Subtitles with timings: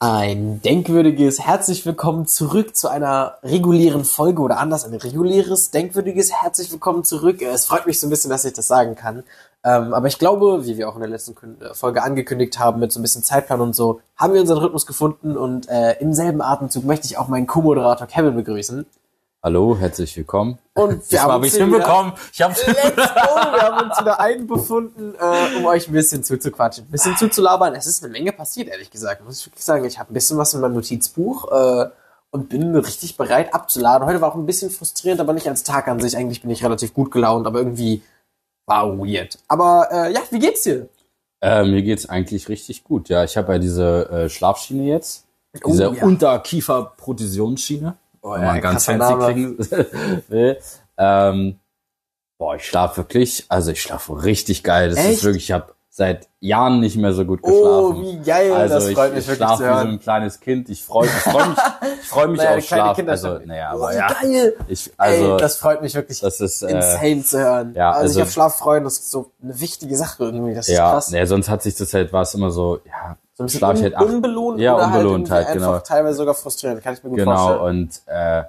[0.00, 6.70] Ein denkwürdiges herzlich willkommen zurück zu einer regulären Folge oder anders ein reguläres denkwürdiges herzlich
[6.70, 7.42] willkommen zurück.
[7.42, 9.24] Es freut mich so ein bisschen, dass ich das sagen kann.
[9.64, 12.92] Ähm, aber ich glaube, wie wir auch in der letzten äh, Folge angekündigt haben, mit
[12.92, 16.42] so ein bisschen Zeitplan und so, haben wir unseren Rhythmus gefunden und äh, im selben
[16.42, 18.86] Atemzug möchte ich auch meinen Co-Moderator Kevin begrüßen.
[19.42, 20.58] Hallo, herzlich willkommen.
[20.74, 22.12] Und wir haben hier hinbekommen.
[22.32, 23.02] Ich habe Let's go!
[23.52, 27.74] Wir haben uns wieder einbefunden, äh, um euch ein bisschen zuzuquatschen, ein bisschen zuzulabern.
[27.74, 29.24] Es ist eine Menge passiert, ehrlich gesagt.
[29.24, 29.84] Muss ich wirklich sagen.
[29.84, 31.86] Ich habe ein bisschen was in meinem Notizbuch äh,
[32.30, 34.06] und bin richtig bereit abzuladen.
[34.08, 36.16] Heute war auch ein bisschen frustrierend, aber nicht als Tag an sich.
[36.16, 38.02] Eigentlich bin ich relativ gut gelaunt, aber irgendwie
[38.66, 39.38] war weird.
[39.46, 40.88] Aber äh, ja, wie geht's dir?
[41.40, 43.08] äh, mir geht's eigentlich richtig gut.
[43.08, 45.24] Ja, ich habe ja diese äh, Schlafschiene jetzt,
[45.62, 46.04] Oh, diese ja.
[46.04, 49.32] Unterkiefer-Protesionsschiene, Oh, wenn man ganz krasser fancy Name.
[49.32, 50.58] klingen will.
[50.96, 51.58] Ähm,
[52.38, 54.90] boah, ich schlafe wirklich, also ich schlafe richtig geil.
[54.90, 55.08] Das Echt?
[55.18, 58.02] ist wirklich, ich habe seit Jahren nicht mehr so gut Oh, geschlafen.
[58.04, 58.52] wie geil!
[58.52, 60.68] also das freut ich, mich ich wirklich schlafe wie so ein kleines Kind.
[60.68, 61.58] Ich freue freu mich,
[62.02, 62.96] ich freu mich Naja, auf Schlaf.
[62.96, 64.56] Kinder Also, naja, Oh, aber wie ja, geil!
[64.68, 67.74] ich, also, Ey, das, das freut mich wirklich ist, äh, insane zu hören.
[67.74, 70.54] ja, also, ich also- habe Schlaffreuen, das ist so eine wichtige Sache irgendwie.
[70.54, 71.10] Das ist ja, krass.
[71.10, 73.94] nee, sonst hat sich das halt, war es immer so, ja, So ein bisschen halt
[73.94, 75.74] un acht, unbelohnt Ja, oder unbelohnt halt, halt, irgendwie genau.
[75.74, 77.60] einfach teilweise sogar frustrierend, kann ich mir gut Genau, vorstellen.
[77.82, 78.44] und äh,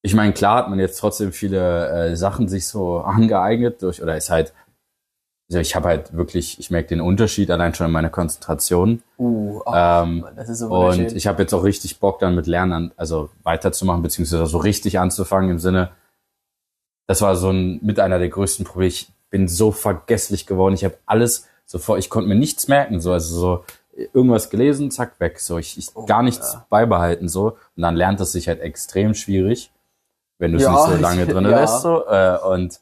[0.00, 4.16] ich meine, klar hat man jetzt trotzdem viele äh, Sachen sich so angeeignet durch, oder
[4.16, 4.54] ist halt,
[5.50, 9.02] also ich habe halt wirklich, ich merke den Unterschied allein schon in meiner Konzentration.
[9.18, 12.46] Uh, oh, Ähm, das ist so und ich habe jetzt auch richtig Bock dann mit
[12.46, 15.90] Lernen, also weiterzumachen, beziehungsweise so richtig anzufangen im Sinne,
[17.06, 18.88] das war so ein, mit einer der größten Probleme.
[18.88, 20.72] Ich bin so vergesslich geworden.
[20.74, 23.64] Ich habe alles sofort, ich konnte mir nichts merken, so, also so
[24.14, 25.38] irgendwas gelesen, zack, weg.
[25.40, 26.66] So, ich, ich Oh, gar nichts ja.
[26.70, 27.56] beibehalten, so.
[27.76, 29.70] Und dann lernt es sich halt extrem schwierig,
[30.38, 31.60] wenn du es Ja, nicht so lange drin ja.
[31.60, 32.06] lässt, so.
[32.06, 32.80] Äh, und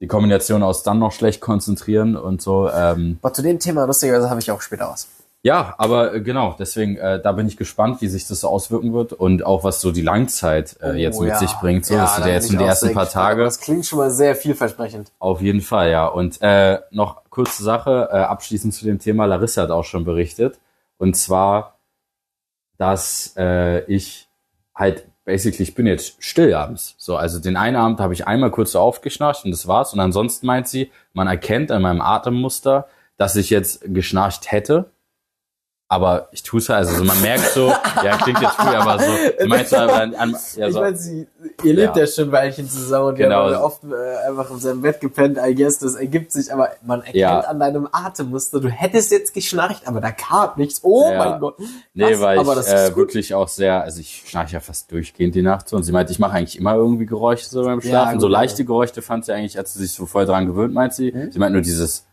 [0.00, 4.28] die Kombination aus dann noch schlecht konzentrieren und so, ähm, Aber zu dem Thema, lustigerweise,
[4.28, 5.08] habe ich auch später was.
[5.42, 8.92] ja, aber äh, genau, deswegen, äh, da bin ich gespannt, wie sich das so auswirken
[8.92, 11.38] wird und auch was so die Langzeit äh, jetzt Oh, mit ja.
[11.38, 11.86] sich bringt.
[11.86, 13.08] So, Ja, das sind ja jetzt in die ersten paar.
[13.08, 13.44] Tage.
[13.44, 15.12] Das klingt schon mal sehr vielversprechend.
[15.18, 16.06] Auf jeden Fall, ja.
[16.08, 20.58] Und äh, noch kurze Sache, äh, abschließend zu dem Thema, Larissa hat auch schon berichtet.
[20.96, 21.78] Und zwar,
[22.78, 24.26] dass äh, ich
[24.74, 26.94] halt basically, ich bin jetzt still abends.
[26.96, 29.92] So, also den einen Abend habe ich einmal kurz so aufgeschnarcht und das war's.
[29.92, 32.88] Und ansonsten meint sie, man erkennt an meinem Atemmuster,
[33.18, 34.90] dass ich jetzt geschnarcht hätte.
[35.88, 37.68] Aber ich tue es halt, also so, man merkt so,
[38.04, 40.96] ja, klingt jetzt früh, aber so, du meinst so, an, an, ja, ich so, meine,
[40.96, 41.28] sie,
[41.62, 42.02] ihr lebt ja.
[42.02, 42.08] Ja.
[42.08, 43.48] schon ein Weilchen zusammen und Genau.
[43.50, 46.70] ihr habt oft äh, einfach in seinem Bett gepennt, I guess, das ergibt sich, aber
[46.84, 47.38] man erkennt Ja.
[47.38, 50.80] an deinem Atemmuster, du hättest jetzt geschnarcht, aber da kam nichts.
[50.82, 51.18] Oh Ja.
[51.18, 51.56] mein Gott.
[51.94, 55.36] Nee, Krass, weil aber ich äh, wirklich auch sehr, also ich schnarche ja fast durchgehend
[55.36, 58.18] die Nacht so und sie meint, ich mache eigentlich immer irgendwie Geräusche so beim Schlafen.
[58.18, 61.14] so leichte Geräusche fand sie eigentlich, als sie sich so voll dran gewöhnt, meint sie.
[61.30, 62.06] Sie meint nur dieses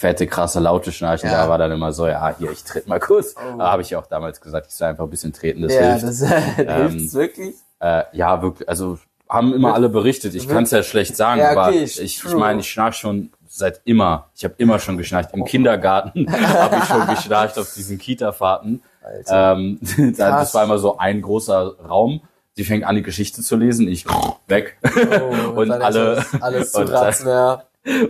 [0.00, 1.42] fette, krasse, laute Schnarchen, Ja.
[1.42, 3.34] da war dann immer so, ja, hier, ich tritt mal kurz.
[3.36, 3.58] Oh.
[3.58, 5.80] Da habe ich ja auch damals gesagt, ich soll einfach ein bisschen treten, das ja,
[5.94, 6.04] hilft.
[6.04, 7.54] das äh, Ähm, hilft's wirklich.
[7.80, 8.98] Äh, ja, wirklich, also
[9.28, 10.34] haben immer alle berichtet.
[10.36, 12.36] Ich kann es ja schlecht sagen, Ja, aber okay, ich, ich true.
[12.36, 14.28] meine, ich schnarch schon seit immer.
[14.36, 15.34] Ich habe immer schon geschnarcht.
[15.34, 18.82] Im Kindergarten habe ich schon geschnarcht auf diesen Kita-Fahrten.
[19.28, 19.80] Ähm,
[20.16, 22.20] das war immer so ein großer Raum.
[22.54, 24.06] Sie fängt an, die Geschichte zu lesen, ich
[24.46, 24.78] weg.
[24.82, 27.62] Oh, und alle- alles zu und- ratzen, ja.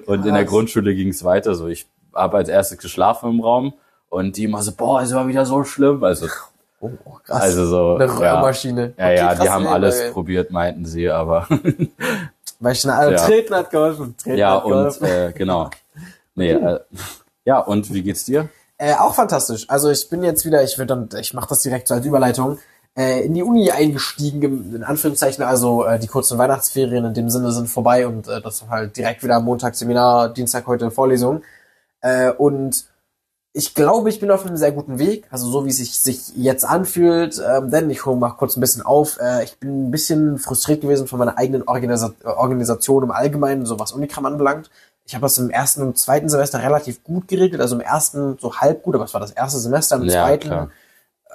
[0.06, 0.44] Und in der.
[0.44, 1.54] Grundschule ging es weiter.
[1.54, 3.74] So, ich habe als erstes geschlafen im Raum
[4.08, 6.02] und die immer so, boah, es war wieder so schlimm.
[6.04, 6.26] Also,
[6.80, 6.90] Oh,
[7.24, 7.42] krass.
[7.42, 8.92] also so, Eine ja, Röhrmaschine.
[8.96, 11.48] ja, ja, Okay, die krass, haben nee, alles weil- probiert, meinten sie, aber
[12.60, 13.16] Weil ich also Ja.
[13.26, 14.14] Treten hat geholfen.
[14.16, 15.04] Treten ja hat und geholfen.
[15.06, 15.70] äh, genau.
[16.36, 16.78] Nee, äh,
[17.44, 18.48] ja und wie geht's dir?
[18.76, 19.68] Äh, auch fantastisch.
[19.68, 22.60] Also ich bin jetzt wieder, ich will dann, ich mache das direkt so als Überleitung,
[22.98, 27.52] äh, in die Uni eingestiegen, in Anführungszeichen, also äh, die kurzen Weihnachtsferien in dem Sinne
[27.52, 31.42] sind vorbei und äh, das war halt direkt wieder Montag Seminar, Dienstag heute Vorlesung.
[32.00, 32.86] Äh, und
[33.52, 36.36] ich glaube, ich bin auf einem sehr guten Weg, also so wie es sich, sich
[36.36, 39.18] jetzt anfühlt, ähm, denn ich hole mal kurz ein bisschen auf.
[39.20, 43.78] Äh, ich bin ein bisschen frustriert gewesen von meiner eigenen Organisa Organisation im Allgemeinen, so
[43.78, 44.70] was Unikram anbelangt.
[45.06, 48.56] Ich habe das im ersten und zweiten Semester relativ gut geregelt, also im ersten so
[48.56, 50.70] halb gut, aber es war das erste Semester, im Ja, zweiten klar.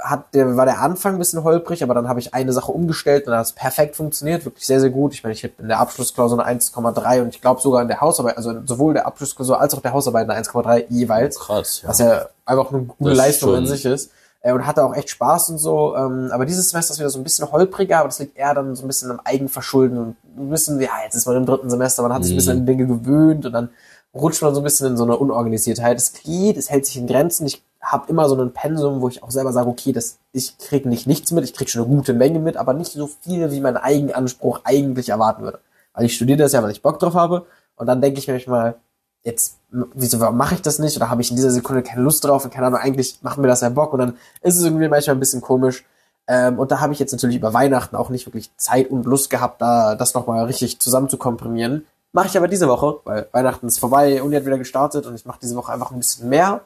[0.02, 3.25] Hat der, war der Anfang ein bisschen holprig, aber dann habe ich eine Sache umgestellt
[3.25, 5.13] und dann hat es perfekt funktioniert, wirklich sehr, sehr gut.
[5.13, 8.01] Ich meine, ich habe in der Abschlussklausur eine 1,3 und ich glaube sogar in der
[8.01, 11.90] Hausarbeit, also sowohl der Abschlussklausur als auch der Hausarbeit eine 1,3 jeweils Krass, ja.
[11.90, 14.12] was ja einfach eine gute Das ist Leistung an sich ist.
[14.42, 15.96] Äh, und hatte auch echt Spaß und so.
[15.96, 18.75] Ähm, aber dieses Semester ist wieder so ein bisschen holpriger, aber das liegt eher dann
[18.75, 22.01] so ein bisschen am Eigenverschulden und ein bisschen, ja, jetzt ist man im dritten Semester,
[22.01, 22.60] man hat sich ein bisschen Mhm.
[22.62, 23.69] an Dinge gewöhnt und dann
[24.13, 25.98] rutscht man so ein bisschen in so eine Unorganisiertheit.
[25.98, 27.46] Es geht, es hält sich in Grenzen.
[27.48, 30.85] Ich habe immer so ein Pensum, wo ich auch selber sage, okay, das, ich krieg
[30.85, 33.59] nicht nichts mit, ich krieg schon eine gute Menge mit, aber nicht so viel, wie
[33.59, 35.59] mein Eigenanspruch eigentlich erwarten würde.
[35.94, 37.45] Weil ich studiere das ja, weil ich Bock drauf habe.
[37.75, 38.75] Und dann denke ich mir manchmal,
[39.24, 40.95] jetzt, wieso mache ich das nicht?
[40.95, 42.45] Oder habe ich in dieser Sekunde keine Lust drauf?
[42.45, 43.94] Und keine Ahnung, eigentlich macht mir das ja Bock.
[43.94, 45.86] Und dann ist es irgendwie manchmal ein bisschen komisch.
[46.27, 49.29] Ähm, und da habe ich jetzt natürlich über Weihnachten auch nicht wirklich Zeit und Lust
[49.29, 51.86] gehabt, da das nochmal richtig zusammen zu komprimieren.
[52.13, 55.25] Mache ich aber diese Woche, weil Weihnachten ist vorbei, Uni hat wieder gestartet und ich
[55.25, 56.62] mache diese Woche einfach ein bisschen mehr.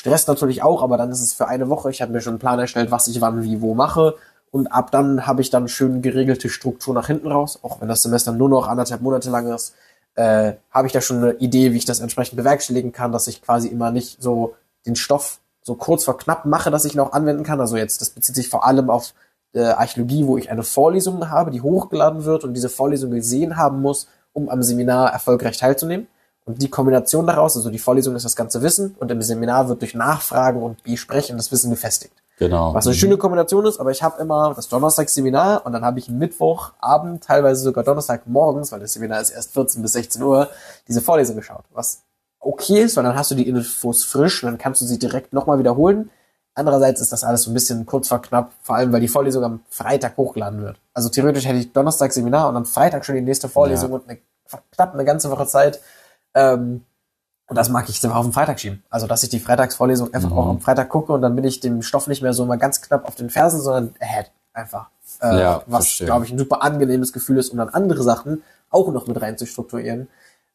[0.00, 1.90] Stress natürlich auch, aber dann ist es für eine Woche.
[1.90, 4.16] Ich habe mir schon einen Plan erstellt, was ich wann, wie, wo mache.
[4.50, 8.02] Und ab dann habe ich dann schön geregelte Struktur nach hinten raus, auch wenn das
[8.02, 9.74] Semester nur noch anderthalb Monate lang ist
[10.14, 13.42] äh, habe ich da schon eine Idee, wie ich das entsprechend bewerkstelligen kann, dass ich
[13.42, 14.54] quasi immer nicht so
[14.86, 17.60] den Stoff so kurz vor knapp mache, dass ich ihn auch anwenden kann.
[17.60, 19.14] Also jetzt, das bezieht sich vor allem auf
[19.52, 23.80] äh, Archäologie, wo ich eine Vorlesung habe, die hochgeladen wird und diese Vorlesung gesehen haben
[23.80, 26.06] muss, um am Seminar erfolgreich teilzunehmen.
[26.50, 29.82] Und die Kombination daraus, also die Vorlesung ist das ganze Wissen und im Seminar wird
[29.82, 32.12] durch Nachfragen und Besprechen das Wissen gefestigt.
[32.38, 32.74] Genau.
[32.74, 36.08] Was eine schöne Kombination ist, aber ich habe immer das Donnerstagsseminar und dann habe ich
[36.08, 40.48] Mittwochabend, teilweise sogar Donnerstagmorgens, weil das Seminar ist erst 14 bis 16 Uhr,
[40.88, 41.64] diese Vorlesung geschaut.
[41.72, 42.00] Was
[42.40, 45.32] okay ist, weil dann hast du die Infos frisch und dann kannst du sie direkt
[45.32, 46.10] nochmal wiederholen.
[46.54, 49.44] Andererseits ist das alles so ein bisschen kurz vor knapp, vor allem weil die Vorlesung
[49.44, 50.80] am Freitag hochgeladen wird.
[50.94, 53.96] Also theoretisch hätte ich Donnerstag Seminar und am Freitag schon die nächste Vorlesung ja.
[53.96, 54.18] und eine,
[54.72, 55.80] knapp eine ganze Woche Zeit.
[56.34, 56.84] Ähm,
[57.50, 58.84] und das mag ich auf den Freitag schieben.
[58.90, 60.38] Also, dass ich die Freitagsvorlesung einfach mhm.
[60.38, 62.80] auch am Freitag gucke und dann bin ich dem Stoff nicht mehr so mal ganz
[62.80, 64.30] knapp auf den Fersen, sondern ahead.
[64.52, 64.88] Einfach.
[65.20, 68.88] Äh, ja, was, glaube ich, ein super angenehmes Gefühl ist, um dann andere Sachen auch
[68.92, 70.08] noch mit rein zu strukturieren.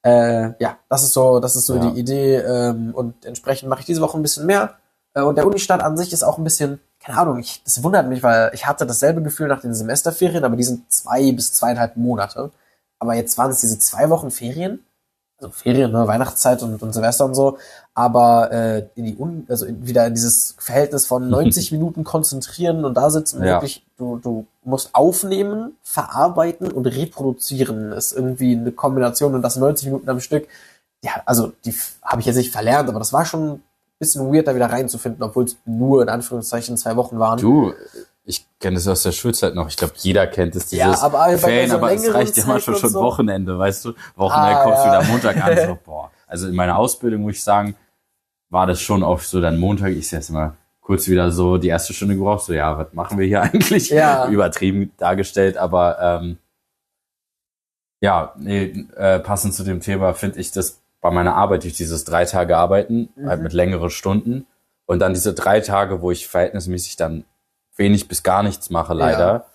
[0.04, 1.90] Äh, ja, das ist so, das ist so ja.
[1.90, 2.38] die Idee.
[2.38, 4.76] Ähm, und entsprechend mache ich diese Woche ein bisschen mehr.
[5.14, 8.08] Äh, und der Unistand an sich ist auch ein bisschen, keine Ahnung, ich, das wundert
[8.08, 11.98] mich, weil ich hatte dasselbe Gefühl nach den Semesterferien, aber die sind zwei bis zweieinhalb
[11.98, 12.52] Monate.
[13.00, 14.80] Aber jetzt waren es diese zwei Wochen Ferien
[15.38, 17.58] also Ferien, ne, Weihnachtszeit und, und Silvester und so,
[17.94, 22.86] aber äh, in die Un also in, wieder in dieses Verhältnis von 90 Minuten konzentrieren
[22.86, 23.56] und da sitzen ja.
[23.56, 29.88] wirklich, du, du musst aufnehmen, verarbeiten und reproduzieren ist irgendwie eine Kombination und das 90
[29.88, 30.48] Minuten am Stück.
[31.04, 33.64] Ja, also die habe ich jetzt nicht verlernt, aber das war schon ein
[34.00, 37.40] bisschen weird, da wieder reinzufinden, obwohl es nur in Anführungszeichen zwei Wochen waren.
[37.40, 37.74] Du,
[38.26, 39.68] ich kenne das aus der Schulzeit noch.
[39.68, 42.76] Ich glaube, jeder kennt es, dieses ja, aber Ferien, aber es reicht ja mal schon,
[42.76, 43.02] schon so.
[43.02, 43.94] Wochenende, weißt du?
[44.16, 45.00] Wochenende ah, kommst du ja.
[45.02, 46.12] wieder Montag an, so, boah.
[46.28, 47.76] Also in meiner Ausbildung, muss ich sagen,
[48.50, 51.68] war das schon oft so dann Montag, ich sehe jetzt mal kurz wieder so die
[51.68, 53.90] erste Stunde gebraucht, so, ja, was machen wir hier eigentlich?
[53.90, 54.28] Ja.
[54.28, 56.38] Übertrieben dargestellt, aber ähm,
[58.02, 62.06] ja, nee, äh, passend zu dem Thema finde ich das bei meiner Arbeit durch dieses
[62.06, 63.28] drei Tage Arbeiten, mhm.
[63.28, 64.48] halt mit längeren Stunden
[64.88, 67.26] und dann diese drei Tage, wo ich verhältnismäßig dann
[67.76, 69.28] wenig bis gar nichts mache, leider.
[69.28, 69.46] Ja.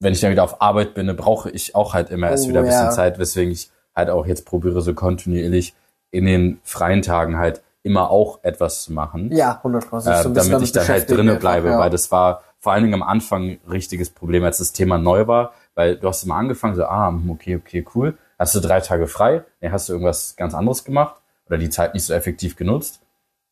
[0.00, 2.60] Wenn ich dann wieder auf Arbeit bin, brauche ich auch halt immer erst oh, wieder
[2.60, 2.90] ein bisschen ja.
[2.90, 5.74] Zeit, weswegen ich halt auch jetzt probiere, so kontinuierlich
[6.10, 9.32] in den freien Tagen halt immer auch etwas zu machen.
[9.32, 10.26] Ja, 100 Prozent.
[10.26, 11.78] Äh, damit ich dann halt drinnen bleibe, ja.
[11.78, 15.26] weil das war vor allen Dingen am Anfang ein richtiges Problem, als das Thema neu
[15.26, 18.18] war, weil du hast immer angefangen, so, ah, okay, okay, cool.
[18.38, 19.44] Hast du drei Tage frei?
[19.60, 23.00] Nee, hast du irgendwas ganz anderes gemacht oder die Zeit nicht so effektiv genutzt?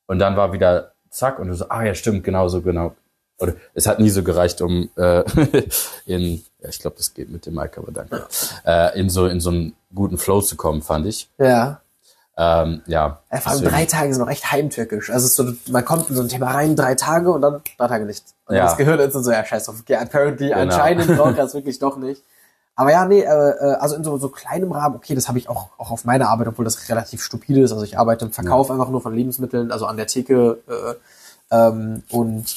[0.06, 2.94] Und dann war wieder zack und du so, ah ja, stimmt, genau so, genau,
[3.38, 5.22] oder es hat nie so gereicht, um äh,
[6.06, 8.26] in, ja, ich glaube, das geht mit dem Mike, aber danke,
[8.64, 11.28] äh, in so in so einen guten Flow zu kommen, fand ich.
[11.38, 11.80] Ja.
[12.38, 13.20] Ähm, ja.
[13.32, 15.10] ja vor allem drei Tage sind noch echt heimtückisch.
[15.10, 18.04] Also so, man kommt in so ein Thema rein, drei Tage und dann drei Tage
[18.04, 18.34] nichts.
[18.46, 18.64] Und ja.
[18.64, 19.76] das Gehirn ist dann so, ja, scheiß drauf.
[19.80, 20.60] Okay, apparently, genau.
[20.60, 22.22] anscheinend braucht es wirklich doch nicht.
[22.78, 25.48] Aber ja, nee, äh, äh, also in so, so kleinem Rahmen, okay, das habe ich
[25.48, 27.72] auch, auch auf meiner Arbeit, obwohl das relativ stupide ist.
[27.72, 28.74] Also ich arbeite im Verkauf ja.
[28.74, 30.94] einfach nur von Lebensmitteln, also an der Theke äh,
[31.50, 32.54] ähm, und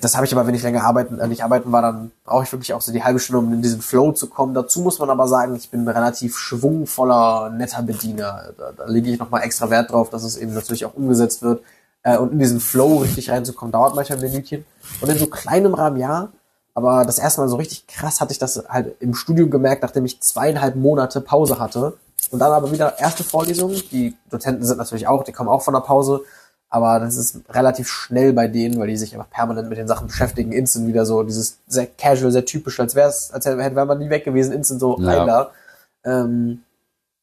[0.00, 2.52] das habe ich aber, wenn ich länger arbeiten, äh, nicht arbeiten war, dann brauche ich
[2.52, 4.54] wirklich auch so die halbe Stunde, um in diesen Flow zu kommen.
[4.54, 8.52] Dazu muss man aber sagen, ich bin ein relativ schwungvoller, netter Bediener.
[8.56, 11.62] Da, da lege ich nochmal extra Wert drauf, dass es eben natürlich auch umgesetzt wird.
[12.02, 14.64] Äh, und in diesen Flow richtig reinzukommen, dauert manchmal ein Minütchen.
[15.00, 16.28] Und in so kleinem Rahmen ja.
[16.74, 20.04] Aber das erste Mal so richtig krass hatte ich das halt im Studium gemerkt, nachdem
[20.04, 21.96] ich zweieinhalb Monate Pause hatte.
[22.30, 23.74] Und dann aber wieder erste Vorlesung.
[23.90, 26.22] Die Dozenten sind natürlich auch, die kommen auch von der Pause.
[26.72, 30.06] Aber das ist relativ schnell bei denen, weil die sich einfach permanent mit den Sachen
[30.06, 30.52] beschäftigen.
[30.52, 34.08] Instant wieder so dieses sehr casual, sehr typisch, als wäre es, als hätte man nie
[34.08, 35.08] weg gewesen, instant so ja.
[35.08, 35.50] rein da.
[36.04, 36.62] Ähm,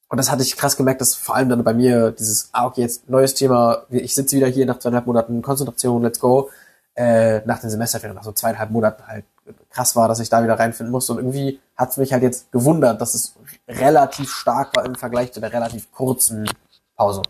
[0.09, 2.81] und das hatte ich krass gemerkt, dass vor allem dann bei mir dieses, ah, okay,
[2.81, 6.49] jetzt neues Thema, ich sitze wieder hier nach zweieinhalb Monaten Konzentration, let's go,
[6.95, 9.25] äh, nach den Semesterferien, nach so zweieinhalb Monaten halt
[9.69, 11.13] krass war, dass ich da wieder reinfinden musste.
[11.13, 13.35] Und irgendwie hat es mich halt jetzt gewundert, dass es
[13.67, 16.49] relativ stark war im Vergleich zu der relativ kurzen
[16.95, 17.21] Pause.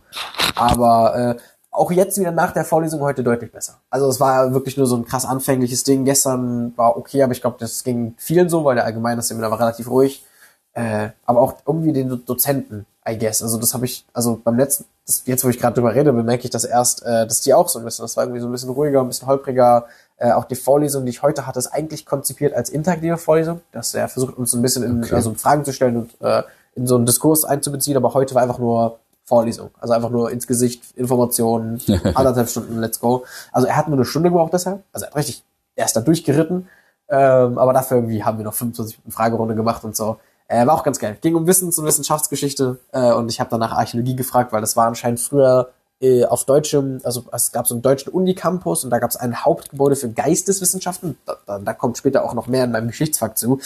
[0.55, 1.41] Aber äh,
[1.77, 3.75] auch jetzt wieder nach der Vorlesung heute deutlich besser.
[3.89, 6.05] Also es war wirklich nur so ein krass anfängliches Ding.
[6.05, 9.59] Gestern war okay, aber ich glaube, das ging vielen so, weil der allgemeine Seminar war
[9.59, 10.25] relativ ruhig.
[10.73, 13.41] Äh, aber auch irgendwie den Dozenten, I guess.
[13.41, 16.43] Also das habe ich, also beim letzten, das, jetzt wo ich gerade drüber rede, bemerke
[16.43, 18.51] ich das erst, äh, dass die auch so ein bisschen, das war irgendwie so ein
[18.51, 19.85] bisschen ruhiger, ein bisschen holpriger.
[20.17, 23.93] Äh, auch die Vorlesung, die ich heute hatte, ist eigentlich konzipiert als interaktive Vorlesung, dass
[23.93, 25.15] er versucht, uns so ein bisschen in, okay.
[25.15, 26.43] also Fragen zu stellen und äh,
[26.75, 29.71] in so einen Diskurs einzubeziehen, aber heute war einfach nur Vorlesung.
[29.79, 31.81] Also einfach nur ins Gesicht, Informationen,
[32.15, 33.25] anderthalb Stunden, let's go.
[33.51, 34.83] Also er hat nur eine Stunde gebraucht deshalb.
[34.93, 35.43] Also er hat richtig,
[35.75, 36.69] er ist da durchgeritten.
[37.09, 40.17] Ähm, aber dafür irgendwie haben wir noch 25 Minuten Fragerunde gemacht und so.
[40.47, 41.17] Äh, war auch ganz geil.
[41.19, 44.87] Ging um Wissens- und Wissenschaftsgeschichte äh, und ich habe danach Archäologie gefragt, weil das war
[44.87, 49.09] anscheinend früher äh, auf deutschem, also es gab so einen deutschen Unicampus und da gab
[49.09, 51.17] es ein Hauptgebäude für Geisteswissenschaften.
[51.25, 53.59] Da, da, da kommt später auch noch mehr in meinem Geschichtsfakt zu.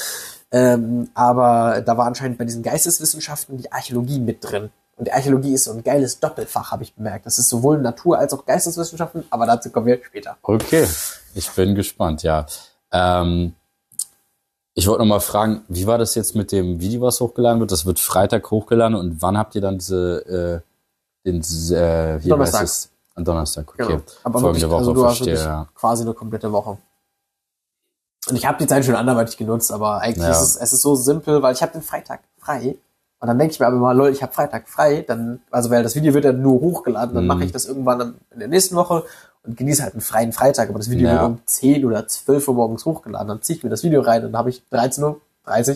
[0.51, 4.72] Ähm, aber da war anscheinend bei diesen Geisteswissenschaften die Archäologie mit drin.
[5.01, 7.25] Und die Archäologie ist so ein geiles Doppelfach, habe ich bemerkt.
[7.25, 10.38] Das ist sowohl Natur- als auch Geisteswissenschaften, aber dazu kommen wir später.
[10.43, 10.88] Okay,
[11.34, 12.46] ich bin gespannt, ja.
[12.91, 13.55] Ähm,
[14.75, 17.72] ich wollte noch mal fragen, wie war das jetzt mit dem Video, was hochgeladen wird?
[17.72, 20.63] Das wird Freitag hochgeladen und wann habt ihr dann diese,
[21.25, 22.62] äh, den, äh, wie Donnerstag.
[22.62, 22.91] heißt es?
[23.15, 23.88] Am Donnerstag, okay.
[23.88, 24.01] Genau.
[24.24, 25.67] Aber Folgende wirklich, Woche, also du hast verstehe, wirklich ja.
[25.74, 26.77] quasi eine komplette Woche.
[28.29, 30.29] Und ich habe die Zeit schon anderweitig genutzt, aber eigentlich Ja.
[30.29, 32.77] ist es, es ist so simpel, weil ich habe den Freitag frei.
[33.22, 35.84] Und dann denke ich mir aber mal, lol, ich habe Freitag frei, dann, also weil
[35.84, 37.28] das Video wird ja nur hochgeladen, dann Mhm.
[37.28, 39.04] mache ich das irgendwann in der nächsten Woche
[39.44, 40.70] und genieße halt einen freien Freitag.
[40.70, 41.13] Aber das Video Ja.
[41.22, 43.28] wird um 10 oder 12 Uhr morgens hochgeladen.
[43.28, 45.04] Dann ziehe ich mir das Video rein und dann habe ich 13.30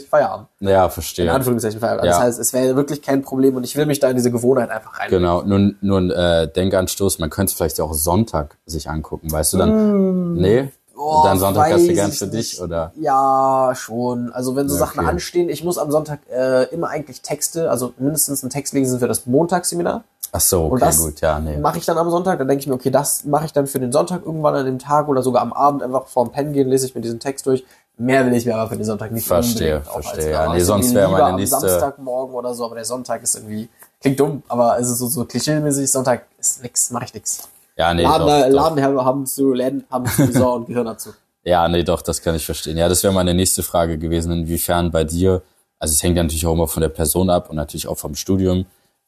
[0.03, 0.47] Uhr Feierabend.
[0.59, 1.31] Ja, In verstehe.
[1.31, 2.05] Anführungszeichen Feierabend.
[2.05, 2.11] Ja.
[2.13, 4.71] Das heißt, es wäre wirklich kein Problem und ich will mich da in diese Gewohnheit
[4.71, 5.09] einfach rein.
[5.11, 9.53] Genau, nur, nur ein äh, Denkanstoß, man könnte es vielleicht auch Sonntag sich angucken, weißt
[9.53, 10.33] du dann?
[10.33, 10.69] Nee?
[10.97, 12.91] Oh, dann Sonntag hast du gern für dich, oder?
[12.95, 14.31] Ja, schon.
[14.31, 15.09] Also wenn so Ja, Sachen okay.
[15.09, 19.07] anstehen, ich muss am Sonntag äh, immer eigentlich Texte, also mindestens einen Text lesen für
[19.07, 20.03] das Montagsseminar.
[20.31, 21.57] Ach so, Und okay, gut, ja, nee.
[21.57, 23.79] Mache ich dann am Sonntag, dann denke ich mir, okay, das mache ich dann für
[23.79, 26.85] den Sonntag irgendwann an dem Tag oder sogar am Abend einfach vorm Pennen gehen, lese
[26.87, 27.63] ich mir diesen Text durch.
[27.97, 30.51] Mehr will ich mir aber für den Sonntag nicht Verstehe, verstehe, ja.
[30.51, 33.69] Nee, ich sonst wäre meine am nächste- Samstagmorgen oder so, aber der Sonntag ist irgendwie,
[34.01, 37.47] klingt dumm, aber es ist so, so klischee-mäßig, Sonntag ist nix, mache ich nix.
[37.77, 38.75] Ja, nee, Laden, doch, doch.
[38.75, 41.11] Laden haben zu, Läden haben zu Saison und Gehirn dazu.
[41.43, 42.77] Ja, nee, doch, das kann ich verstehen.
[42.77, 45.41] Ja, das wäre meine nächste Frage gewesen, inwiefern bei dir,
[45.77, 48.15] also es hängt ja natürlich auch immer von der Person ab und natürlich auch vom
[48.15, 48.65] Studium,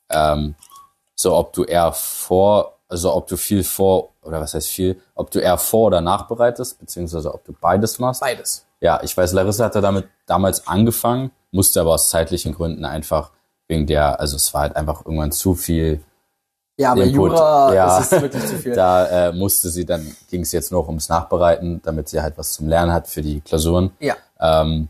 [0.09, 0.55] ähm,
[1.15, 5.31] so ob du eher vor, also ob du viel vor, oder was heißt viel, ob
[5.31, 8.21] du eher vor oder nachbereitest, beziehungsweise ob du beides machst.
[8.21, 8.65] Beides.
[8.81, 13.31] Ja, ich weiß, Larissa hatte damit damals angefangen, musste aber aus zeitlichen Gründen einfach
[13.67, 16.03] wegen der, also es war halt einfach irgendwann zu viel
[16.77, 17.31] Ja, aber Input.
[17.31, 17.97] Jura Ja.
[17.99, 18.73] ist wirklich zu viel.
[18.75, 22.53] Da äh, musste sie dann, ging es jetzt noch ums Nachbereiten, damit sie halt was
[22.53, 23.91] zum Lernen hat für die Klausuren.
[23.99, 24.15] Ja.
[24.39, 24.87] Ähm,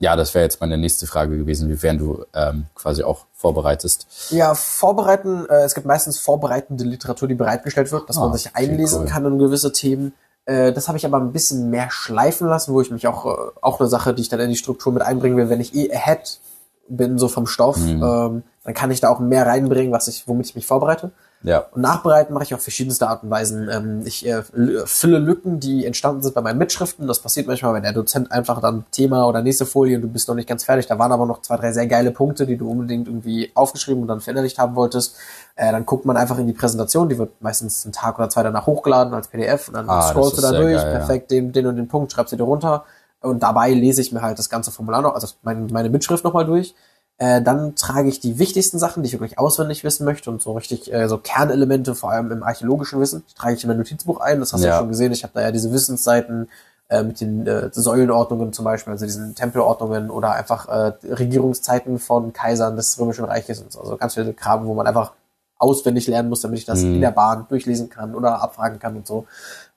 [0.00, 4.06] ja, das wäre jetzt meine nächste Frage gewesen, wiefern du ähm, quasi auch vorbereitest.
[4.30, 8.46] Ja, vorbereiten, äh, es gibt meistens vorbereitende Literatur, die bereitgestellt wird, dass Ah, man sich
[8.46, 9.06] okay, einlesen cool.
[9.08, 10.12] kann in gewisse Themen.
[10.44, 13.50] Äh, das habe ich aber ein bisschen mehr schleifen lassen, wo ich mich auch, äh,
[13.60, 15.92] auch eine Sache, die ich dann in die Struktur mit einbringen will, wenn ich eh
[15.92, 16.40] ahead
[16.88, 18.02] bin, so vom Stoff, Mhm.
[18.02, 21.10] ähm, dann kann ich da auch mehr reinbringen, was ich, womit ich mich vorbereite.
[21.42, 23.68] Ja, Und nachbereiten mache ich auf verschiedenste Art und Weisen.
[23.70, 24.42] Ähm, ich äh,
[24.86, 27.06] fülle Lücken, die entstanden sind bei meinen Mitschriften.
[27.06, 30.26] Das passiert manchmal, wenn der Dozent einfach dann Thema oder nächste Folie und du bist
[30.26, 30.86] noch nicht ganz fertig.
[30.88, 34.08] Da waren aber noch zwei, drei sehr geile Punkte, die du unbedingt irgendwie aufgeschrieben und
[34.08, 35.14] dann verinnerlicht haben wolltest.
[35.54, 38.42] Äh, dann guckt man einfach in die Präsentation, die wird meistens einen Tag oder zwei
[38.42, 40.98] danach hochgeladen als PDF und dann Ah, scrollst du da durch, geil, ja.
[40.98, 42.84] perfekt den, den und den Punkt, schreibst du dir runter.
[43.20, 46.44] Und dabei lese ich mir halt das ganze Formular noch, also meine, meine Mitschrift nochmal
[46.46, 46.74] durch.
[47.20, 50.52] Äh, dann trage ich die wichtigsten Sachen, die ich wirklich auswendig wissen möchte und so
[50.52, 54.20] richtig äh, so Kernelemente, vor allem im archäologischen Wissen, die trage ich in mein Notizbuch
[54.20, 54.38] ein.
[54.40, 54.74] Das hast du Ja.
[54.74, 55.10] ja schon gesehen.
[55.12, 56.48] Ich habe da ja diese Wissensseiten
[56.88, 62.32] äh, mit den äh, Säulenordnungen zum Beispiel, also diesen Tempelordnungen oder einfach äh, Regierungszeiten von
[62.32, 63.80] Kaisern des Römischen Reiches und so.
[63.80, 65.12] Also ganz viele Kram, wo man einfach
[65.58, 66.94] auswendig lernen muss, damit ich das Mhm.
[66.94, 69.26] in der Bahn durchlesen kann oder abfragen kann und so.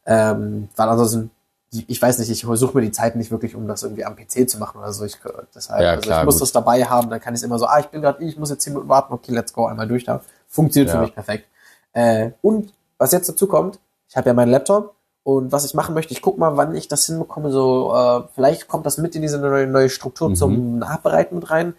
[0.05, 1.31] Ähm, weil ansonsten,
[1.73, 4.49] ich weiß nicht, ich suche mir die Zeit nicht wirklich, um das irgendwie am PC
[4.49, 5.05] zu machen oder so.
[5.05, 5.17] Ich,
[5.55, 6.41] deshalb, Ja, also klar, ich muss gut.
[6.41, 8.49] das dabei haben, dann kann ich es immer so, ah, ich bin gerade, ich muss
[8.49, 10.21] jetzt zehn Minuten warten, okay, let's go, einmal durch da.
[10.49, 10.95] Funktioniert Ja.
[10.99, 11.45] für mich perfekt.
[11.93, 15.95] Äh, und was jetzt dazu kommt, ich habe ja meinen Laptop und was ich machen
[15.95, 19.21] möchte, ich guck mal, wann ich das hinbekomme, so, äh, vielleicht kommt das mit in
[19.21, 20.35] diese neue, neue Struktur Mhm.
[20.35, 21.73] zum Nachbereiten mit rein.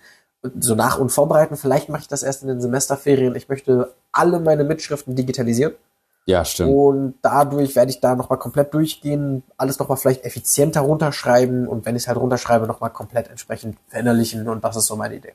[0.59, 3.35] So nach- und vorbereiten, vielleicht mache ich das erst in den Semesterferien.
[3.37, 5.75] Ich möchte alle meine Mitschriften digitalisieren.
[6.25, 6.73] Ja, stimmt.
[6.73, 11.97] Und dadurch werde ich da nochmal komplett durchgehen, alles nochmal vielleicht effizienter runterschreiben und wenn
[11.97, 15.35] ich es halt runterschreibe, nochmal komplett entsprechend verinnerlichen und das ist so meine Idee.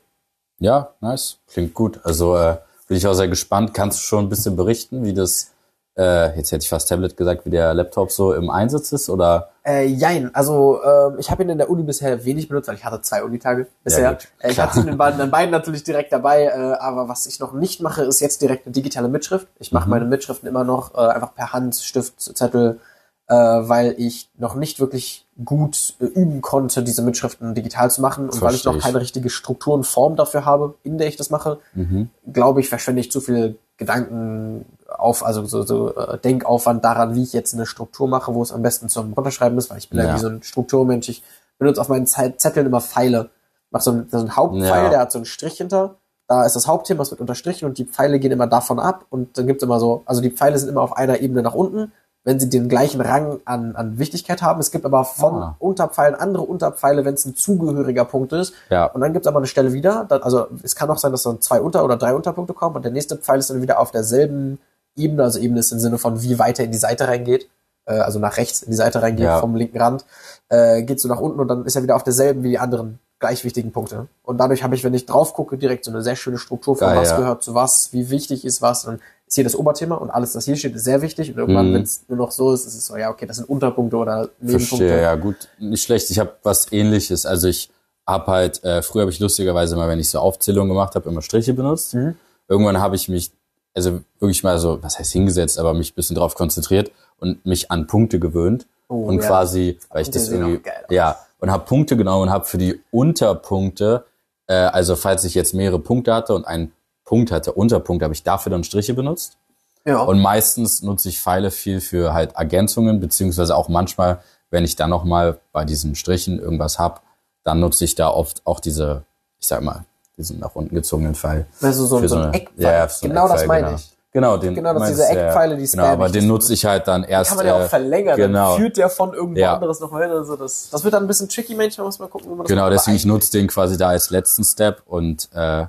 [0.58, 1.38] Ja, nice.
[1.46, 2.00] Klingt gut.
[2.04, 2.56] Also äh,
[2.88, 3.74] bin ich auch sehr gespannt.
[3.74, 5.52] Kannst du schon ein bisschen berichten, wie das,
[5.98, 9.10] äh, jetzt hätte ich fast Tablet gesagt, wie der Laptop so im Einsatz ist?
[9.10, 12.76] Oder Äh, jein, also ähm, ich habe ihn in der Uni bisher wenig benutzt, weil
[12.76, 14.10] ich hatte zwei Unitage bisher.
[14.14, 17.26] gut, äh, ich hatte ihn in beiden, in beiden natürlich direkt dabei, äh, aber was
[17.26, 19.48] ich noch nicht mache, ist jetzt direkt eine digitale Mitschrift.
[19.58, 19.90] Ich mache Mhm.
[19.90, 22.78] meine Mitschriften immer noch äh, einfach per Hand, Stift, Zettel,
[23.26, 28.30] äh, weil ich noch nicht wirklich gut äh, üben konnte, diese Mitschriften digital zu machen
[28.30, 31.28] und weil ich noch keine richtige Struktur und Form dafür habe, in der ich das
[31.28, 32.08] mache, mhm.
[32.32, 34.64] glaube ich, verschwende ich zu viel Gedanken
[34.98, 38.52] auf, also so, so äh, Denkaufwand daran, wie ich jetzt eine Struktur mache, wo es
[38.52, 40.14] am besten zum Runterschreiben ist, weil ich bin ja, Ja.
[40.14, 41.08] wie so ein Strukturmensch.
[41.08, 41.22] Ich
[41.58, 43.30] benutze auf meinen Ze- Zetteln immer Pfeile.
[43.70, 44.88] Mach so einen, so einen Hauptpfeil, Ja.
[44.90, 45.94] der hat so einen Strich hinter
[46.30, 49.38] da ist das Hauptthema, es wird unterstrichen und die Pfeile gehen immer davon ab und
[49.38, 51.90] dann gibt's immer so, also die Pfeile sind immer auf einer Ebene nach unten,
[52.22, 54.60] wenn sie den gleichen Rang an, an Wichtigkeit haben.
[54.60, 55.56] Es gibt aber von Ah.
[55.58, 58.52] Unterpfeilen andere Unterpfeile, wenn es ein zugehöriger Punkt ist.
[58.68, 58.84] Ja.
[58.84, 61.40] Und dann gibt's aber eine Stelle wieder, dann, also es kann auch sein, dass dann
[61.40, 64.58] zwei Unter- oder drei Unterpunkte kommen und der nächste Pfeil ist dann wieder auf derselben
[64.98, 67.48] Ebene, also Ebene ist im Sinne von wie weiter in die Seite reingeht,
[67.86, 69.40] äh, also nach rechts in die Seite reingeht Ja.
[69.40, 70.04] vom linken Rand,
[70.48, 72.98] äh, geht so nach unten und dann ist er wieder auf derselben wie die anderen
[73.20, 74.06] gleich wichtigen Punkte.
[74.22, 76.86] Und dadurch habe ich, wenn ich drauf gucke, direkt so eine sehr schöne Struktur von
[76.88, 77.16] Geil, was ja.
[77.16, 78.82] gehört zu was, wie wichtig ist was.
[78.84, 81.32] Dann ist hier das Oberthema und alles, was hier steht, ist sehr wichtig.
[81.32, 81.74] Und irgendwann, Mhm.
[81.74, 84.28] wenn es nur noch so ist, ist es so, ja, okay, das sind Unterpunkte oder
[84.40, 84.58] Nebenpunkte.
[84.86, 86.10] Verstehe, ja gut, nicht schlecht.
[86.10, 87.26] Ich habe was ähnliches.
[87.26, 87.70] Also ich
[88.06, 91.20] hab halt, äh, früher habe ich lustigerweise mal, wenn ich so Aufzählungen gemacht habe, immer
[91.20, 91.94] Striche benutzt.
[91.94, 92.14] Mhm.
[92.46, 93.32] Irgendwann habe ich mich,
[93.78, 97.70] also wirklich mal so, was heißt hingesetzt, aber mich ein bisschen drauf konzentriert und mich
[97.70, 98.66] an Punkte gewöhnt.
[98.88, 99.26] Oh, und ja.
[99.26, 104.04] quasi, weil ich das irgendwie, ja, und habe Punkte genommen und habe für die Unterpunkte,
[104.46, 106.72] äh, also falls ich jetzt mehrere Punkte hatte und einen
[107.04, 109.36] Punkt hatte, Unterpunkt, habe ich dafür dann Striche benutzt.
[109.84, 110.00] Ja.
[110.00, 114.20] Und meistens nutze ich Pfeile viel für halt Ergänzungen, beziehungsweise auch manchmal,
[114.50, 117.02] wenn ich dann nochmal bei diesen Strichen irgendwas hab,
[117.44, 119.04] dann nutze ich da oft auch diese,
[119.38, 119.84] ich sag mal,
[120.18, 121.46] diesen nach unten gezogenen Pfeil.
[121.62, 122.64] Also so, Für so ein eine- Eckpfeil.
[122.64, 123.76] Ja, so genau das Eckpfeil, meine genau.
[123.78, 123.94] ich.
[124.10, 125.06] Genau, den Genau, das diese.
[125.06, 126.12] Eckpfeile, die Genau, spam aber ich.
[126.12, 127.28] den nutze ich halt dann erst.
[127.28, 128.16] Kann man ja auch äh, verlängern.
[128.16, 128.52] genau.
[128.52, 129.54] Dann führt der von irgendwo Ja.
[129.54, 130.10] anderes noch hin.
[130.10, 132.48] Also das, das wird dann ein bisschen tricky, manchmal muss man gucken, wie man das
[132.48, 135.66] Genau, deswegen ich Aber nutze den quasi da als letzten Step und äh,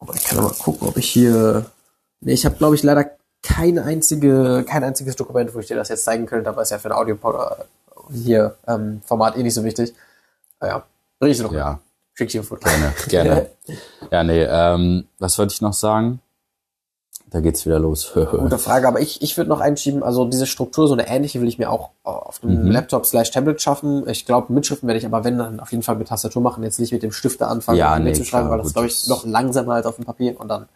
[0.00, 1.66] Aber ich kann mal gucken, ob ich hier.
[2.20, 3.04] Nee, ich habe, glaube ich, leider
[3.42, 6.78] keine einzige, kein einziges Dokument, wo ich dir das jetzt zeigen könnte, aber ist ja
[6.78, 7.16] für ein Audio
[8.12, 9.94] hier ähm, Format eh nicht so wichtig.
[10.60, 10.82] Naja,
[11.22, 11.52] riech noch.
[11.52, 11.78] ja,
[12.18, 12.68] Schick dir ein Foto.
[12.68, 13.46] gerne, gerne.
[14.10, 16.18] ja, nee, ähm, was wollte ich noch sagen?
[17.30, 18.10] Da geht's wieder los.
[18.30, 21.46] Gute Frage, aber ich, ich würde noch einschieben, also diese Struktur, so eine ähnliche will
[21.46, 22.70] ich mir auch auf dem Mhm.
[22.72, 24.08] Laptop slash Tablet schaffen.
[24.08, 26.80] Ich glaube, Mitschriften werde ich aber wenn, dann auf jeden Fall mit Tastatur machen, jetzt
[26.80, 29.74] nicht mit dem Stifte anfangen, Ja, nee, mitzuschreiben, klar, weil das glaube ich noch langsamer
[29.74, 30.68] als auf dem Papier und dann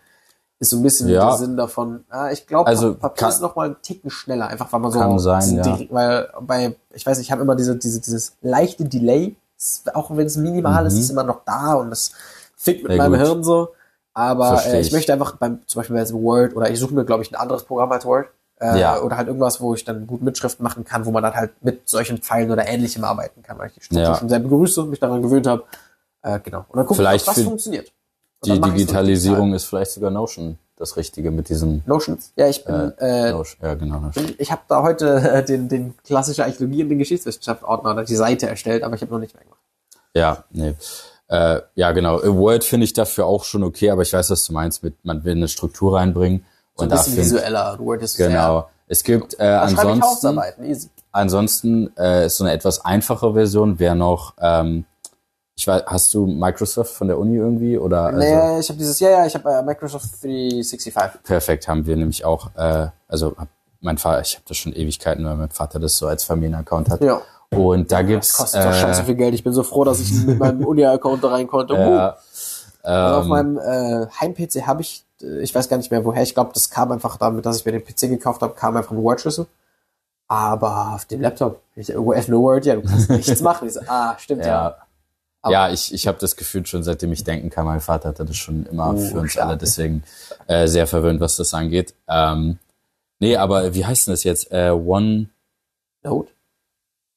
[0.61, 1.30] ist so ein bisschen Ja.
[1.30, 2.04] der Sinn davon.
[2.08, 4.92] Ah, ich glaube, Also, Papier kann- ist noch mal einen Ticken schneller, einfach weil man
[4.92, 5.76] so, Kann sein, ja.
[5.90, 9.34] weil bei, ich weiß, ich habe immer diese, diese, dieses leichte Delay,
[9.94, 11.00] auch wenn es minimal ist, Mhm.
[11.00, 12.12] ist immer noch da und das
[12.56, 13.26] fickt mit Ja, meinem gut.
[13.28, 13.68] Hirn so.
[14.14, 14.92] Aber äh, ich ich.
[14.92, 17.64] möchte einfach beim, zum Beispiel bei Word oder ich suche mir, glaube ich, ein anderes
[17.64, 18.26] Programm als Word.
[18.60, 19.00] Äh, Ja.
[19.00, 21.88] Oder halt irgendwas, wo ich dann gut Mitschriften machen kann, wo man dann halt mit
[21.88, 24.14] solchen Pfeilen oder ähnlichem arbeiten kann, weil ich die Struktur Ja.
[24.16, 25.64] schon sehr begrüße und mich daran gewöhnt habe.
[26.22, 26.66] Äh, genau.
[26.68, 27.90] Und dann gucken, Vielleicht was funktioniert.
[28.44, 31.89] Und Die Digitalisierung ist vielleicht sogar Notion das Richtige mit diesem digital.
[31.95, 32.32] Notions.
[32.37, 33.58] Ja, ich bin, äh, Notion.
[33.63, 34.00] Ja, genau.
[34.00, 34.35] Notion.
[34.39, 38.17] ich habe da heute äh, den, den klassische Archäologie und den Geschichtswissenschaft Ordner oder die
[38.17, 39.61] Seite erstellt, aber ich habe noch nicht mehr gemacht.
[40.15, 40.75] Ja, nee.
[41.28, 42.21] Äh, ja, genau.
[42.21, 45.04] Äh, Word finde ich dafür auch schon okay, aber ich weiß, was du meinst mit,
[45.04, 46.45] man will eine Struktur reinbringen.
[46.76, 47.78] So ein und bisschen dafür, visueller.
[47.78, 48.69] Word ist genau.
[48.87, 50.39] Es gibt äh, ansonsten,
[51.13, 54.85] ansonsten äh, ist so eine etwas einfache Version, wäre noch, ähm,
[55.54, 58.04] ich weiß, hast du Microsoft von der Uni irgendwie oder?
[58.04, 60.95] Also, nee, ich habe dieses, ja, ja, ich habe äh, Microsoft 365.
[61.25, 63.34] Perfekt, haben wir nämlich auch, äh, also
[63.80, 67.02] mein Vater, ich habe das schon Ewigkeiten, weil mein Vater das so als Familienaccount hat.
[67.02, 67.21] Ja.
[67.50, 69.34] Und da Das gibt's kostet doch scheiße äh, viel Geld.
[69.34, 71.75] Ich bin so froh, dass ich mit meinem Uni-Account da rein konnte.
[71.75, 71.78] Uh.
[71.78, 72.12] äh,
[72.82, 76.23] Also auf ähm, meinem äh, Heim-PC habe ich, äh, ich weiß gar nicht mehr woher,
[76.23, 78.93] ich glaube, das kam einfach damit, dass ich mir den PC gekauft habe, kam einfach
[78.93, 79.47] ein Word-Schlüssel.
[80.28, 83.69] Aber auf dem Laptop, ich F no Word, ja, du kannst nichts machen.
[83.69, 84.69] Ich so, ah, stimmt ja.
[84.71, 84.76] ja,
[85.43, 88.25] Aber- ja, ich, ich habe das Gefühl schon, seitdem ich denken kann, mein Vater hatte
[88.25, 89.49] das schon immer Oh, für uns stark.
[89.49, 90.05] alle, deswegen
[90.47, 91.95] äh, sehr verwöhnt, was das angeht.
[92.09, 92.59] Ähm,
[93.19, 94.52] nee, aber wie heißt denn das jetzt?
[94.52, 95.26] Äh, One,
[96.05, 96.31] Note.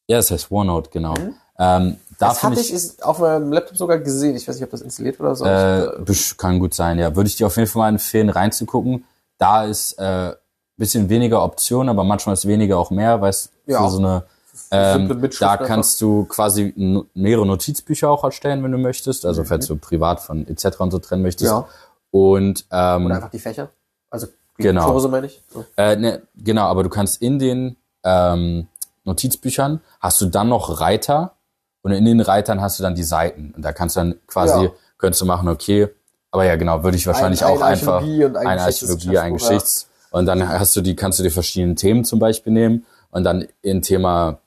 [0.08, 1.14] ja, das heißt OneNote, genau.
[1.18, 1.98] Ähm, da Mhm.
[2.18, 4.36] Das hatte ich, ich, auf meinem Laptop sogar gesehen.
[4.36, 5.46] Ich weiß nicht, ob das installiert oder so.
[5.46, 7.16] äh, kann gut sein, ja.
[7.16, 9.06] Würde ich dir auf jeden Fall mal empfehlen, reinzugucken.
[9.38, 10.34] Da ist äh,
[10.78, 13.84] bisschen weniger Optionen, aber manchmal ist weniger auch mehr, weil es Ja.
[13.84, 14.24] für so eine
[14.72, 16.74] Ähm, da kannst du quasi
[17.14, 19.26] mehrere Notizbücher auch erstellen, wenn du möchtest.
[19.26, 19.46] Also Mhm.
[19.48, 20.80] falls du privat von etc.
[20.80, 21.52] und so trennen möchtest.
[21.52, 21.68] Ja.
[22.12, 23.70] Und ähm, Oder einfach die Fächer.
[24.10, 24.90] Also die Genau.
[24.92, 25.42] Kurse meine ich.
[25.54, 25.66] So.
[25.78, 28.68] äh, ne, genau, aber du kannst in den ähm,
[29.04, 31.34] Notizbüchern hast du dann noch Reiter
[31.82, 33.54] und in den Reitern hast du dann die Seiten.
[33.56, 34.72] Und da kannst du dann quasi, Ja.
[34.98, 35.90] könntest du machen, okay,
[36.32, 39.18] aber ja genau, würde ich wahrscheinlich Ein- auch eine einfach Archäologie und ein eine Archäologie,
[39.18, 39.34] ein.
[39.34, 39.88] Geschichts.
[40.12, 43.46] Und dann hast du die, kannst du dir verschiedene Themen zum Beispiel nehmen und dann
[43.62, 44.40] in Thema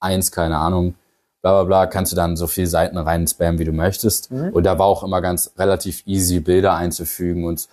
[0.00, 0.94] eins, keine Ahnung,
[1.42, 4.30] bla bla bla, kannst du dann so viele Seiten rein spammen, wie du möchtest.
[4.30, 4.50] Mhm.
[4.50, 7.68] Und da war auch immer ganz relativ easy, Bilder einzufügen und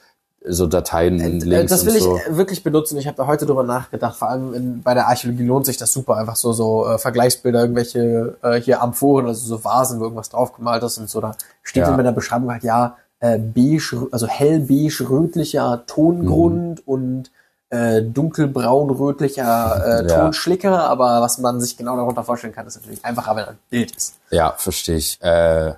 [0.45, 2.17] so Dateien, Äh, Links das will so.
[2.17, 2.97] ich wirklich benutzen.
[2.97, 4.17] Ich habe da heute drüber nachgedacht.
[4.17, 6.17] Vor allem in, bei der Archäologie lohnt sich das super.
[6.17, 10.83] Einfach so so äh, Vergleichsbilder, irgendwelche äh, hier Amphoren, also so Vasen, wo irgendwas draufgemalt
[10.83, 11.21] ist und so.
[11.21, 11.31] Da
[11.61, 11.95] steht Ja.
[11.97, 17.31] in der Beschreibung halt ja äh, beige, also hellbeige rötlicher Tongrund und
[17.73, 20.19] äh, dunkelbraun rötlicher äh, Ja.
[20.19, 20.87] Tonschlicker.
[20.87, 24.15] Aber was man sich genau darunter vorstellen kann, ist natürlich einfacher, wenn ein Bild ist.
[24.29, 25.21] Ja, verstehe ich.
[25.21, 25.73] Äh,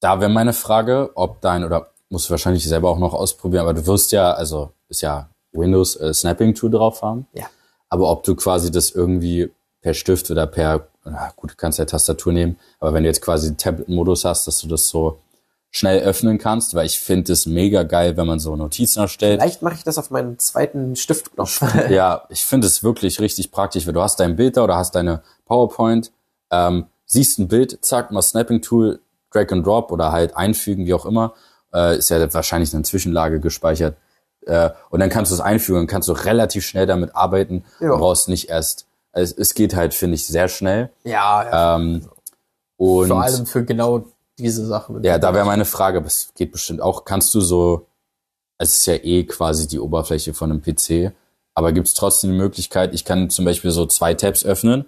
[0.00, 3.74] da wäre meine Frage, ob dein, oder musst du wahrscheinlich selber auch noch ausprobieren, aber
[3.74, 7.26] du wirst ja, also ist ja Windows äh, Snapping Tool drauf haben.
[7.34, 7.46] Ja.
[7.90, 9.52] Aber ob du quasi das irgendwie
[9.82, 13.20] per Stift oder per, na gut, du kannst ja Tastatur nehmen, aber wenn du jetzt
[13.20, 15.18] quasi Tablet-Modus hast, dass du das so
[15.72, 19.40] schnell öffnen kannst, weil ich finde es mega geil, wenn man so Notizen erstellt.
[19.40, 21.62] Vielleicht mache ich das auf meinen zweiten Stiftknopf.
[21.90, 24.94] Ja, ich finde es wirklich richtig praktisch, weil du hast dein Bild da oder hast
[24.96, 26.10] deine PowerPoint,
[26.50, 29.00] ähm, siehst ein Bild, zack, mal Snapping Tool,
[29.32, 31.34] Drag and Drop oder halt einfügen, wie auch immer,
[31.72, 33.96] äh, ist ja wahrscheinlich eine Zwischenlage gespeichert.
[34.46, 37.92] Äh, und dann kannst du es einfügen und kannst du relativ schnell damit arbeiten Ja.
[37.92, 38.86] und brauchst nicht erst.
[39.12, 40.90] Es, es geht halt, finde ich, sehr schnell.
[41.04, 41.76] ja, ja.
[41.76, 42.02] Ähm,
[42.76, 44.04] und vor allem für genau
[44.42, 45.00] diese Sache.
[45.02, 47.86] ja, da wäre meine Frage, aber es geht bestimmt auch, kannst du so,
[48.58, 51.12] es ist ja eh quasi die Oberfläche von einem PC,
[51.54, 54.86] aber gibt es trotzdem die Möglichkeit, ich kann zum Beispiel so zwei Tabs öffnen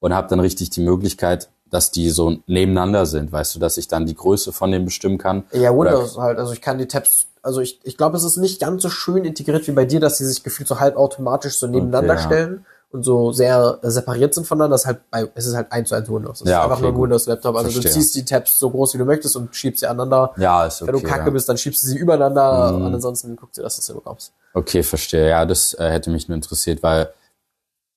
[0.00, 3.88] und habe dann richtig die Möglichkeit, dass die so nebeneinander sind, weißt du, dass ich
[3.88, 5.44] dann die Größe von dem bestimmen kann.
[5.52, 6.38] Ja, Oder- Windows halt.
[6.38, 9.24] Also ich kann die Tabs, also ich, ich glaube, es ist nicht ganz so schön
[9.24, 12.26] integriert wie bei dir, dass sie sich gefühlt so halb automatisch so nebeneinander Okay, ja.
[12.28, 14.74] stellen und so sehr separiert sind voneinander.
[14.74, 16.42] Das ist halt bei, es ist halt eins zu eins Windows.
[16.42, 17.02] Es Ja, ist einfach okay, nur ein.
[17.02, 17.56] Windows-Laptop.
[17.56, 17.90] Also Verstehe.
[17.90, 20.32] du ziehst die Tabs so groß wie du möchtest und schiebst sie aneinander.
[20.36, 20.92] Ja, ist okay.
[20.92, 21.30] Wenn du kacke ja.
[21.30, 22.84] bist, dann schiebst du sie übereinander Mhm.
[22.86, 24.32] und ansonsten guckst du, dass du es bekommst.
[24.54, 25.30] Okay, verstehe.
[25.30, 27.08] Ja, das äh, hätte mich nur interessiert, weil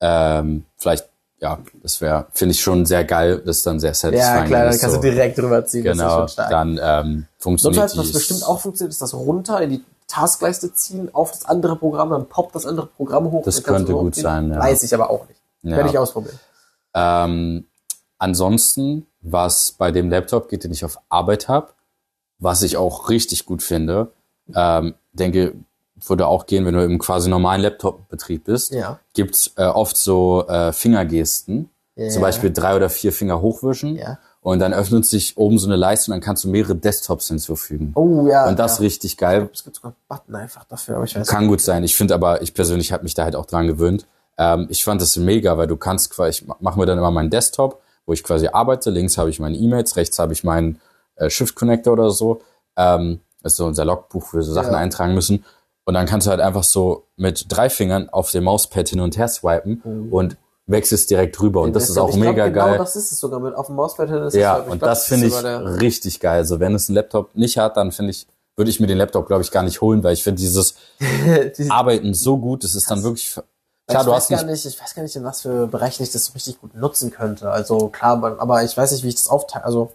[0.02, 4.34] ähm, vielleicht, ja, das wäre, finde ich schon sehr geil, das ist dann sehr satisfying.
[4.42, 5.86] Ja, klar, dann kannst so, du direkt rüberziehen.
[5.86, 9.70] das ist Genau, dann ähm, funktioniert Sonst was bestimmt auch funktioniert, ist das runter in
[9.72, 9.84] die
[10.16, 13.44] Taskleiste ziehen auf das andere Programm, dann poppt das andere Programm hoch.
[13.44, 14.60] Das könnte gut sein, ja.
[14.60, 15.42] Weiß ich aber auch nicht.
[15.64, 15.76] Ja.
[15.76, 16.40] Werde ich ausprobieren.
[16.94, 17.66] Ähm,
[18.18, 21.74] ansonsten, was bei dem Laptop geht, den ich auf Arbeit habe,
[22.40, 24.12] was ich auch richtig gut finde,
[24.54, 25.54] ähm, denke,
[26.08, 29.00] würde auch gehen, wenn du im quasi normalen Laptop-Betrieb bist, Ja.
[29.14, 31.70] gibt's äh, oft so äh, Fingergesten.
[31.96, 32.10] Ja.
[32.10, 33.96] Zum Beispiel drei oder vier Finger hochwischen.
[33.96, 34.18] Ja.
[34.46, 37.94] Und dann öffnet sich oben so eine Leiste und dann kannst du mehrere Desktops hinzufügen.
[37.96, 38.48] Oh ja.
[38.48, 38.84] und das ja.
[38.84, 39.50] richtig geil.
[39.52, 41.84] Es gibt sogar einen Button einfach dafür, aber ich weiß Kann gut sein.
[41.84, 44.06] Ich finde aber, ich persönlich habe mich da halt auch dran gewöhnt.
[44.38, 47.32] Ähm, ich fand das mega, weil du kannst quasi, ich mache mir dann immer meinen
[47.32, 48.92] Desktop, wo ich quasi arbeite.
[48.92, 50.80] Links habe ich meine E-Mails, rechts habe ich meinen
[51.16, 52.42] äh, Shift Connector oder so.
[52.78, 54.78] Ähm, das ist so unser Logbuch, wo wir so Sachen Ja.
[54.78, 55.44] eintragen müssen.
[55.86, 59.18] Und dann kannst du halt einfach so mit drei Fingern auf dem Mauspad hin und
[59.18, 60.18] her swipen Oh.
[60.18, 61.62] und wechselst direkt rüber.
[61.62, 62.78] Und das ist auch ich glaub, mega genau geil.
[62.78, 64.10] das ist es sogar mit auf dem Mauspad.
[64.10, 66.38] ist es, Ja, und glaub, das ist finde ich richtig geil.
[66.40, 69.28] Also wenn es ein Laptop nicht hat, dann finde ich, würde ich mir den Laptop,
[69.28, 70.76] glaube ich, gar nicht holen, weil ich finde dieses
[71.58, 73.44] Die- Arbeiten so gut, es ist dann wirklich, klar,
[74.02, 76.12] ich du weiß hast gar nicht, ich weiß gar nicht, in was für Bereichen ich
[76.12, 77.50] das so richtig gut nutzen könnte.
[77.52, 79.66] Also klar, aber ich weiß nicht, wie ich das aufteile.
[79.66, 79.92] Also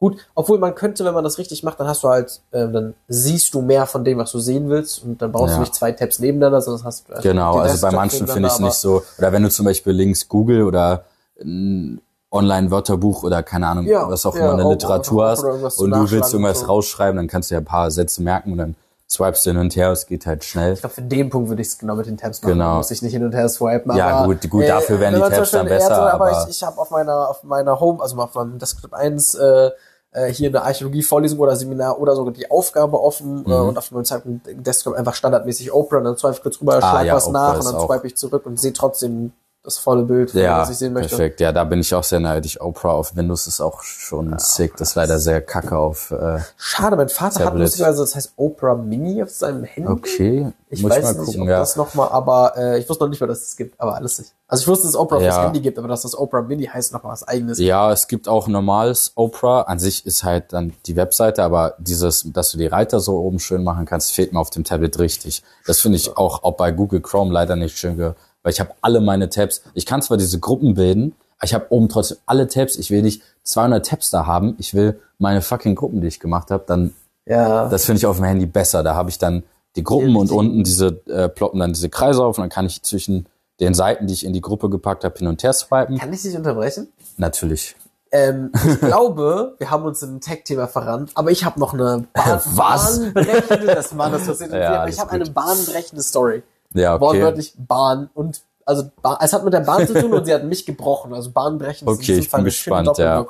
[0.00, 2.94] gut, obwohl man könnte, wenn man das richtig macht, dann hast du halt, ähm, dann
[3.06, 5.56] siehst du mehr von dem, was du sehen willst, und dann brauchst Ja.
[5.56, 8.54] du nicht zwei Tabs nebeneinander, sondern hast du genau, den also bei manchen finde ich
[8.54, 11.04] es nicht so, oder wenn du zum Beispiel links Google oder
[11.40, 12.00] ein
[12.32, 16.10] Online-Wörterbuch oder keine Ahnung, Ja, was auch ja, immer eine auch- Literatur hast und du
[16.10, 16.66] willst irgendwas so.
[16.66, 18.76] rausschreiben, dann kannst du ja ein paar Sätze merken und dann
[19.10, 20.74] swipest du hin und her, es geht halt schnell.
[20.74, 22.52] Ich glaube, für den Punkt würde ich es genau mit den Tabs machen.
[22.52, 22.76] Genau.
[22.76, 23.96] Muss ich nicht hin und her swipen.
[23.96, 26.78] Ja, gut, gut, dafür wären die Tabs dann besser, So, aber, aber- ich, ich habe
[26.80, 29.70] auf meiner, auf meiner Home, also auf meinem Desktop 1, äh,
[30.12, 33.50] äh, hier eine Archäologie-Vorlesung oder Seminar oder sogar die Aufgabe offen Mhm.
[33.52, 36.74] äh, und auf meinem zweiten Desktop einfach standardmäßig Oprah und dann swipe ich kurz rüber,
[36.76, 39.76] Ah, schlag ja, was Oprah nach und dann swipe ich zurück und sehe trotzdem das
[39.76, 41.10] volle Bild, Ja, was ich sehen möchte.
[41.10, 41.38] perfekt.
[41.40, 42.58] Ja, da bin ich auch sehr neidisch.
[42.60, 44.74] Oprah auf Windows ist auch schon sick.
[44.78, 46.10] Das ist leider sehr kacke auf.
[46.12, 47.64] Äh, Schade, mein Vater hat Tablet.
[47.64, 49.90] lustigerweise, das heißt Oprah Mini auf seinem Handy.
[49.90, 51.42] okay, Ich muss weiß ich mal nicht, gucken.
[51.42, 53.78] ob Ja, das nochmal, aber äh, ich wusste noch nicht mal, dass es das gibt,
[53.78, 54.32] aber alles nicht.
[54.48, 55.30] Also ich wusste, dass es Oprah Ja.
[55.32, 57.58] fürs Handy gibt, aber dass das Oprah Mini heißt noch was eigenes.
[57.58, 59.62] ja, es gibt auch normales Oprah.
[59.62, 63.38] An sich ist halt dann die Webseite, aber dieses, dass du die Reiter so oben
[63.38, 65.42] schön machen kannst, fehlt mir auf dem Tablet richtig.
[65.66, 68.70] Das finde ich auch, auch bei Google Chrome leider nicht schön, ge- weil ich habe
[68.80, 69.62] alle meine Tabs.
[69.74, 72.76] Ich kann zwar diese Gruppen bilden, aber ich habe oben trotzdem alle Tabs.
[72.76, 74.54] Ich will nicht 200 Tabs da haben.
[74.58, 76.94] Ich will meine fucking Gruppen, die ich gemacht habe, dann
[77.26, 77.68] Ja.
[77.68, 78.82] Das finde ich auf dem Handy besser.
[78.82, 79.42] Da habe ich dann
[79.76, 82.66] die Gruppen Die und unten diese äh, ploppen dann diese Kreise auf und dann kann
[82.66, 83.26] ich zwischen
[83.60, 85.98] den Seiten, die ich in die Gruppe gepackt habe, hin und her swipen.
[85.98, 86.88] Kann ich dich unterbrechen?
[87.18, 87.76] Natürlich.
[88.10, 92.40] Ähm, ich glaube, wir haben uns im Tech-Thema verrannt, aber ich habe noch eine Bahn
[92.46, 92.98] Was?
[92.98, 94.52] bahnbrechende, das war das passiert.
[94.52, 96.42] Ja, aber alles ich habe eine bahnbrechende Story.
[96.74, 97.02] Ja, okay.
[97.02, 100.44] Wortwörtlich Bahn und also Bahn, es hat mit der Bahn zu tun und sie hat
[100.44, 101.12] mich gebrochen.
[101.12, 103.26] Also bahnbrechend ist in Okay, diesem ich bin gespannt, ja.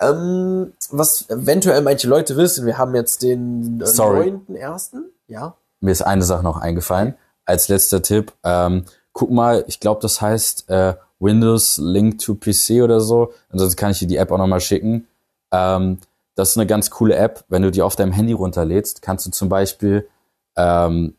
[0.00, 4.32] Ähm, was eventuell manche Leute wissen, wir haben jetzt den äh, Sorry.
[4.48, 4.96] 9.1.
[5.28, 5.54] Ja.
[5.80, 7.14] Mir ist eine Sache noch eingefallen.
[7.44, 12.82] Als letzter Tipp, ähm, guck mal, ich glaube, das heißt äh, Windows Link to PC
[12.82, 13.32] oder so.
[13.50, 15.06] Ansonsten kann ich dir die App auch nochmal schicken.
[15.52, 15.98] Ähm,
[16.34, 17.44] das ist eine ganz coole App.
[17.48, 20.08] Wenn du die auf deinem Handy runterlädst, kannst du zum Beispiel,
[20.56, 21.14] ähm,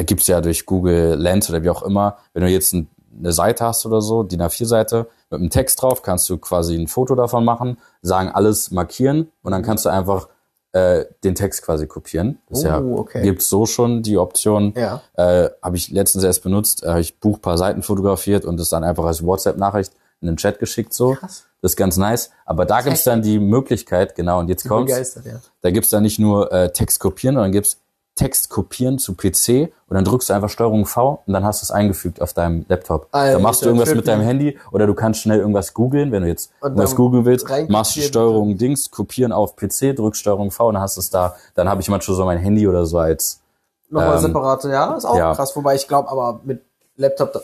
[0.00, 3.32] da gibt's ja durch Google Lens oder wie auch immer, wenn du jetzt ein eine
[3.32, 7.14] Seite hast oder so, DIN A4-Seite, mit einem Text drauf, kannst du quasi ein Foto
[7.16, 10.28] davon machen, sagen alles markieren und dann kannst du einfach
[10.72, 12.38] äh, den Text quasi kopieren.
[12.48, 13.22] Das Oh, ja, okay.
[13.22, 14.72] gibt's so schon die Option.
[14.76, 15.02] Ja.
[15.14, 18.68] Äh, habe ich letztens erst benutzt, äh, habe ich Buch paar Seiten fotografiert und es
[18.68, 21.14] dann einfach als WhatsApp-Nachricht in den Chat geschickt so.
[21.14, 21.44] Krass.
[21.60, 22.30] Das ist ganz nice.
[22.46, 25.40] Aber da gibt's dann die Möglichkeit, genau, und jetzt Ich bin kommt's, begeistert, ja.
[25.60, 27.80] da gibt's dann nicht nur äh, Text kopieren, sondern gibt's
[28.20, 31.64] Text kopieren zu PC und dann drückst du einfach Steuerung V und dann hast du
[31.64, 33.08] es eingefügt auf deinem Laptop.
[33.12, 36.22] Alter, dann machst du irgendwas mit deinem Handy oder du kannst schnell irgendwas googeln, wenn
[36.22, 40.50] du jetzt irgendwas dann googeln willst, machst du Steuerung Dings, kopieren auf PC, drückst Steuerung
[40.50, 41.34] V und dann hast du es da.
[41.54, 43.40] Dann habe ich manchmal so mein Handy oder so als
[43.88, 45.34] Nochmal Ähm, separate, ja, ist auch ja.
[45.34, 45.56] krass.
[45.56, 46.62] Wobei ich glaube, aber mit
[46.96, 47.40] Laptop, da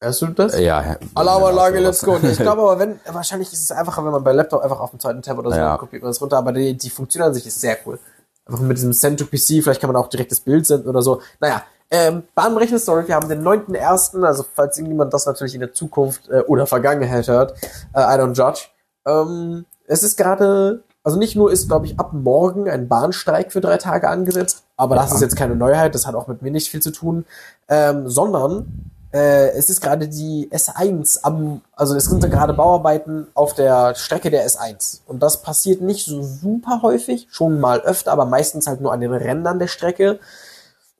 [0.00, 0.58] hörst du das?
[0.58, 0.96] ja.
[1.14, 2.18] Alarmanlage, let's go.
[2.22, 5.00] Ich glaube aber, wenn, wahrscheinlich ist es einfacher, wenn man bei Laptop einfach auf dem
[5.00, 5.76] zweiten Tab oder so Ja.
[5.78, 7.98] kopiert man das runter, aber die, die Funktion an sich ist sehr cool.
[8.46, 11.00] Einfach mit diesem Send to PC, vielleicht kann man auch direkt das Bild senden oder
[11.02, 11.22] so.
[11.40, 15.72] Naja, ähm, bahnbrechende Story, wir haben den 9.1., also falls irgendjemand das natürlich in der
[15.72, 17.52] Zukunft äh, oder Vergangenheit hört,
[17.94, 18.66] äh, I don't judge.
[19.06, 23.60] Ähm, es ist gerade, also nicht nur ist, glaube ich, ab morgen ein Bahnstreik für
[23.60, 25.16] drei Tage angesetzt, aber das Ja.
[25.16, 27.24] ist jetzt keine Neuheit, das hat auch mit mir nicht viel zu tun,
[27.68, 33.28] ähm, sondern äh, es ist gerade die S1 am, also es sind da gerade Bauarbeiten
[33.34, 35.02] auf der Strecke der S1.
[35.06, 39.00] Und das passiert nicht so super häufig, schon mal öfter, aber meistens halt nur an
[39.00, 40.18] den Rändern der Strecke,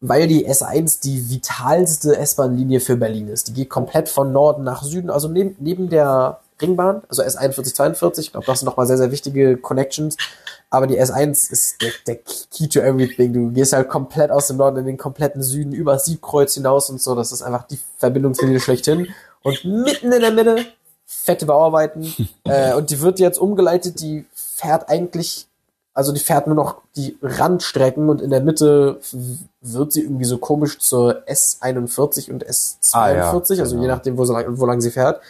[0.00, 3.48] weil die S1 die vitalste S-Bahn-Linie für Berlin ist.
[3.48, 8.27] Die geht komplett von Norden nach Süden, also neben, neben der Ringbahn, also S41, 42,
[8.27, 10.16] ich glaube, das sind nochmal sehr, sehr wichtige Connections.
[10.75, 13.33] Aber die S1 ist der, der Key to everything.
[13.33, 17.01] Du gehst halt komplett aus dem Norden in den kompletten Süden, über Siegkreuz hinaus und
[17.01, 17.15] so.
[17.15, 19.07] Das ist einfach die Verbindungslinie schlechthin.
[19.45, 20.67] Und mitten in der Mitte
[21.07, 22.13] fette Bauarbeiten.
[22.45, 25.47] äh, und die wird jetzt umgeleitet, die fährt eigentlich,
[25.93, 28.99] also die fährt nur noch die Randstrecken und in der Mitte
[29.61, 33.81] wird sie irgendwie so komisch zur S41 und S42, Ah, ja, also genau.
[33.81, 35.21] je nachdem, wo, so lang, wo lang sie fährt.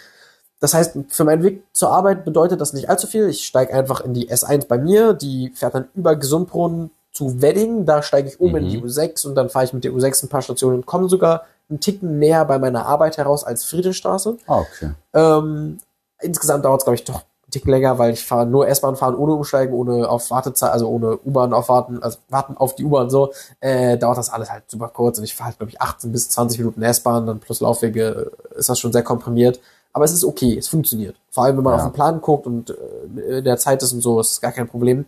[0.64, 3.28] Das heißt, für meinen Weg zur Arbeit bedeutet das nicht allzu viel.
[3.28, 7.84] Ich steige einfach in die S1 bei mir, die fährt dann über Gesundbrunnen zu Wedding,
[7.84, 8.68] da steige ich um in Mhm.
[8.70, 11.42] die U6 und dann fahre ich mit der U6 ein paar Stationen und komme sogar
[11.68, 14.38] einen Ticken näher bei meiner Arbeit heraus als Friedrichstraße.
[14.46, 14.92] Ah, okay.
[15.12, 15.80] Ähm,
[16.22, 19.16] insgesamt dauert es, glaube ich, doch einen Tick länger, weil ich fahre nur S-Bahn fahren
[19.16, 23.34] ohne umsteigen, ohne auf Wartezeit, also ohne U-Bahn aufwarten, also warten auf die U-Bahn so,
[23.60, 26.30] äh, dauert das alles halt super kurz und ich fahre halt, glaube ich, 18 bis
[26.30, 29.60] 20 Minuten S-Bahn, dann plus Laufwege äh, ist das schon sehr komprimiert.
[29.94, 31.16] Aber es ist okay, es funktioniert.
[31.30, 31.84] Vor allem, wenn man Ja.
[31.86, 32.70] auf den Plan guckt und
[33.16, 35.06] äh, in der Zeit ist und so, ist gar kein Problem.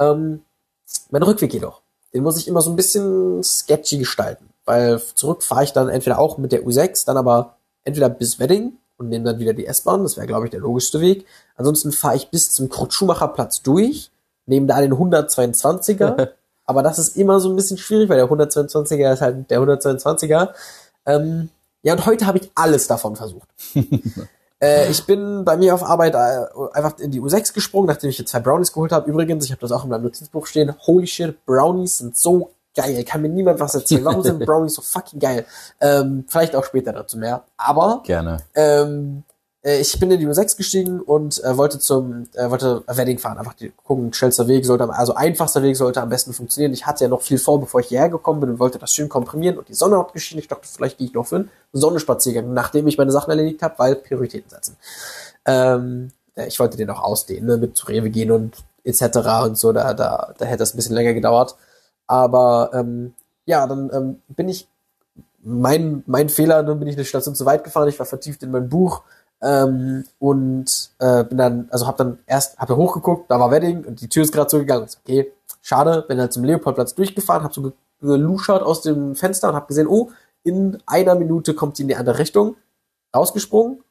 [0.00, 0.42] Ähm,
[1.10, 5.64] mein Rückweg jedoch, den muss ich immer so ein bisschen sketchy gestalten, weil zurück fahre
[5.64, 9.38] ich dann entweder auch mit der U6, dann aber entweder bis Wedding und nehme dann
[9.38, 11.26] wieder die S-Bahn, das wäre, glaube ich, der logischste Weg.
[11.56, 14.10] Ansonsten fahre ich bis zum Kurt-Schumacher-Platz durch,
[14.46, 16.30] nehme da den 122er,
[16.64, 20.50] aber das ist immer so ein bisschen schwierig, weil der 122er ist halt der 122er.
[21.06, 21.50] Ähm,
[21.82, 23.48] ja, und heute habe ich alles davon versucht.
[24.62, 28.18] Äh, ich bin bei mir auf Arbeit äh, einfach in die U6 gesprungen, nachdem ich
[28.18, 29.10] jetzt zwei Brownies geholt habe.
[29.10, 30.72] Übrigens, ich habe das auch in meinem Notizbuch stehen.
[30.86, 33.02] Holy shit, Brownies sind so geil.
[33.02, 34.04] Kann mir niemand was erzählen.
[34.04, 35.46] Warum sind Brownies so fucking geil?
[35.80, 37.42] Ähm, vielleicht auch später dazu mehr.
[37.56, 38.36] Aber Gerne.
[38.54, 39.24] ähm,
[39.62, 43.38] äh, ich bin in die U6 gestiegen und äh, wollte zum äh, wollte Wedding fahren.
[43.38, 46.72] Einfach die, gucken, schnellster Weg sollte, also einfachster Weg sollte am besten funktionieren.
[46.72, 49.08] Ich hatte ja noch viel vor, bevor ich hierher gekommen bin und wollte das schön
[49.08, 50.40] komprimieren und die Sonne hat geschienen.
[50.40, 53.78] Ich dachte, vielleicht gehe ich noch für einen Sonnenspaziergang, nachdem ich meine Sachen erledigt habe,
[53.78, 54.76] weil Prioritäten setzen.
[55.46, 59.02] Ähm, ja, ich wollte den auch ausdehnen, ne, mit zu Rewe gehen und etc.
[59.44, 59.72] und so.
[59.72, 61.56] Da, da, da hätte das ein bisschen länger gedauert.
[62.06, 64.68] Aber ähm, ja, dann ähm, bin ich
[65.42, 68.50] mein, mein Fehler, dann bin ich eine Station zu weit gefahren, ich war vertieft in
[68.50, 69.02] mein Buch
[69.42, 73.84] ähm, und äh, bin dann, also hab dann erst, hab da hochgeguckt, da war Wedding
[73.84, 74.88] und die Tür ist gerade zugegangen.
[74.88, 79.48] So, okay, schade, bin halt zum Leopoldplatz durchgefahren, hab so ge- geluschert aus dem Fenster
[79.48, 80.10] und hab gesehen, oh,
[80.44, 82.56] in einer Minute kommt die in die andere Richtung,
[83.14, 83.82] rausgesprungen,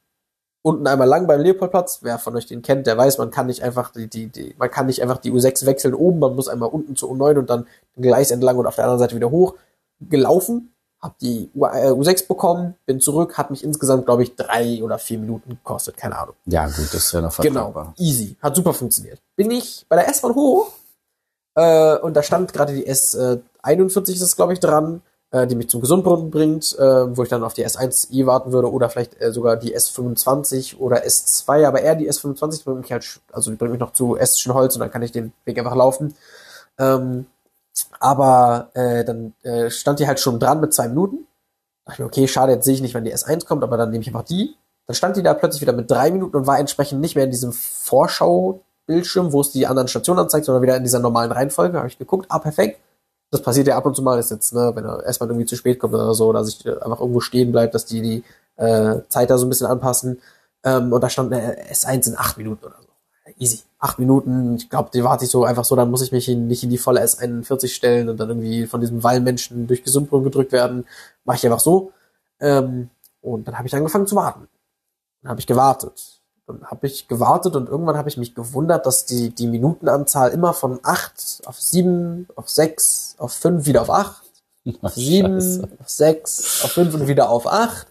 [0.62, 2.00] unten einmal lang beim Leopoldplatz.
[2.02, 4.70] Wer von euch den kennt, der weiß, man kann nicht einfach die, die, die, man
[4.70, 7.66] kann nicht einfach die U6 wechseln oben, man muss einmal unten zu U9 und dann
[7.96, 9.54] Gleis entlang und auf der anderen Seite wieder hoch.
[10.00, 10.71] Gelaufen,
[11.02, 14.98] hab die U, äh, U6 bekommen, bin zurück, hat mich insgesamt, glaube ich, drei oder
[14.98, 16.36] vier Minuten gekostet, keine Ahnung.
[16.46, 17.94] Ja, gut, das ist ja noch Genau, vertragbar.
[17.98, 19.18] easy, hat super funktioniert.
[19.36, 20.70] Bin ich bei der S-Bahn hoch
[21.56, 25.68] äh, und da stand gerade die S41 ist es, glaube ich, dran, äh, die mich
[25.70, 29.32] zum Gesundbrunnen bringt, äh, wo ich dann auf die S1i warten würde oder vielleicht äh,
[29.32, 33.56] sogar die S25 oder S2, aber eher die S25 die bringt mich halt, also die
[33.56, 36.14] bringt mich noch zu Eschenholz und dann kann ich den Weg einfach laufen.
[36.78, 37.26] Ähm,
[38.00, 41.26] aber äh, dann äh, stand die halt schon dran mit zwei Minuten.
[41.84, 43.90] Dachte ich mir, okay, schade, jetzt sehe ich nicht, wann die S1 kommt, aber dann
[43.90, 44.54] nehme ich einfach die.
[44.86, 47.30] Dann stand die da plötzlich wieder mit drei Minuten und war entsprechend nicht mehr in
[47.30, 51.78] diesem Vorschau-Bildschirm, wo es die anderen Stationen anzeigt, sondern wieder in dieser normalen Reihenfolge.
[51.78, 52.80] Habe ich geguckt, ah, perfekt.
[53.30, 55.56] Das passiert ja ab und zu mal, ist jetzt, ne, wenn er erstmal irgendwie zu
[55.56, 58.24] spät kommt oder so, oder sich äh, einfach irgendwo stehen bleibt, dass die die
[58.56, 60.20] äh, Zeit da so ein bisschen anpassen.
[60.64, 62.88] Ähm, und da stand eine S1 in acht Minuten oder so.
[63.38, 63.62] Easy.
[63.82, 66.46] Acht Minuten, ich glaube, die warte ich so einfach so, dann muss ich mich in,
[66.46, 70.52] nicht in die volle S41 stellen und dann irgendwie von diesem Wallmenschen durch Gesundbrunnen gedrückt
[70.52, 70.86] werden.
[71.24, 71.90] Mache ich einfach so.
[72.38, 72.90] Ähm,
[73.20, 74.46] und dann habe ich angefangen zu warten.
[75.22, 76.20] Dann habe ich gewartet.
[76.46, 80.52] Dann habe ich gewartet und irgendwann habe ich mich gewundert, dass die, die Minutenanzahl immer
[80.52, 84.22] von acht auf sieben, auf sechs, auf fünf wieder auf acht,
[84.82, 87.88] auf sieben, auf sechs, auf fünf und wieder auf acht.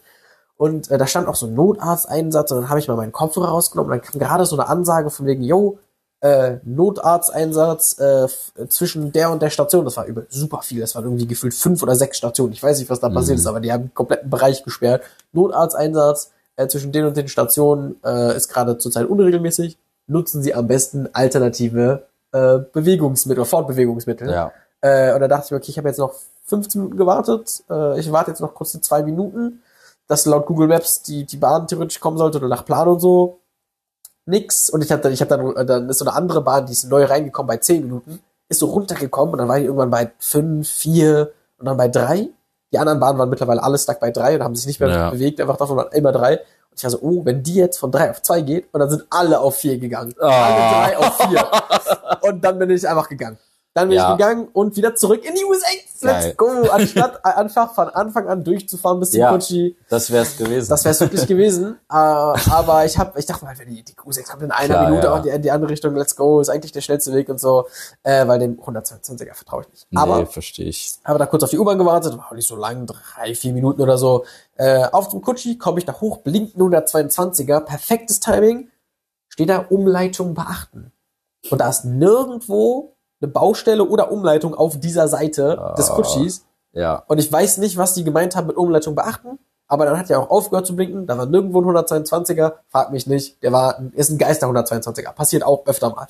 [0.62, 3.48] Und äh, da stand auch so ein Notarzteinsatz und dann habe ich mal meinen Kopfhörer
[3.48, 5.80] rausgenommen und dann kam gerade so eine Ansage von wegen, yo,
[6.20, 8.28] äh, Notarzteinsatz äh,
[8.70, 9.86] zwischen der und der Station.
[9.86, 10.80] Das war über super viel.
[10.80, 12.54] Das waren irgendwie gefühlt fünf oder sechs Stationen.
[12.54, 15.02] Ich weiß nicht, was da passiert ist, aber die haben den kompletten Bereich gesperrt.
[15.32, 19.80] Notarzteinsatz äh, zwischen den und den Stationen äh, ist gerade zurzeit unregelmäßig.
[20.06, 24.30] Nutzen Sie am besten alternative äh, Bewegungsmittel, Fortbewegungsmittel.
[24.30, 24.52] Ja.
[24.82, 26.14] Äh, und da dachte ich mir, okay, ich habe jetzt noch
[26.46, 27.64] 15 Minuten gewartet.
[27.68, 29.64] Äh, ich warte jetzt noch kurz die zwei Minuten,
[30.12, 33.40] dass laut Google Maps die, die Bahn theoretisch kommen sollte oder nach Plan und so.
[34.26, 34.70] Nix.
[34.70, 36.74] Und ich habe dann, ich habe dann, äh, dann ist so eine andere Bahn, die
[36.74, 40.12] ist neu reingekommen bei 10 Minuten, ist so runtergekommen und dann war die irgendwann bei
[40.20, 42.28] 5, 4 und dann bei 3.
[42.74, 45.10] Die anderen Bahnen waren mittlerweile alle stuck bei 3 und haben sich nicht mehr Ja.
[45.10, 46.38] bewegt, einfach davon waren immer 3.
[46.38, 46.44] Und
[46.78, 49.06] ich war so, oh, wenn die jetzt von 3 auf 2 geht und dann sind
[49.10, 50.14] alle auf 4 gegangen.
[50.20, 50.28] Ah.
[50.28, 52.30] Alle 3 auf 4.
[52.30, 53.38] und dann bin ich einfach gegangen.
[53.74, 54.12] Dann bin Ja.
[54.12, 55.68] ich gegangen und wieder zurück in die USA.
[56.02, 56.48] Let's go.
[56.72, 59.32] Anstatt einfach von Anfang an durchzufahren bis zum Ja.
[59.32, 59.78] Kutschi.
[59.90, 60.70] Das wär's gewesen.
[60.70, 61.78] Das wäre es wirklich gewesen.
[61.90, 64.90] Äh, aber ich habe, ich dachte mal, wenn die, die Q6 kommt in einer Klar,
[64.90, 65.18] Minute ja.
[65.18, 67.68] in, die, in die andere Richtung, let's go, ist eigentlich der schnellste Weg und so,
[68.04, 69.88] äh, weil dem 122er vertraue ich nicht.
[69.96, 70.94] Aber nee, verstehe ich.
[71.04, 73.82] habe da kurz auf die U-Bahn gewartet, war auch nicht so lang, drei, vier Minuten
[73.82, 74.26] oder so.
[74.56, 78.70] Äh, auf zum Kutschi komme ich da hoch, blinkt 122er, perfektes Timing,
[79.30, 80.92] steht da Umleitung beachten.
[81.50, 85.96] Und da ist nirgendwo eine Baustelle oder Umleitung auf dieser Seite des Ah.
[85.96, 86.46] Kutschis.
[86.74, 87.04] Ja.
[87.08, 89.40] Und ich weiß nicht, was die gemeint haben mit Umleitung beachten.
[89.68, 91.08] Aber dann hat er auch aufgehört zu blinken.
[91.08, 92.54] Da war nirgendwo ein 122er.
[92.70, 93.42] Frag mich nicht.
[93.42, 95.14] Der war, ist ein Geister 122er.
[95.14, 96.08] Passiert auch öfter mal.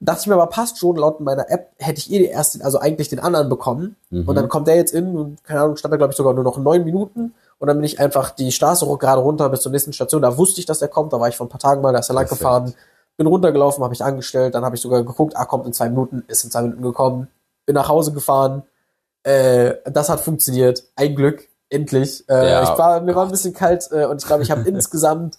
[0.00, 0.96] Dachte ich mir aber, passt schon.
[0.96, 3.96] Laut meiner App hätte ich eh den ersten, also eigentlich den anderen bekommen.
[4.10, 4.28] Mhm.
[4.28, 6.44] Und dann kommt der jetzt in und keine Ahnung, stand da glaube ich sogar nur
[6.44, 7.34] noch neun Minuten.
[7.58, 10.22] Und dann bin ich einfach die Straße gerade runter bis zur nächsten Station.
[10.22, 11.12] Da wusste ich, dass der kommt.
[11.12, 12.74] Da war ich vor ein paar Tagen mal, da ist er lang gefahren.
[13.16, 14.54] Bin runtergelaufen, habe ich angestellt.
[14.54, 16.24] Dann habe ich sogar geguckt, ah, kommt in zwei Minuten.
[16.28, 17.28] Ist in zwei Minuten gekommen.
[17.66, 18.62] Bin nach Hause gefahren.
[19.22, 20.82] Äh, das hat funktioniert.
[20.96, 21.48] Ein Glück.
[21.70, 22.28] Endlich.
[22.28, 22.62] Äh, Ja.
[22.62, 25.38] ich war, mir war ein bisschen kalt äh, und ich glaube, ich habe insgesamt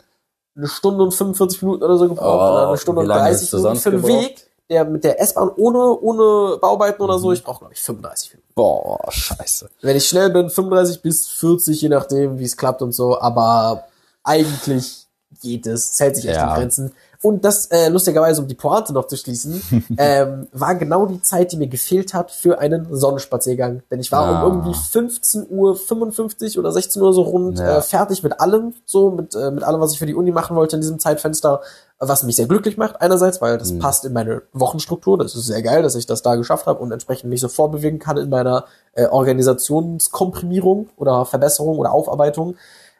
[0.55, 2.25] eine Stunde und 45 Minuten oder so gebraucht.
[2.51, 4.21] Oh, oder eine Stunde und lange 30 hast du Minuten für den gebraucht?
[4.23, 4.49] Weg.
[4.67, 7.21] Der mit der S-Bahn ohne, ohne Bauarbeiten oder Mhm.
[7.21, 7.31] so.
[7.33, 8.51] Ich brauche, glaube ich, 35 Minuten.
[8.55, 9.69] Boah, scheiße.
[9.81, 13.19] Wenn ich schnell bin, 35 bis 40, je nachdem, wie es klappt und so.
[13.19, 13.83] Aber
[14.23, 15.05] eigentlich
[15.41, 16.49] geht es, es hält sich echt Ja.
[16.49, 16.93] in Grenzen.
[17.21, 19.62] Und das, äh, lustigerweise, um die Pointe noch zu schließen,
[19.97, 23.84] ähm, war genau die Zeit, die mir gefehlt hat für einen Sonnenspaziergang.
[23.91, 24.43] Denn ich war Ah.
[24.43, 27.78] um irgendwie 15 Uhr 55 oder 16 Uhr so rund Ja.
[27.78, 30.56] äh, fertig mit allem, so mit, äh, mit allem, was ich für die Uni machen
[30.56, 31.62] wollte in diesem Zeitfenster,
[31.99, 35.62] was mich sehr glücklich macht einerseits, weil das passt in meine Wochenstruktur, das ist sehr
[35.62, 38.65] geil, dass ich das da geschafft habe und entsprechend mich so vorbewegen kann in meiner
[38.93, 42.56] äh, Organisationskomprimierung oder Verbesserung oder Aufarbeitung.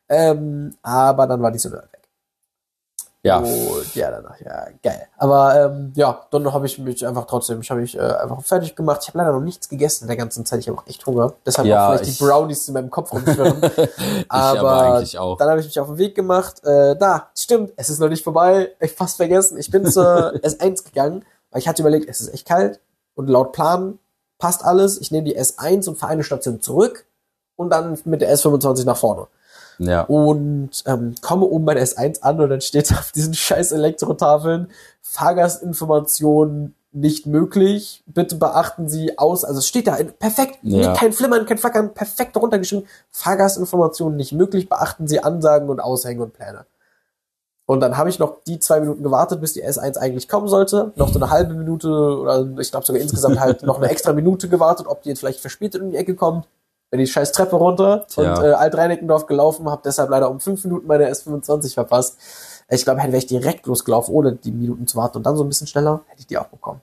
[0.08, 1.84] Ähm, aber dann war die Sonne.
[3.26, 3.40] Ja.
[3.40, 5.08] Und ja, danach, ja, geil.
[5.18, 8.76] Aber ähm, ja, dann habe ich mich einfach trotzdem, ich habe mich äh, einfach fertig
[8.76, 9.00] gemacht.
[9.02, 10.60] Ich habe leider noch nichts gegessen in der ganzen Zeit.
[10.60, 11.34] Ich habe auch echt Hunger.
[11.46, 13.62] Deshalb Ja, auch vielleicht ich- die Brownies in meinem Kopf rumschwirren.
[14.30, 15.38] aber eigentlich auch.
[15.38, 16.64] Dann habe ich mich auf den Weg gemacht.
[16.64, 18.72] Äh, da, stimmt, es ist noch nicht vorbei.
[18.80, 19.58] Ich fast vergessen.
[19.58, 22.80] Ich bin zur S1 gegangen, weil ich hatte überlegt, es ist echt kalt
[23.16, 23.98] und laut Plan
[24.38, 25.00] passt alles.
[25.02, 27.06] Ich nehme die S1 und fahre eine Station zurück
[27.56, 29.28] und dann mit der S25 nach vorne
[29.78, 30.02] Ja.
[30.04, 34.68] und ähm, komme oben bei der S1 an und dann steht auf diesen scheiß Elektrotafeln
[35.02, 38.04] Fahrgastinformationen nicht möglich.
[38.08, 39.44] Bitte beachten Sie aus.
[39.44, 40.94] Also es steht da in, perfekt, Ja.
[40.94, 42.88] kein Flimmern, kein Flackern, perfekt runtergeschrieben.
[43.12, 44.70] Fahrgastinformationen nicht möglich.
[44.70, 46.66] Beachten Sie Ansagen und Aushänge und Pläne.
[47.68, 50.94] Und dann habe ich noch die zwei Minuten gewartet, bis die S1 eigentlich kommen sollte.
[50.96, 54.48] Noch so eine halbe Minute oder ich glaube sogar insgesamt halt noch eine extra Minute
[54.48, 56.48] gewartet, ob die jetzt vielleicht verspätet um die Ecke kommt.
[56.92, 58.36] Bin die scheiß Treppe runter Tja.
[58.36, 62.18] und äh, Alt-Reinickendorf gelaufen, habe deshalb leider um fünf Minuten meine S25 verpasst.
[62.70, 65.50] Ich glaube, hätte ich direkt losgelaufen, ohne die Minuten zu warten und dann so ein
[65.50, 66.82] bisschen schneller, hätte ich die auch bekommen.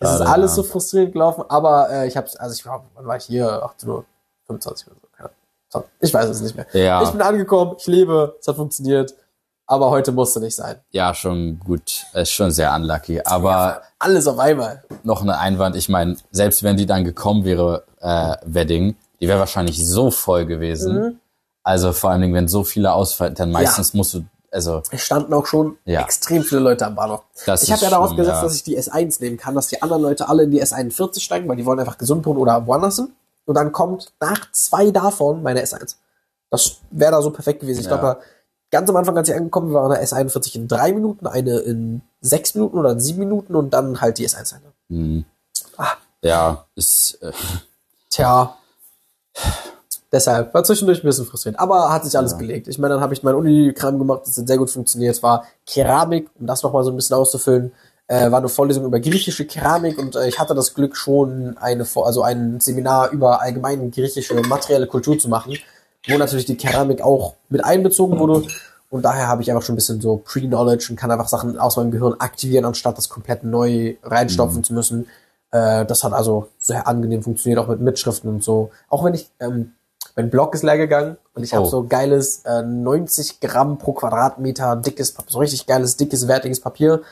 [0.00, 0.56] es ist Schade, alles ja.
[0.56, 3.62] so frustrierend gelaufen, aber äh, ich habe also ich war, wann war ich hier?
[3.62, 4.04] 18 Uhr
[4.46, 5.08] 25 oder so.
[5.16, 5.30] keine
[5.72, 5.88] Ahnung.
[6.00, 6.66] Ich weiß es nicht mehr.
[6.72, 7.02] Ja.
[7.02, 9.14] Ich bin angekommen, ich lebe, es hat funktioniert,
[9.66, 10.76] aber heute musste nicht sein.
[10.90, 12.04] Ja, schon gut.
[12.12, 13.22] Ist schon sehr unlucky.
[13.24, 14.84] Aber Alles auf einmal.
[15.04, 15.76] noch ein Einwand.
[15.76, 20.44] Ich meine, selbst wenn die dann gekommen wäre, äh, Wedding, die wäre wahrscheinlich so voll
[20.46, 20.94] gewesen.
[21.00, 21.20] Mhm.
[21.62, 25.32] Also vor allen Dingen, wenn so viele ausfallen, dann meistens musst du, also Es standen
[25.32, 26.02] auch schon Ja.
[26.02, 27.22] extrem viele Leute am Bahnhof.
[27.46, 28.42] Das ich habe ja darauf schon, gesetzt, ja.
[28.42, 31.48] dass ich die S1 nehmen kann, dass die anderen Leute alle in die S41 steigen,
[31.48, 33.10] weil die wollen einfach gesund wohnen oder woanders sind.
[33.46, 35.96] Und dann kommt nach zwei davon meine S1.
[36.50, 37.80] Das wäre da so perfekt gewesen.
[37.80, 37.96] Ich Ja.
[37.96, 38.20] glaube,
[38.70, 42.02] ganz am Anfang, als ich angekommen war, war eine S41 in drei Minuten, eine in
[42.20, 44.56] sechs Minuten oder in sieben Minuten und dann halt die S1.
[44.90, 45.24] Hm.
[45.78, 45.92] Ah.
[46.22, 47.32] Ja, ist, äh,
[48.10, 48.56] Tja.
[50.12, 51.58] Deshalb war zwischendurch ein bisschen frustrierend.
[51.58, 52.38] Aber hat sich alles Ja.
[52.38, 52.68] gelegt.
[52.68, 55.16] Ich meine, dann habe ich meinen Uni-Kram gemacht, das hat sehr gut funktioniert.
[55.16, 57.72] Es war Keramik, um das nochmal so ein bisschen auszufüllen.
[58.06, 61.86] Äh, war eine Vorlesung über griechische Keramik und äh, ich hatte das Glück schon eine
[61.96, 65.56] also ein Seminar über allgemein griechische materielle Kultur zu machen,
[66.06, 68.46] wo natürlich die Keramik auch mit einbezogen wurde.
[68.90, 71.76] Und daher habe ich einfach schon ein bisschen so Pre-Knowledge und kann einfach Sachen aus
[71.76, 75.08] meinem Gehirn aktivieren, anstatt das komplett neu reinstopfen zu müssen.
[75.54, 78.70] Äh, das hat also sehr angenehm funktioniert, auch mit Mitschriften und so.
[78.88, 79.72] Auch wenn ich, ähm,
[80.16, 81.68] mein Blog ist leer gegangen und ich habe Oh.
[81.68, 87.02] so geiles äh, 90 Gramm pro Quadratmeter dickes, so richtig geiles, dickes, wertiges Papier.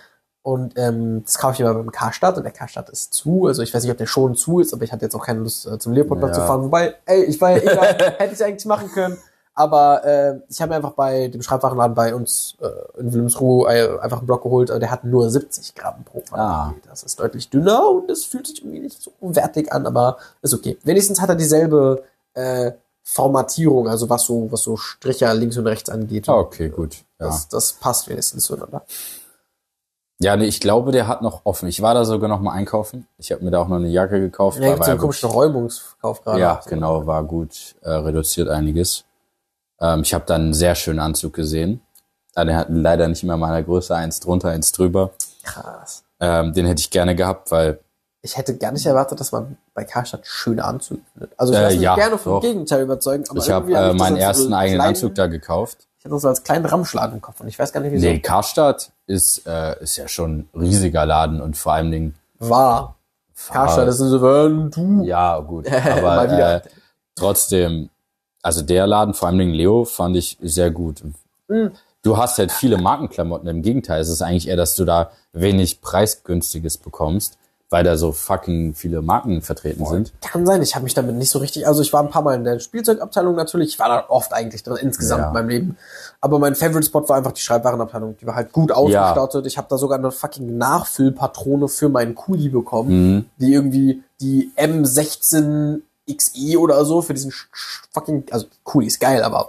[0.45, 3.47] Und ähm, das kaufe ich immer beim Karstadt und der Karstadt ist zu.
[3.47, 5.39] Also ich weiß nicht, ob der schon zu ist, aber ich hatte jetzt auch keine
[5.39, 6.43] Lust äh, zum Leopoldplatz Ja.
[6.43, 6.65] zu fahren.
[6.65, 9.17] Wobei, ey, ich war ja egal, hätte ich eigentlich machen können.
[9.55, 13.99] Aber äh, ich habe mir einfach bei dem Schreibwarenladen bei uns äh, in Wilhelmsruhe äh,
[14.01, 16.89] einfach einen Block geholt, äh, der hat nur 70 Gramm pro Quadratmeter.
[16.89, 20.55] Das ist deutlich dünner und es fühlt sich irgendwie nicht so wertig an, aber ist
[20.55, 20.79] okay.
[20.85, 22.73] Wenigstens hat er dieselbe äh,
[23.05, 26.29] Formatierung, also was so, was so Stricher links und rechts angeht.
[26.29, 26.97] ah, okay, gut.
[27.21, 27.27] Ja.
[27.27, 28.85] Das, das passt wenigstens zueinander.
[30.19, 31.69] Ja, nee, ich glaube, der hat noch offen.
[31.69, 33.09] Ich war da sogar noch mal einkaufen.
[33.19, 34.61] Ich habe mir da auch noch eine Jacke gekauft.
[34.61, 36.41] Ja, gibt so ja einen komischen Räumungskauf gerade.
[36.41, 39.05] Ja, genau, war gut äh, reduziert einiges.
[39.83, 41.83] Ähm, ich habe dann einen sehr schönen Anzug gesehen.
[42.35, 45.11] Ah, der hat leider nicht mehr meiner Größe, eins drunter, eins drüber.
[45.43, 46.05] Krass.
[46.21, 47.79] Ähm, den hätte ich gerne gehabt, weil
[48.23, 51.33] Ich hätte gar nicht erwartet, dass man bei Karstadt schöne Anzüge findet.
[51.39, 52.41] Also ich Äh, lasse mich ja, gerne vom doch.
[52.41, 55.27] Gegenteil überzeugen, aber ich habe irgendwie hab äh, meinen ersten so eigenen kleinen- Anzug da
[55.27, 55.79] gekauft.
[55.99, 58.07] Ich hatte das so als kleinen Ramschladen im Kopf und ich weiß gar nicht, wieso.
[58.07, 62.97] Nee, Karstadt ist, äh, ist ja schon ein riesiger Laden und vor allem Dingen War.
[63.49, 65.03] Karstadt ist so, du.
[65.05, 65.67] Ja, gut.
[65.73, 66.61] Aber äh,
[67.17, 67.91] trotzdem,
[68.43, 71.03] also der Laden, vor allem Dingen Leo, fand ich sehr gut.
[71.49, 71.71] Mhm.
[72.03, 73.49] Du hast halt viele Markenklamotten.
[73.49, 77.39] Im Gegenteil, es ist eigentlich eher, dass du da wenig preisgünstiges bekommst,
[77.71, 80.13] weil da so fucking viele Marken vertreten sind.
[80.21, 82.35] Kann sein, ich habe mich damit nicht so richtig, also ich war ein paar Mal
[82.35, 85.29] in der Spielzeugabteilung natürlich, ich war da oft eigentlich drin, insgesamt Ja.
[85.29, 85.77] in meinem Leben.
[86.21, 88.17] Aber mein Favorite Spot war einfach die Schreibwarenabteilung.
[88.21, 89.47] Die war halt gut ausgestattet.
[89.47, 93.25] Ich habe da sogar eine fucking Nachfüllpatrone für meinen Kuli bekommen, Mhm.
[93.39, 94.51] die irgendwie die
[96.09, 97.33] M16XE oder so für diesen
[97.93, 99.49] fucking, also Kuli ist geil, aber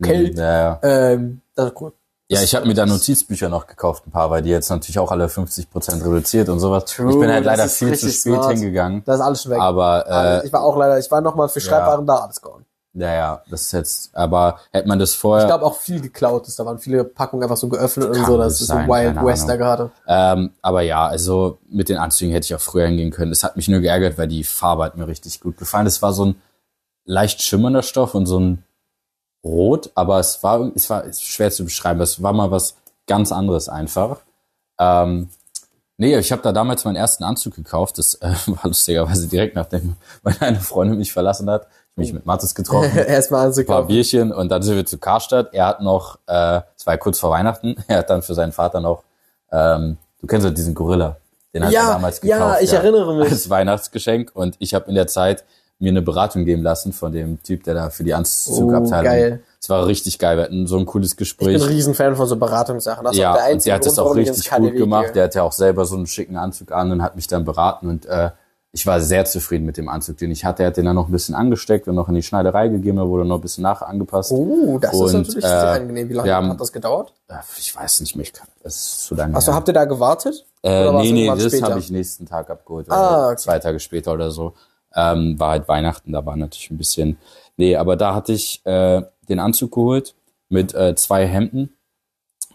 [0.00, 0.32] okay.
[0.34, 0.78] Ja, ja.
[0.82, 1.92] Ähm, das ist cool.
[2.28, 5.10] ja ich habe mir da Notizbücher noch gekauft, ein paar, weil die jetzt natürlich auch
[5.10, 6.84] alle 50% reduziert und sowas.
[6.86, 8.52] True, ich bin halt leider viel zu spät smart.
[8.52, 9.02] hingegangen.
[9.04, 9.60] Das ist alles schon weg.
[9.60, 12.64] Aber äh, ich war auch leider, ich war noch mal für Schreibwaren da, alles gone.
[12.96, 15.44] Ja, ja, das ist jetzt, aber hätte man das vorher.
[15.44, 16.60] Ich glaube auch viel geklaut ist.
[16.60, 18.38] Da waren viele Packungen einfach so geöffnet und so.
[18.38, 19.58] Das ist so Wild keine West da Ahnung.
[19.58, 19.90] gerade.
[20.06, 23.32] Ähm, aber ja, also mit den Anzügen hätte ich auch früher hingehen können.
[23.32, 25.88] Es hat mich nur geärgert, weil die Farbe hat mir richtig gut gefallen.
[25.88, 26.42] Es war so ein
[27.04, 28.64] leicht schimmernder Stoff und so ein
[29.44, 32.00] Rot, aber es war, es war ist schwer zu beschreiben.
[32.00, 32.76] Es war mal was
[33.08, 34.20] ganz anderes einfach.
[34.78, 35.30] Ähm,
[35.96, 37.98] nee, ich habe da damals meinen ersten Anzug gekauft.
[37.98, 41.66] Das äh, war lustigerweise direkt nachdem meine Freundin mich verlassen hat.
[41.96, 42.96] Ich mich mit Mathis getroffen.
[43.06, 43.86] Erstmal ein paar.
[43.86, 45.50] Bierchen und dann sind wir zu Karstadt.
[45.52, 48.52] Er hat noch, äh, es war ja kurz vor Weihnachten, er hat dann für seinen
[48.52, 49.04] Vater noch,
[49.52, 51.16] ähm, du kennst ja diesen Gorilla,
[51.54, 52.62] den hat er Ja, damals ja, gekauft.
[52.62, 53.30] ich erinnere mich.
[53.30, 55.44] Als Weihnachtsgeschenk und ich habe in der Zeit
[55.78, 59.00] mir eine Beratung geben lassen von dem Typ, der da für die Anzugabteilung.
[59.00, 59.40] Oh, geil.
[59.60, 61.46] Es war richtig geil, wir hatten so ein cooles Ich Gespräch.
[61.58, 63.04] bin ein Riesenfan von so Beratungssachen.
[63.04, 65.14] Das Ja, der und der hat das auch ich richtig gut gemacht.
[65.14, 67.88] Der hat ja auch selber so einen schicken Anzug an und hat mich dann beraten
[67.88, 68.30] und äh,
[68.76, 70.64] ich war sehr zufrieden mit dem Anzug, den ich hatte.
[70.64, 73.08] Er hat den dann noch ein bisschen angesteckt und noch in die Schneiderei gegeben, er
[73.08, 74.32] wurde noch ein bisschen nach angepasst.
[74.32, 76.08] Oh, das ist Und, natürlich äh, sehr angenein.
[76.08, 77.14] Wie lange haben- hat das gedauert?
[77.28, 78.26] Äh, Ich weiß nicht mehr,
[78.64, 79.36] das ist zu lange.
[79.36, 79.54] Achso, her.
[79.54, 80.44] habt ihr da gewartet?
[80.64, 82.90] äh, nee, nee, das habe ich nächsten Tag abgeholt.
[82.90, 83.36] Ah, oder okay.
[83.42, 84.54] Zwei Tage später oder so.
[84.96, 87.16] Ähm, war halt Weihnachten, da war natürlich ein bisschen.
[87.56, 90.14] Nee, aber da hatte ich äh, den Anzug geholt
[90.48, 91.70] mit äh, zwei Hemden,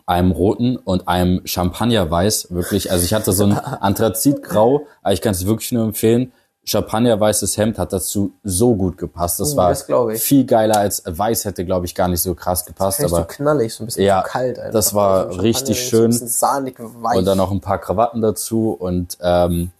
[0.09, 2.47] einem roten und einem Champagnerweiß.
[2.49, 3.53] Wirklich, also ich hatte so ein
[4.13, 6.31] Anthrazitgrau, aber ich kann es wirklich nur empfehlen.
[6.65, 9.39] Champagnerweißes Hemd hat dazu so gut gepasst.
[9.39, 9.87] Das Oh, war das
[10.21, 12.97] viel geiler als weiß hätte, glaube ich, gar nicht so krass gepasst.
[12.97, 14.73] Vielleicht aber so knallig, so ein bisschen Ja, kalt einfach.
[14.73, 16.11] das war Also richtig schön.
[16.11, 19.71] So sahnig, und dann noch ein paar Krawatten dazu und ähm,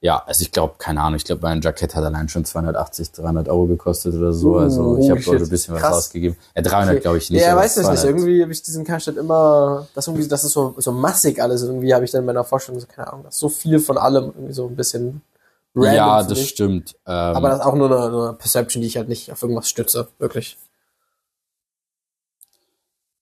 [0.00, 3.48] ja, also ich glaube, keine Ahnung, ich glaube, mein Jackett hat allein schon 280, 300
[3.48, 4.52] Euro gekostet oder so.
[4.52, 5.96] Uh, also ich habe dort ein bisschen was Krass.
[5.96, 6.36] ausgegeben.
[6.54, 7.00] Ja, 300 Okay.
[7.02, 7.42] glaube ich nicht.
[7.42, 8.00] Ja, weiß das nicht.
[8.02, 8.04] 200.
[8.04, 11.62] Irgendwie habe ich diesen Karstadt immer, das irgendwie, das ist so, so massig alles.
[11.64, 14.26] Irgendwie habe ich dann in meiner Vorstellung so, keine Ahnung, das so viel von allem
[14.26, 15.22] irgendwie so ein bisschen
[15.74, 15.94] random.
[15.96, 16.48] Ja, das mich.
[16.48, 16.94] stimmt.
[17.04, 19.68] Ähm, Aber das ist auch nur eine, eine Perception, die ich halt nicht auf irgendwas
[19.68, 20.58] stütze, wirklich.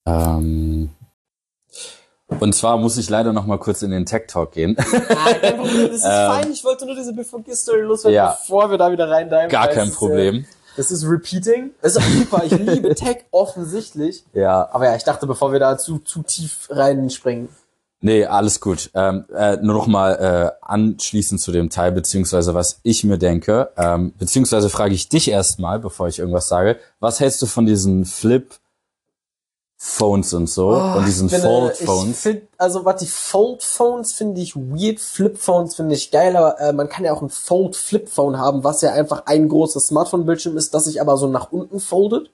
[0.06, 0.90] ähm,
[2.28, 4.76] und zwar muss ich leider noch mal kurz in den Tech Talk gehen.
[4.78, 6.52] Ah, kein Problem, das ist Ähm, fein.
[6.52, 8.36] Ich wollte nur diese BVG-Story loswerden, ja.
[8.40, 10.44] bevor wir da wieder rein Gar kein Problem.
[10.76, 11.70] Das ist Repeating.
[11.80, 12.42] Das ist auch super.
[12.44, 14.24] Ich liebe Tech offensichtlich.
[14.34, 14.68] Ja.
[14.72, 17.48] Aber ja, ich dachte, bevor wir da zu, zu tief reinspringen.
[18.00, 18.90] Nee, alles gut.
[18.94, 23.70] Ähm, äh, nur noch mal äh, anschließend zu dem Teil, beziehungsweise was ich mir denke,
[23.78, 28.04] ähm, beziehungsweise frage ich dich erstmal, bevor ich irgendwas sage, was hältst du von diesen
[28.04, 28.46] Flip
[29.78, 32.20] Phones und so und diesen Oh, Ich finde, Fold Phones?
[32.20, 36.58] find, also was die Fold Phones finde ich weird, Flip Phones finde ich geil, aber
[36.60, 39.88] äh, man kann ja auch ein Fold Flip Phone haben, was ja einfach ein großes
[39.88, 42.30] Smartphone-Bildschirm ist, das sich aber so nach unten foldet.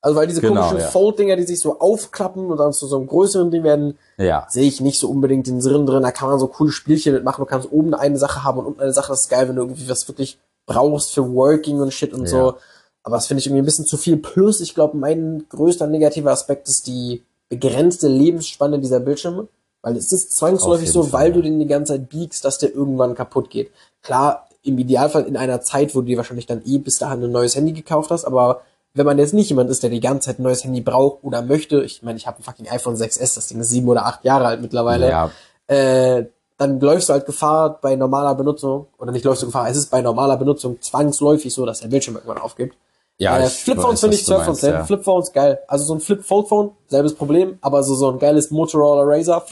[0.00, 0.88] Also weil diese Genau, komischen ja.
[0.90, 4.46] Fold-Dinger, die sich so aufklappen und dann zu so einem größeren Ding werden, Ja.
[4.48, 6.02] sehe ich nicht so unbedingt den Sinn drin.
[6.04, 7.42] Da kann man so coole Spielchen mitmachen.
[7.42, 9.08] Du kannst oben eine Sache haben und unten eine Sache.
[9.12, 12.28] Das ist geil, wenn du irgendwie was wirklich brauchst für Working und Shit und Ja.
[12.28, 12.54] so.
[13.02, 14.16] Aber das finde ich irgendwie ein bisschen zu viel.
[14.16, 19.48] Plus, ich glaube, mein größter negativer Aspekt ist die begrenzte Lebensspanne dieser Bildschirme.
[19.82, 21.34] Weil es ist zwangsläufig so, Fall, weil ja.
[21.34, 23.70] du den die ganze Zeit biegst, dass der irgendwann kaputt geht.
[24.02, 27.30] Klar, im Idealfall in einer Zeit, wo du dir wahrscheinlich dann eh bis dahin ein
[27.30, 28.62] neues Handy gekauft hast, aber
[28.94, 31.42] wenn man jetzt nicht jemand ist, der die ganze Zeit ein neues Handy braucht oder
[31.42, 34.24] möchte, ich meine, ich habe ein fucking iPhone 6S, das Ding ist sieben oder acht
[34.24, 35.30] Jahre alt mittlerweile, Ja.
[35.68, 36.26] äh,
[36.56, 39.90] dann läufst du halt Gefahr bei normaler Benutzung, oder nicht läufst du Gefahr, es ist
[39.90, 42.76] bei normaler Benutzung zwangsläufig so, dass der Bildschirm irgendwann aufgibt.
[43.18, 44.72] Ja, äh, Flipphones finde ich du 12 von meinst, 10.
[44.72, 44.84] ja.
[44.84, 45.58] Flipphones geil.
[45.66, 49.44] Also so ein Flip-Fold-Phone, selbes Problem, aber so, so ein geiles Motorola Razer.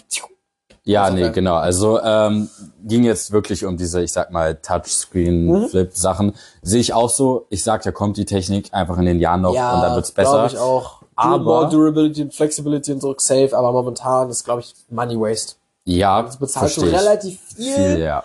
[0.85, 1.57] Ja, Also, nee, äh, genau.
[1.57, 2.49] Also ähm,
[2.85, 4.59] ging jetzt wirklich um diese, ich sag mal, Mhm.
[4.63, 6.35] Touchscreen-Flip-Sachen.
[6.63, 7.47] Sehe ich auch so.
[7.51, 10.47] Ich sag, da kommt die Technik einfach in den Jahren noch und dann wird's besser.
[10.47, 11.03] ich auch.
[11.17, 15.55] Aber- More Durability und Flexibility und so safe, aber momentan ist, glaube ich, Money Waste.
[15.85, 17.09] Ja, Du bezahlst schon verstehe ich.
[17.09, 17.75] relativ viel.
[17.75, 18.23] Viel, ja.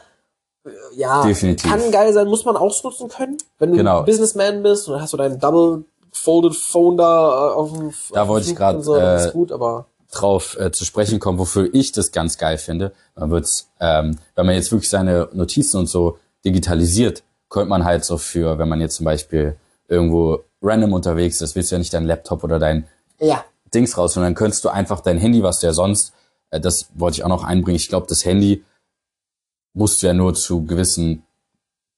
[0.96, 1.70] Ja, Definitiv.
[1.70, 3.38] kann geil sein, muss man ausnutzen können.
[3.58, 4.00] Wenn du Genau.
[4.00, 7.94] ein Businessman bist und dann hast du dein Double Folded Phone da äh, auf dem
[8.12, 11.70] Da auf wollte ich und so, äh, gut, aber drauf äh, zu sprechen kommen, wofür
[11.74, 12.92] ich das ganz geil finde.
[13.16, 18.04] Man wird's, ähm, wenn man jetzt wirklich seine Notizen und so digitalisiert, könnte man halt
[18.04, 19.56] so für, wenn man jetzt zum Beispiel
[19.88, 22.88] irgendwo random unterwegs ist, willst du ja nicht deinen Laptop oder dein
[23.20, 23.44] ja,
[23.74, 26.14] Dings raus, dann könntest du einfach dein Handy, was du ja sonst,
[26.50, 28.64] äh, das wollte ich auch noch einbringen, ich glaube, das Handy
[29.74, 31.24] musst du ja nur zu gewissen,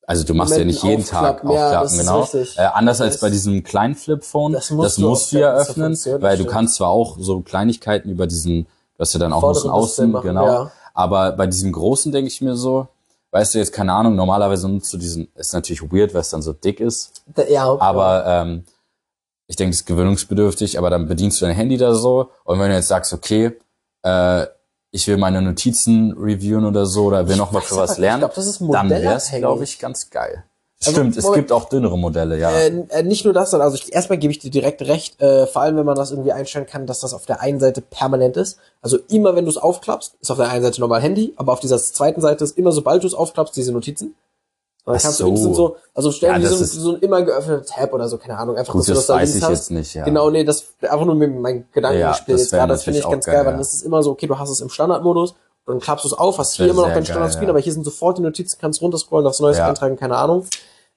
[0.05, 2.63] also du machst ja nicht jeden Tag aufklappen, ja, aufklappen, ist genau.
[2.67, 5.53] Äh, anders als Das- bei diesem kleinen Flip-Phone, Das das musst musst, du du ja
[5.53, 9.41] öffnen, weil du kannst zwar auch so Kleinigkeiten über diesen, du hast ja dann auch
[9.41, 10.71] noch so Außen, machen, genau, ja.
[10.93, 12.87] aber bei diesem großen denke ich mir so,
[13.31, 16.41] weißt du jetzt, keine Ahnung, normalerweise nutzt du diesen, ist natürlich weird, weil es dann
[16.41, 18.65] so dick ist, ja, aber ähm,
[19.47, 22.29] ich denke, es ist gewöhnungsbedürftig, aber dann bedienst du dein Handy da so.
[22.45, 23.51] Und wenn du jetzt sagst, okay,
[24.01, 24.45] äh,
[24.93, 28.27] ich will meine Notizen reviewen oder so oder will noch mal für was lernen, ich
[28.27, 30.43] glaub, das ist dann wäre es, glaube ich, ganz geil.
[30.79, 31.41] Also, Stimmt, es Moment.
[31.41, 32.51] gibt auch dünnere Modelle, ja.
[32.51, 35.47] Äh, äh, nicht nur das, sondern also ich, erstmal gebe ich dir direkt recht, äh,
[35.47, 38.37] vor allem wenn man das irgendwie einstellen kann, dass das auf der einen Seite permanent
[38.37, 38.59] ist.
[38.81, 41.59] Also immer wenn du es aufklappst, ist auf der einen Seite normal Handy, aber auf
[41.59, 44.13] dieser zweiten Seite ist immer, sobald du es aufklappst, diese Notizen.
[44.85, 45.25] Dann Ach kannst so.
[45.25, 48.09] du instant so, also stellen Ja, wie so, das so ein immer geöffneter Tab oder
[48.09, 49.49] so, keine Ahnung, einfach, Gut, dass du das das da weiß ich hast.
[49.49, 50.03] jetzt nicht, ja.
[50.03, 53.09] Genau, nee, das einfach nur mit meinem Gedankenspiel Ja, das jetzt gerade, das finde ich
[53.09, 53.57] ganz geil, geil, weil ja.
[53.59, 55.31] das ist immer so, okay, du hast es im Standardmodus,
[55.65, 57.49] und dann klappst du es auf, hast hier immer noch sehr dein geil, Standardscreen, ja.
[57.51, 59.69] aber hier sind sofort die Notizen, kannst runterscrollen, aufs Neues Ja.
[59.69, 60.45] eintragen, keine Ahnung.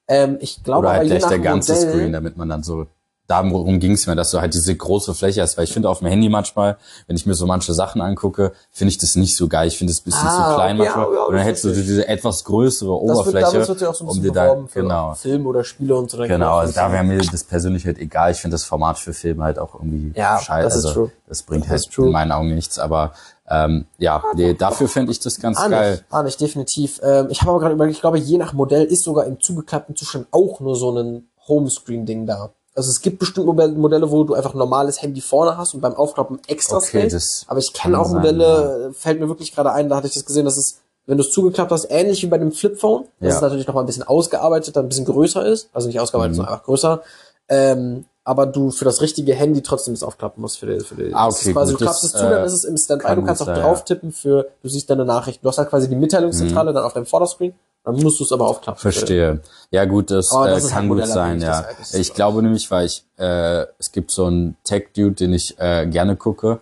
[0.09, 2.49] Ähm, ich glaube Oder aber halt je gleich nach der ganze Modell, Screen, damit man
[2.49, 2.87] dann so,
[3.29, 5.99] darum ging es mir, dass du halt diese große Fläche hast, weil ich finde auf
[5.99, 9.49] dem Handy manchmal, wenn ich mir so manche Sachen angucke, finde ich das nicht so
[9.49, 9.69] geil.
[9.69, 11.07] Ich finde es ein bisschen Ah, zu klein okay, manchmal.
[11.13, 13.95] ja, ja, und dann hättest du diese etwas größere wird, Oberfläche, damals wird ja auch
[13.95, 15.15] so ein um bisschen dir beworben da, für genau.
[15.15, 16.19] Filme oder Spiele und so.
[16.19, 18.31] dann Genau, also da wäre mir das persönlich halt egal.
[18.31, 20.65] Ich finde das Format für Filme halt auch irgendwie Ja, scheiße.
[20.69, 21.13] das ist also, true.
[21.27, 22.07] Das bringt Das halt true.
[22.07, 22.79] in meinen Augen nichts.
[22.79, 23.13] Aber
[23.49, 25.91] ähm, ja, nee, dafür fände ich das ganz Ah, geil.
[25.93, 27.01] nicht, ah, nicht, definitiv.
[27.03, 29.95] Ähm, ich habe aber gerade überlegt, ich glaube, je nach Modell ist sogar im zugeklappten
[29.97, 32.51] Zustand auch nur so ein Homescreen-Ding da.
[32.77, 35.81] Also es gibt bestimmt Modell- Modelle, wo du einfach ein normales Handy vorne hast und
[35.81, 37.45] beim Aufklappen extra Okay, Space.
[37.49, 40.07] Aber ich kann kenne auch sein, Modelle, äh, fällt mir wirklich gerade ein, da hatte
[40.09, 43.05] ich das gesehen, dass es, wenn du es zugeklappt hast, ähnlich wie bei dem Flipphone,
[43.21, 43.37] dass Ja.
[43.37, 45.71] es natürlich noch mal ein bisschen ausgearbeiteter, ein bisschen größer ist.
[45.73, 46.37] Also nicht ausgearbeitet, Mhm.
[46.37, 47.01] sondern einfach größer.
[47.49, 51.15] Ähm, aber du für das richtige Handy trotzdem es aufklappen musst für die, für die
[51.15, 52.77] Ah, das ist okay, quasi, gut, du klappst es zu, dann äh, ist es im
[52.77, 55.43] Standby, du kannst auch sein, drauf tippen für, du siehst deine Nachrichten.
[55.45, 57.55] Du hast halt quasi die Mitteilungszentrale dann auf deinem Vorderscreen,
[57.87, 58.81] dann musst du es aber aufklappen.
[58.81, 59.41] Verstehe.
[59.71, 61.65] Ja gut, das, Aber das äh, kann halt gut sein, ja.
[61.81, 65.87] es Ich glaube nämlich, weil ich, äh, es gibt so einen Tech-Dude, den ich äh,
[65.87, 66.61] gerne gucke,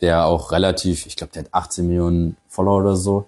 [0.00, 3.26] der auch relativ, ich glaube, der hat 18 Millionen Follower oder so.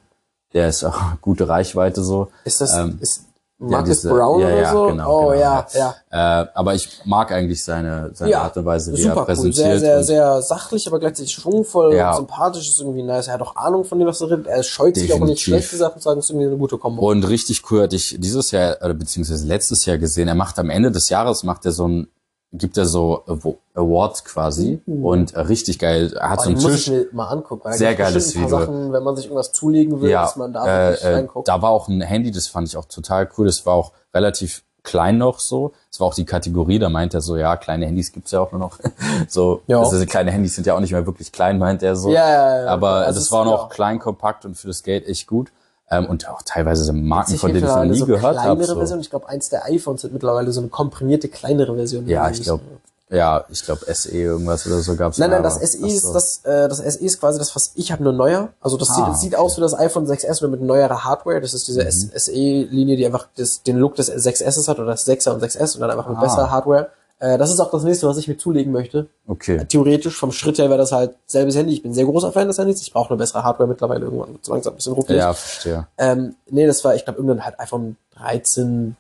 [0.53, 2.31] Der ist auch gute Reichweite so.
[2.45, 3.25] Ist das, Ähm, ist
[3.71, 4.87] Marcus diese- Brown ja, oder ja, so?
[4.87, 5.95] genau, oh genau, ja, ja.
[6.43, 9.25] Äh, aber ich mag eigentlich seine, seine Art und Weise, wie er super cool.
[9.27, 9.55] präsentiert.
[9.55, 12.11] Sehr, sehr, sehr sachlich, aber gleichzeitig schwungvoll Ja.
[12.11, 12.69] und sympathisch.
[12.69, 13.29] Ist irgendwie nice.
[13.29, 14.47] Er hat auch Ahnung von dem, was er redet.
[14.47, 15.45] Er scheut sich auch nicht Definitiv.
[15.45, 16.19] schlechte Sachen zu sagen.
[16.21, 17.09] Ist irgendwie eine gute Kombo.
[17.11, 20.71] Und richtig cool hatte ich dieses Jahr, oder beziehungsweise letztes Jahr gesehen, er macht am
[20.71, 22.09] Ende des Jahres, macht er so ein,
[22.53, 26.13] gibt er so Awa- Awards quasi und äh, richtig geil.
[26.15, 27.13] Er hat Aber so einen muss ich Tisch.
[27.13, 27.63] mal angucken.
[27.65, 28.49] da Sehr geiles Video.
[28.49, 31.49] Sachen, wenn man sich irgendwas zulegen will, Ja, dass man da äh, äh, reinguckt.
[31.49, 33.47] da war auch ein Handy, das fand ich auch total cool.
[33.47, 35.73] Das war auch relativ klein noch so.
[35.91, 38.51] Es war auch die Kategorie, da meint er so, ja, kleine Handys gibt's ja auch
[38.53, 38.79] nur noch.
[39.29, 39.79] so, Ja.
[39.79, 42.11] also kleine Handys sind ja auch nicht mehr wirklich klein, meint er so.
[42.11, 42.67] Ja, ja, ja.
[42.69, 43.69] Aber Also das war noch ja.
[43.69, 45.53] klein, kompakt und für das Geld echt gut.
[45.93, 48.65] Ähm, und auch teilweise so Marken, von denen ich noch nie so gehört kleinere habe.
[48.65, 48.75] So.
[48.77, 49.01] Version.
[49.01, 52.09] Ich glaube, eins der iPhones hat mittlerweile so eine komprimierte kleinere Version.
[52.09, 52.63] Ja, ich glaube,
[53.11, 55.19] ja, ich glaube SE irgendwas oder so gab's.
[55.19, 56.15] Nein, nein, das SE ist so.
[56.15, 58.49] das, äh, das SE ist quasi das, was ich habe, nur neuer.
[58.63, 59.43] Also das Ah, sieht, sieht okay.
[59.43, 61.41] aus wie das iPhone 6S nur mit neuerer Hardware.
[61.43, 62.11] Das ist diese Mhm.
[62.19, 65.83] SE-Linie, die einfach das, den Look des 6S hat oder das 6er und 6S und
[65.83, 66.21] dann einfach mit Ah.
[66.23, 66.89] besserer Hardware.
[67.23, 69.09] Äh, das ist auch das nächste, was ich mir zulegen möchte.
[69.29, 69.65] Okay.
[69.69, 71.73] Theoretisch vom Schritt her wäre das halt selbes Handy.
[71.75, 72.83] Ich bin ein sehr großer Fan des Handys.
[72.83, 74.41] Ich brauche eine bessere Hardware mittlerweile irgendwann.
[74.43, 75.21] So langsam ein bisschen ruckelig.
[75.21, 75.87] Ja, verstehe.
[75.99, 78.97] Ähm, nee, das war, ich glaube, irgendein halt iPhone 13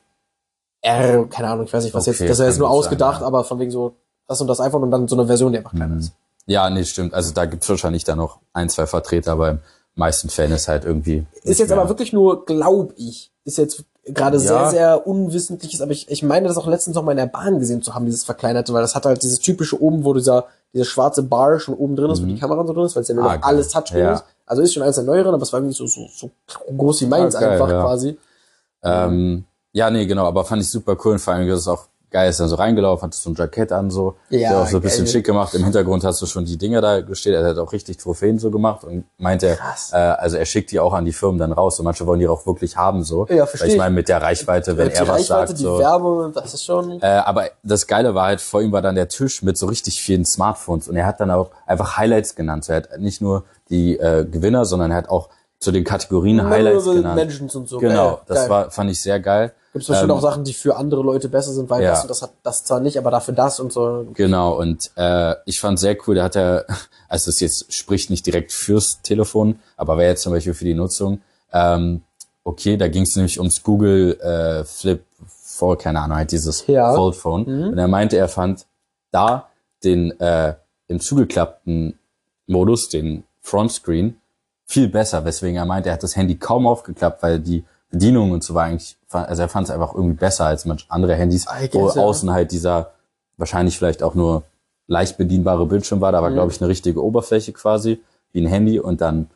[0.83, 3.23] R, keine Ahnung, ich weiß nicht, was Okay, jetzt, das ist jetzt nur ausgedacht, sein,
[3.23, 3.27] ja.
[3.27, 3.95] aber von wegen so,
[4.29, 6.01] das und das iPhone und dann so eine Version, die einfach kleiner Mhm.
[6.01, 6.12] ist.
[6.47, 7.14] Ja, nee, stimmt.
[7.14, 9.59] Also da gibt's wahrscheinlich dann noch ein, zwei Vertreter, aber im
[9.95, 11.25] meisten Fällen ist halt irgendwie.
[11.45, 11.79] Ist jetzt mehr.
[11.79, 14.70] aber wirklich nur, glaub ich, ist jetzt gerade sehr, Ja.
[14.70, 17.82] sehr unwissentliches, aber ich, ich meine das auch letztens noch mal in der Bahn gesehen
[17.82, 21.22] zu haben, dieses Verkleinerte, weil das hat halt dieses typische oben, wo dieser, dieser schwarze
[21.22, 23.30] Bar schon oben drin ist, wo die Kamera so drin ist, weil es ja nur
[23.30, 24.12] Ah, noch alles Touchscreen Ja.
[24.14, 24.24] ist.
[24.46, 26.30] Also ist schon eins der neueren, aber es war irgendwie so, so, so
[26.76, 27.82] groß wie meins Ah, geil, einfach ja.
[27.82, 28.18] quasi.
[28.82, 31.86] Ähm, ja, nee, genau, aber fand ich super cool und vor allem, das ist auch
[32.12, 34.76] geil, ist dann so reingelaufen, hat so ein Jackett an, so, Ja, der auch so
[34.76, 35.12] ein bisschen geil.
[35.12, 35.54] schick gemacht.
[35.54, 38.50] Im Hintergrund hast du schon die Dinger da gestellt, er hat auch richtig Trophäen so
[38.50, 39.58] gemacht und meinte,
[39.92, 42.28] äh, also er schickt die auch an die Firmen dann raus und manche wollen die
[42.28, 43.26] auch wirklich haben, so.
[43.28, 45.62] Ja, versteh Weil ich meine, mit der Reichweite, wenn die er was Reichweite, sagt, die
[45.64, 45.78] so.
[45.78, 49.08] Werbung, das ist schon, Äh, aber das Geile war halt, vor ihm war dann der
[49.08, 52.64] Tisch mit so richtig vielen Smartphones und er hat dann auch einfach Highlights genannt.
[52.64, 56.44] So, er hat nicht nur die äh, Gewinner, sondern er hat auch zu den Kategorien
[56.48, 57.14] Highlights genannt.
[57.16, 57.78] Mentions und so.
[57.78, 59.52] Genau, Geil, das war fand ich sehr geil.
[59.73, 61.91] Gibt es bestimmt ähm, auch Sachen, die für andere Leute besser sind, weil ja.
[61.91, 64.07] das und das hat das zwar nicht, aber dafür das und so.
[64.12, 66.66] Genau, und äh, ich fand sehr cool, da hat er,
[67.09, 70.75] also das jetzt spricht nicht direkt fürs Telefon, aber wäre jetzt zum Beispiel für die
[70.75, 72.03] Nutzung, ähm,
[72.45, 76.91] okay, da ging es nämlich ums Google äh, Flip Fold, keine Ahnung, halt dieses Ja.
[76.91, 76.97] Mhm.
[76.97, 77.45] Fold Phone.
[77.45, 78.66] Und er meinte, er fand
[79.11, 79.49] da
[79.85, 80.55] den äh,
[80.89, 81.99] im zugeklappten
[82.47, 84.16] Modus, den Frontscreen,
[84.64, 88.43] viel besser, weswegen er meinte, er hat das Handy kaum aufgeklappt, weil die Bedienung und
[88.43, 91.68] so war eigentlich, also er fand es einfach irgendwie besser als manch andere Handys, I
[91.72, 92.02] wo ja.
[92.02, 92.92] außen halt dieser
[93.36, 94.42] wahrscheinlich vielleicht auch nur
[94.86, 96.24] leicht bedienbare Bildschirm war, da Mhm.
[96.24, 98.00] war, glaube ich, eine richtige Oberfläche quasi,
[98.32, 99.28] wie ein Handy und dann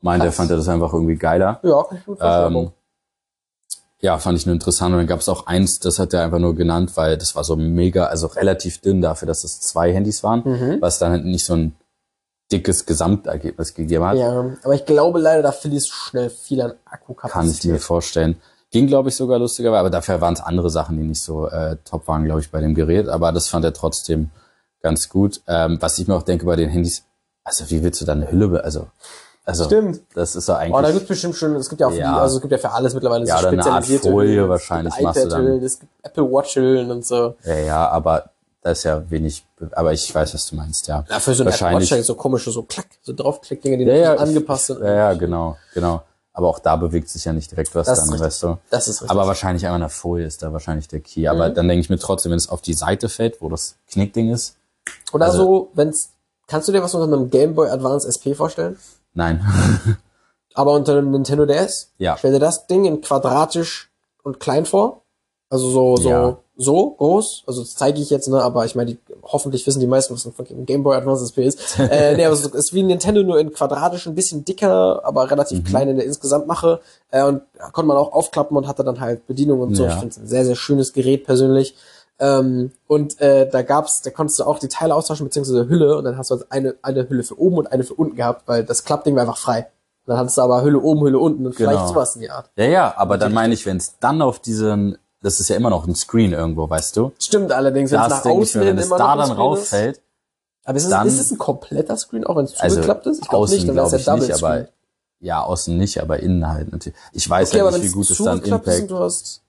[0.00, 1.60] meinte er, fand er das einfach irgendwie geiler.
[1.62, 2.18] Ja, kann ich gut.
[2.20, 2.70] Ähm,
[4.00, 4.92] ja, fand ich nur interessant.
[4.92, 7.44] Und dann gab es auch eins, das hat er einfach nur genannt, weil das war
[7.44, 10.76] so mega, also relativ dünn dafür, dass es zwei Handys waren, Mhm.
[10.82, 11.74] was dann halt nicht so ein
[12.52, 14.18] dickes Gesamtergebnis gegeben hat.
[14.18, 17.32] ja, aber ich glaube leider, da verlierst du schnell viel an Akkukapazität.
[17.32, 18.36] Kann ich mir vorstellen.
[18.74, 21.76] Ging, glaube ich, sogar lustigerweise, aber dafür waren es andere Sachen, die nicht so äh,
[21.84, 23.08] top waren, glaube ich, bei dem Gerät.
[23.08, 24.30] Aber das fand er trotzdem
[24.82, 25.40] ganz gut.
[25.46, 27.04] Ähm, was ich mir auch denke bei den Handys,
[27.44, 28.88] also wie willst du da eine Hülle, also,
[29.44, 30.00] also Stimmt.
[30.14, 30.74] das ist doch eigentlich.
[30.74, 32.14] Oh, da gibt's bestimmt schon, es gibt ja auch für Ja.
[32.14, 34.36] die, also es gibt ja für alles mittlerweile Ja, so oder eine Art spezialisierte Folie
[34.38, 34.48] Hüllen.
[34.48, 35.40] wahrscheinlich Es gibt machst du dann.
[35.42, 37.34] iPad-Hüllen, es gibt Apple Watch-Hüllen und so.
[37.44, 38.24] ja, ja, aber
[38.62, 41.04] das ist ja wenig, be- aber ich weiß, was du meinst, ja.
[41.08, 44.02] Ja, für so Apple Wahrscheinlich- Watch so komische, so klack, so draufklick-Dinger, die Ja, nicht
[44.02, 44.80] ja, angepasst sind.
[44.80, 46.02] Ja, ja, genau, genau.
[46.36, 48.58] Aber auch da bewegt sich ja nicht direkt was Das dann, weißt du.
[48.68, 49.10] Das ist richtig.
[49.10, 51.28] Aber wahrscheinlich einmal eine Folie ist da wahrscheinlich der Key.
[51.28, 51.54] Aber Mhm.
[51.54, 54.56] dann denke ich mir trotzdem, wenn es auf die Seite fällt, wo das Knickding ist,
[55.12, 56.10] Oder also- so, wenn's,
[56.48, 58.76] kannst du dir was unter einem Game Boy Advance SP vorstellen?
[59.14, 59.40] nein.
[60.56, 61.90] Aber unter einem Nintendo DS?
[61.98, 62.16] Ja.
[62.16, 63.90] Stell dir das Ding in quadratisch
[64.22, 65.02] und klein vor.
[65.50, 66.36] Also so, so, Ja.
[66.56, 67.44] So groß.
[67.46, 70.24] Also das zeige ich jetzt, ne, aber ich meine, die, hoffentlich wissen die meisten, was
[70.24, 71.78] ein fucking Game Boy Advance SP ist.
[71.78, 75.30] äh, nee, aber es ist wie ein Nintendo, nur in quadratisch ein bisschen dicker, aber
[75.30, 75.64] relativ Mhm.
[75.64, 76.80] klein in der Insgesamtmache.
[77.10, 79.84] Äh, und da konnte man auch aufklappen und hatte dann halt Bedienung und so.
[79.84, 79.90] Ja.
[79.90, 81.74] Ich finde es ein sehr, sehr schönes Gerät persönlich.
[82.20, 86.04] Ähm, und äh, da gab's, da konntest du auch die Teile austauschen, beziehungsweise Hülle, und
[86.04, 88.62] dann hast du also eine, eine Hülle für oben und eine für unten gehabt, weil
[88.64, 89.66] das Klappding war einfach frei.
[90.06, 91.88] Und dann hattest du aber Hülle oben, Hülle unten und vielleicht Genau.
[91.88, 92.50] sowas in die Art.
[92.56, 95.70] Ja, ja, aber dann meine ich, wenn es dann auf diesen, das ist ja immer
[95.70, 97.12] noch ein Screen irgendwo, weißt du?
[97.18, 99.36] Stimmt allerdings, wenn es nach außen hin wenn es immer da noch dann
[99.90, 100.00] Ist.
[100.66, 103.22] Aber ist es, dann- ist es ein kompletter Screen, auch wenn es also zugeklappt ist?
[103.22, 104.68] Ich glaube außen nicht, dann es ich ja Double nicht, aber Screen.
[105.20, 106.98] ja, außen nicht, aber innen halt natürlich.
[107.12, 108.90] Ich weiß Okay, ja aber nicht, wie gut es dann ist Impact.
[108.90, 109.40] du hast...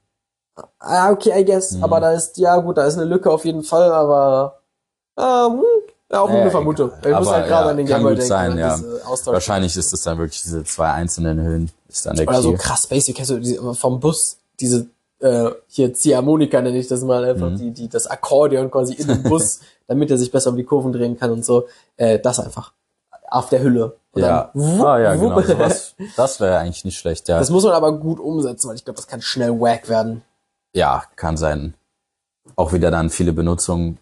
[0.80, 1.72] Ah, okay, I guess.
[1.74, 1.84] Mhm.
[1.84, 4.60] Aber da ist, ja gut, da ist eine Lücke auf jeden Fall, aber...
[5.18, 5.62] Ähm,
[6.12, 6.92] ja, auch nur eine Vermutung.
[7.02, 8.30] Ich muss Aber halt gerade ja, an den kann Game Boy gut denken.
[8.30, 8.76] sein, wenn ja.
[9.06, 12.52] Austausch- Wahrscheinlich ist es dann wirklich diese zwei einzelnen Höhen, ist dann der Oder so
[12.52, 12.58] Key.
[12.58, 14.86] krass basic, diese, vom Bus, diese
[15.20, 17.58] äh, hier Ziehharmonika nenne ich das mal einfach, Mhm.
[17.58, 20.92] die, die das Akkordeon quasi in dem Bus, damit er sich besser um die Kurven
[20.92, 21.68] drehen kann und so.
[21.98, 22.74] Äh, das einfach.
[23.30, 23.98] Auf der Hülle.
[24.12, 25.36] Und Ja, dann, wupp, ah, ja, genau.
[25.36, 25.46] wupp.
[25.46, 27.40] Sowas, das wäre eigentlich nicht schlecht, ja.
[27.40, 30.22] Das muss man aber gut umsetzen, weil ich glaube, das kann schnell wack werden.
[30.74, 31.74] ja, kann sein.
[32.56, 33.98] Auch wieder dann viele Benutzungen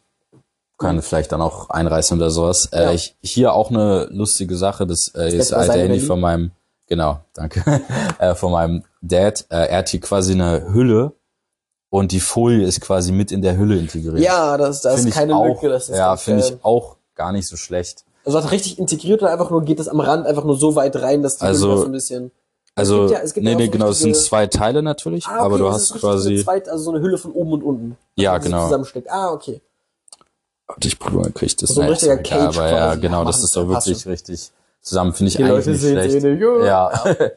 [0.77, 2.69] können vielleicht dann auch einreißen oder sowas.
[2.73, 2.89] Ja.
[2.91, 6.19] Äh, ich, hier auch eine lustige Sache, das äh, ist Jetzt mal alte Handy von
[6.19, 6.51] meinem,
[6.87, 7.63] genau, danke,
[8.19, 9.45] äh, von meinem Dad.
[9.49, 11.13] Äh, er hat hier quasi eine Hülle
[11.89, 14.19] und die Folie ist quasi mit in der Hülle integriert.
[14.19, 15.69] Ja, das, das Find ist keine auch, Lücke.
[15.69, 18.03] Das ist ja, finde ich auch gar nicht so schlecht.
[18.25, 20.95] Also hat richtig integriert oder einfach nur geht es am Rand einfach nur so weit
[20.95, 22.31] rein, dass die Also, Hülle so ein bisschen.
[22.75, 25.27] Also, gibt ja- es gibt nee, ja nee, so genau, es sind zwei Teile natürlich,
[25.27, 27.53] Ah, okay, aber du das hast quasi, So zweit, also so eine Hülle von oben
[27.53, 27.97] und unten.
[28.15, 28.63] Ja, genau.
[28.63, 29.11] Zusammensteckt.
[29.11, 29.61] Ah, okay.
[30.65, 33.67] Warte, ich krieg ich das So ein richtiger Cage aber ja, genau, das ist doch
[33.67, 34.51] wirklich richtig
[34.83, 36.21] zusammen, finde ich Die eigentlich Leute nicht sehen schlecht.
[36.21, 36.65] sehen, ja.
[36.65, 37.03] Ja.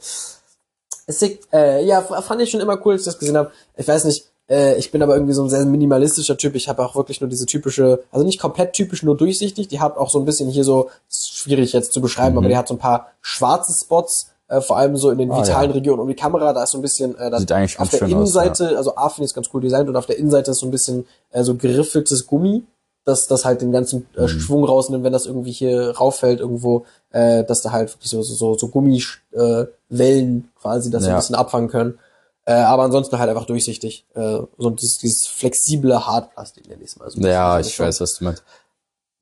[1.08, 3.52] Es ist, äh, ja, fand ich schon immer cool, als ich das gesehen habe.
[3.76, 6.56] Ich weiß nicht, äh, ich bin aber irgendwie so ein sehr minimalistischer Typ.
[6.56, 9.68] Ich habe auch wirklich nur diese typische, also nicht komplett typisch, nur durchsichtig.
[9.68, 12.38] Die hat auch so ein bisschen hier so, ist schwierig jetzt zu beschreiben, Mhm.
[12.38, 15.42] aber die hat so ein paar schwarze Spots, äh, vor allem so in den Ah,
[15.42, 15.74] vitalen ja.
[15.76, 16.52] Regionen um die Kamera.
[16.52, 18.96] Da ist so ein bisschen, äh, das, Sieht eigentlich auf der schön aus, Innenseite, also
[18.96, 21.06] A finde ich es ganz cool designt und auf der Innenseite ist so ein bisschen
[21.30, 22.64] äh, so geriffeltes Gummi,
[23.06, 24.22] dass das halt den ganzen Mhm.
[24.24, 28.20] äh, Schwung rausnimmt, wenn das irgendwie hier rauffällt irgendwo, äh, dass da halt wirklich so
[28.22, 31.16] so so, Gummiwellen äh, Wellen quasi das so ein Ja.
[31.18, 31.98] bisschen abfangen können.
[32.44, 34.04] Äh, aber ansonsten halt einfach durchsichtig.
[34.14, 37.10] Äh, so dieses, dieses flexible Hartplastik nenne ich es mal.
[37.10, 38.44] So Ja, ich weiß, was du meinst.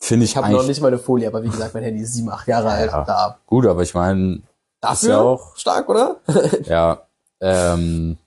[0.01, 2.13] Finde ich, Ich habe noch nicht mal eine Folie, aber wie gesagt, mein Handy ist
[2.15, 2.91] sieben, acht Jahre alt.
[2.91, 3.05] Ja.
[3.05, 3.39] Da.
[3.47, 4.43] gut, aber ich meine,
[4.83, 6.17] Dafür ja auch- stark, oder?
[6.67, 7.07] ja,
[7.41, 8.19] ähm,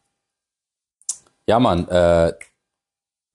[1.47, 2.33] ja, Mann, äh,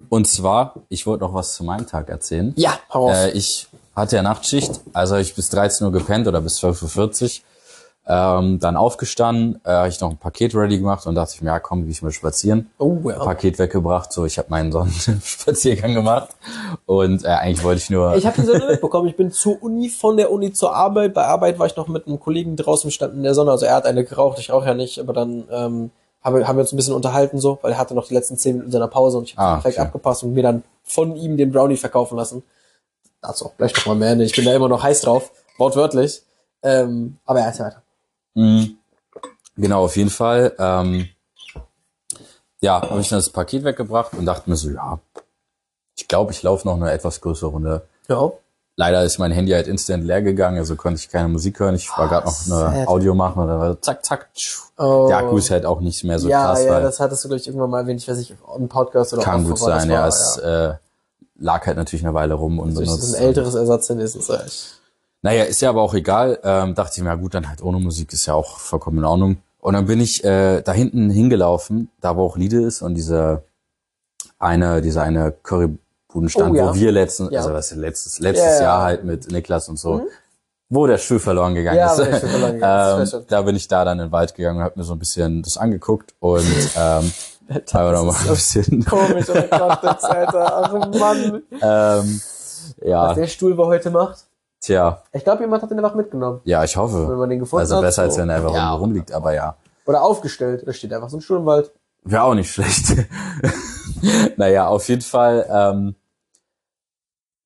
[0.09, 2.53] und zwar, ich wollte noch was zu meinem Tag erzählen.
[2.57, 3.17] ja, hau raus.
[3.17, 7.23] Äh, ich hatte ja Nachtschicht, also hab ich bis 13 Uhr gepennt oder bis 12.40
[7.41, 7.45] Uhr.
[8.05, 11.51] Ähm, dann aufgestanden, äh, habe ich noch ein Paket ready gemacht und dachte ich mir,
[11.51, 12.69] ja komm, geh ich mal spazieren.
[12.79, 13.17] oh ja.
[13.21, 16.31] Paket weggebracht, so ich habe meinen Sonnenspaziergang gemacht
[16.87, 19.07] und äh, eigentlich wollte ich nur Ich habe die Sonne mitbekommen.
[19.07, 21.15] Ich bin zur Uni, von der Uni zur Arbeit.
[21.15, 23.53] Bei Arbeit war ich noch mit einem Kollegen draußen standen in der Sonne.
[23.53, 24.99] Also er hat eine geraucht, ich rauche ja nicht.
[24.99, 25.91] Aber dann ähm,
[26.23, 28.37] haben, wir, haben wir uns ein bisschen unterhalten so, weil er hatte noch die letzten
[28.37, 29.87] zehn Minuten seiner Pause und ich habe Ah, perfekt okay.
[29.87, 32.43] abgepasst und mir dann von ihm den Brownie verkaufen lassen.
[33.21, 34.19] Dazu auch gleich noch mal mehr.
[34.21, 36.23] Ich bin da immer noch heiß drauf, wortwörtlich.
[36.63, 37.83] Ähm, aber er ist ja weiter.
[38.35, 38.77] Mhm.
[39.57, 40.55] Genau, auf jeden Fall.
[40.59, 41.09] Ähm,
[42.61, 44.99] ja, habe ich dann das Paket weggebracht und dachte mir so, ja,
[45.97, 47.83] ich glaube, ich laufe noch eine etwas größere Runde.
[48.09, 48.33] Ja.
[48.77, 51.75] Leider ist mein Handy halt instant leer gegangen, also konnte ich keine Musik hören.
[51.75, 52.89] Ich war Ah, gerade noch eine sad.
[52.89, 54.29] Audio machen und dann war zack, zack.
[54.79, 55.07] Oh.
[55.09, 57.29] Der Akku ist halt auch nicht mehr so ja, krass, ja, weil das hattest du
[57.29, 60.07] gleich irgendwann mal erwähnt, ich weiß nicht, im Podcast oder kann gut sein, war, ja.
[60.09, 60.75] Es äh,
[61.39, 63.15] lag halt natürlich eine Weile rum und Das ist benutzt.
[63.17, 64.81] ein älteres Ersatzhandy, ist es echt.
[65.21, 66.39] Naja, ist ja aber auch egal.
[66.43, 69.05] Ähm, dachte ich mir, ja gut, dann halt ohne Musik ist ja auch vollkommen in
[69.05, 69.37] Ordnung.
[69.61, 73.43] Und dann bin ich äh, da hinten hingelaufen, da wo auch Liede ist und diese
[74.39, 75.33] eine, diese eine
[76.13, 76.69] Currybudenstand, Oh, ja.
[76.71, 77.41] wo wir letzten, Ja.
[77.41, 78.63] also was letztes, letztes Ja, ja.
[78.63, 80.03] Jahr halt mit Niklas und so, Mhm.
[80.69, 81.99] wo der Stuhl verloren gegangen ist.
[81.99, 84.13] wo der Stuhl verloren gegangen ist, das ähm, da bin ich da dann in den
[84.13, 86.45] Wald gegangen und habe mir so ein bisschen das angeguckt und
[86.77, 87.13] ähm,
[87.73, 90.57] habe noch mal ein bisschen, Komisch, Gott, das, Alter.
[90.65, 91.43] Ach Mann.
[91.51, 94.25] ähm, Was ja, der Stuhl wohl heute macht?
[94.61, 96.41] tja, Ich glaube, jemand hat den einfach mitgenommen.
[96.45, 97.17] ja, ich Wenn hoffe.
[97.17, 97.83] man den gefunden Also hat.
[97.83, 98.73] besser, als wenn er einfach ja.
[98.73, 99.57] rumliegt, aber ja.
[99.87, 100.63] Oder aufgestellt.
[100.65, 101.73] Da steht einfach so ein Stuhl im Wald.
[102.05, 102.95] Wäre auch nicht schlecht.
[104.37, 105.95] naja, auf jeden Fall, ähm,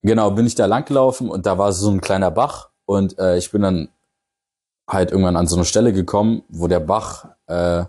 [0.06, 3.50] genau, bin ich da langgelaufen und da war so ein kleiner Bach und äh, ich
[3.50, 3.88] bin dann
[4.88, 7.84] halt irgendwann an so eine Stelle gekommen, wo der Bach äh,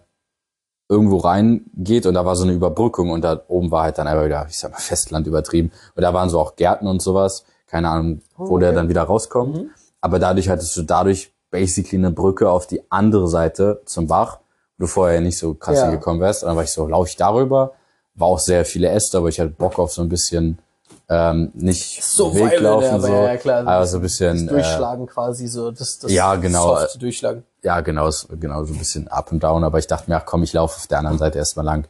[0.90, 4.26] irgendwo reingeht und da war so eine Überbrückung und da oben war halt dann einfach
[4.26, 5.72] wieder, ich sag mal, Festland übertrieben.
[5.96, 7.44] Und da waren so auch Gärten und sowas.
[7.68, 8.76] Keine Ahnung, wo Oh, der okay.
[8.78, 9.56] dann wieder rauskommt.
[9.58, 9.70] Mhm.
[10.00, 14.38] Aber dadurch hattest du dadurch basically eine Brücke auf die andere Seite zum Bach,
[14.78, 15.86] wo du vorher nicht so krass Ja.
[15.88, 16.44] hingekommen wärst.
[16.44, 17.74] Und dann war ich so, laufe ich darüber.
[18.16, 20.58] War auch sehr viele Äste, aber ich hatte Bock auf so ein bisschen
[21.10, 23.68] ähm, nicht So Weg violent, laufen, ja, aber so, ja, klar.
[23.68, 25.72] aber so ein bisschen äh, Durchschlagen quasi so.
[25.72, 26.78] Das, das Ja, genau.
[26.80, 27.44] Soft Durchschlagen.
[27.64, 30.44] ja, genau, genau, so ein bisschen up and down, aber ich dachte mir, ach komm,
[30.44, 31.88] ich laufe auf der anderen Seite erstmal lang,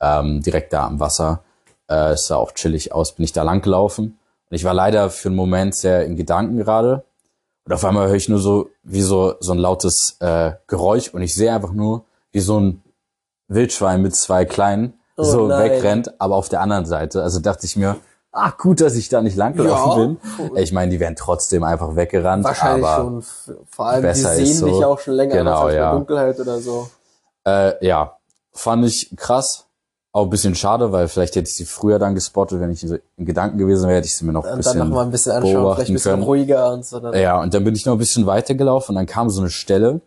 [0.00, 1.42] ähm, direkt da am Wasser.
[1.88, 4.18] Äh, es sah auch chillig aus, bin ich da lang gelaufen.
[4.50, 7.04] Und ich war leider für einen Moment sehr in Gedanken gerade.
[7.64, 11.22] Und auf einmal höre ich nur so, wie so, so ein lautes äh, Geräusch und
[11.22, 12.82] ich sehe einfach nur, wie so ein
[13.48, 15.70] Wildschwein mit zwei Kleinen Oh so nein.
[15.70, 17.22] wegrennt, aber auf der anderen Seite.
[17.22, 17.96] Also dachte ich mir,
[18.36, 20.44] ah, gut, dass ich da nicht lang gelaufen Ja.
[20.48, 20.56] bin.
[20.56, 22.44] Ich meine, die wären trotzdem einfach weggerannt.
[22.44, 23.24] Wahrscheinlich aber, schon.
[23.70, 24.66] Vor allem, die sehen so.
[24.66, 25.92] dich auch schon länger Genau, als ja.
[25.92, 26.88] Dunkelheit oder so.
[27.46, 28.16] Äh, ja,
[28.52, 29.64] fand ich krass.
[30.12, 33.00] Auch ein bisschen schade, weil vielleicht hätte ich sie früher dann gespottet, wenn ich in
[33.26, 35.10] Gedanken gewesen wäre, hätte ich sie mir noch ein Und bisschen dann noch mal ein
[35.10, 36.22] bisschen anschauen, vielleicht ein bisschen können.
[36.22, 37.00] ruhiger und so.
[37.00, 39.50] Dann, Ja, und dann bin ich noch ein bisschen weitergelaufen und dann kam so eine
[39.50, 40.00] Stelle,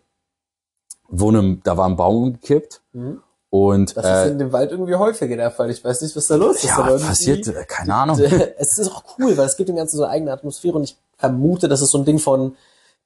[1.08, 3.22] wo ne, da war ein Baum umgekippt Mhm.
[3.50, 5.70] Und Das ist äh, in dem Wald irgendwie häufiger der Fall.
[5.70, 6.64] Ich weiß nicht, was da los ist.
[6.64, 8.18] ja, aber passiert, keine Ahnung.
[8.58, 10.96] es ist auch cool, weil es gibt dem Ganzen so eine eigene Atmosphäre und ich
[11.16, 12.56] vermute, das ist so ein Ding von,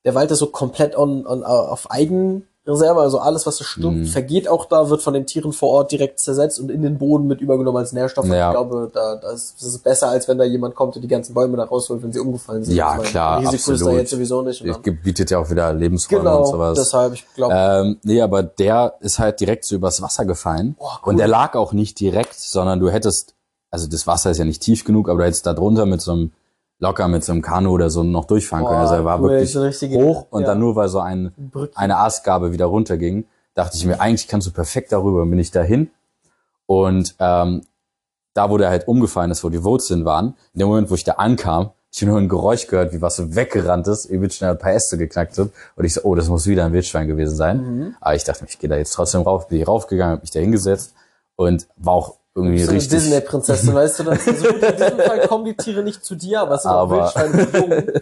[0.04, 3.94] der Wald ist so komplett on, on, auf Eigen, Reserve, also alles, was so stirbt,
[3.94, 4.06] Mhm.
[4.06, 7.26] vergeht auch da, wird von den Tieren vor Ort direkt zersetzt und in den Boden
[7.26, 8.24] mit übergenommen als Nährstoff.
[8.24, 8.48] Und Ja.
[8.50, 11.58] Ich glaube, da, das, ist besser, als wenn da jemand kommt und die ganzen Bäume
[11.58, 12.74] da rausholt, wenn sie umgefallen sind.
[12.74, 13.98] Ja, meine, klar, Risiko ist da absolut.
[13.98, 14.62] jetzt sowieso nicht.
[14.62, 16.78] Und Es gibt- bietet ja auch wieder Lebensräume und genau, sowas.
[16.78, 20.74] deshalb, ich glaube, Ähm, nee, aber der ist halt direkt so übers Wasser gefallen.
[20.78, 21.10] Oh, cool.
[21.10, 23.34] Und der lag auch nicht direkt, sondern du hättest,
[23.70, 26.12] also das Wasser ist ja nicht tief genug, aber du hättest da drunter mit so
[26.12, 26.32] einem,
[26.84, 28.76] locker mit so einem Kanu oder so noch durchfahren können.
[28.76, 30.48] Boah, Also er war cool, wirklich so hoch und ja.
[30.48, 31.32] dann nur weil so ein,
[31.74, 33.24] eine Astgabe wieder runterging,
[33.54, 35.90] dachte ich mir, eigentlich kannst du perfekt darüber, bin ich dahin.
[36.66, 37.62] Und ähm,
[38.34, 41.04] da, wo der halt umgefallen ist, wo die Wurzeln waren, in dem Moment, wo ich
[41.04, 44.50] da ankam, ich habe nur ein Geräusch gehört, wie was so weggerannt ist, übel schnell
[44.50, 45.52] ein paar Äste geknackt sind.
[45.76, 47.58] Und ich so, oh, das muss wieder ein Wildschwein gewesen sein.
[47.58, 47.94] Mhm.
[48.00, 50.32] Aber ich dachte mir, ich gehe da jetzt trotzdem rauf, bin ich raufgegangen, habe mich
[50.32, 50.94] da hingesetzt
[51.36, 52.98] und war auch irgendwie so eine richtig.
[52.98, 54.26] Disney-Prinzessin, weißt du das?
[54.26, 56.96] Also in diesem Fall kommen die Tiere nicht zu dir, aber es sind auch Aber-
[57.02, 57.92] Wildschweine mit Jungen.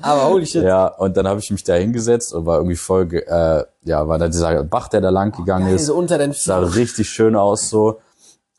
[0.00, 0.62] Aber holy shit.
[0.62, 4.18] Ja, und dann habe ich mich da hingesetzt und war irgendwie voll, äh, ja, war
[4.18, 5.86] da dieser Bach, der da lang gegangen Geil, ist.
[5.86, 7.98] so unter den sah richtig schön aus so.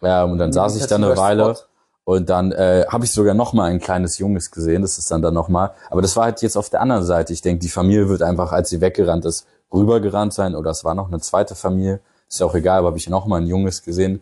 [0.01, 1.63] Ja, und dann saß ich da eine Weile Spot.
[2.05, 4.82] und dann äh, habe ich sogar noch mal ein kleines Junges gesehen.
[4.82, 5.72] Das ist dann dann noch mal.
[5.89, 7.32] Aber das war halt jetzt auf der anderen Seite.
[7.32, 10.55] Ich denke, die Familie wird einfach, als sie weggerannt ist, rübergerannt sein.
[10.55, 12.01] Oder es war noch eine zweite Familie.
[12.30, 14.22] Ist ja auch egal, aber habe ich noch mal ein Junges gesehen.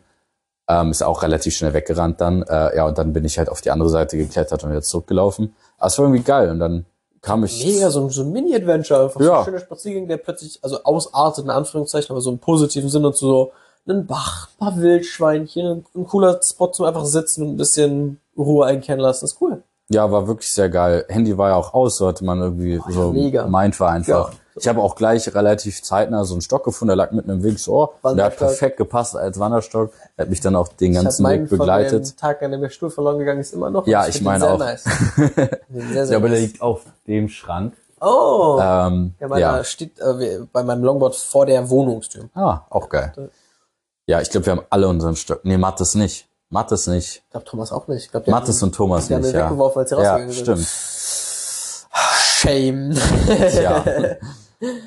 [0.69, 2.43] Ähm, ist auch relativ schnell weggerannt dann.
[2.43, 5.55] Äh, ja, und dann bin ich halt auf die andere Seite geklettert und jetzt zurückgelaufen.
[5.77, 6.49] Aber es war irgendwie geil.
[6.49, 6.85] Und dann
[7.21, 7.65] kam ich.
[7.65, 9.39] Mega, so ein, so ein Mini-Adventure, einfach so Ja.
[9.39, 13.25] ein schöner Spaziergang, der plötzlich, also ausartet, in Anführungszeichen, aber so im positiven Sinne zu
[13.27, 13.51] so
[13.87, 18.65] einen Bach, ein paar Wildschweinchen, ein, cooler Spot zum einfach sitzen und ein bisschen Ruhe
[18.65, 19.25] einkehren lassen.
[19.25, 19.63] ist cool.
[19.89, 21.05] Ja, war wirklich sehr geil.
[21.07, 23.47] Handy war ja auch aus, so hatte man irgendwie so mega.
[23.47, 24.31] meint war einfach.
[24.31, 24.37] Ja.
[24.59, 27.59] Ich habe auch gleich relativ zeitnah so einen Stock gefunden, der lag mitten im Weg
[27.59, 29.93] so, oh, und der hat perfekt gepasst als Wanderstock.
[30.17, 32.11] Der hat mich dann auch den Ich ganzen Weg meinen von begleitet.
[32.11, 33.85] dem Tag, an dem der Stuhl verloren gegangen ist, immer noch.
[33.85, 34.57] Ja, ich find meine auch.
[34.57, 34.83] Nice.
[35.69, 36.47] Sehr, sehr Ja, aber der nice.
[36.47, 37.73] liegt auf dem Schrank.
[38.01, 38.59] Oh!
[38.61, 39.63] Ähm, ja, meiner ja.
[39.63, 42.29] steht äh, bei meinem Longboard vor der Wohnungstür.
[42.33, 43.13] Ah, auch geil.
[44.07, 45.41] Ja, ich glaube, wir haben alle unseren Stock.
[45.43, 46.27] Nee, Mattes nicht.
[46.49, 47.23] Mattes nicht.
[47.25, 48.05] Ich glaube, Thomas auch nicht.
[48.05, 49.45] Ich glaub, Mattes und Thomas nicht, ja.
[49.45, 50.33] weggeworfen, als sie Ja, sind.
[50.33, 50.67] stimmt.
[51.93, 52.91] Shame.
[53.61, 53.83] Ja.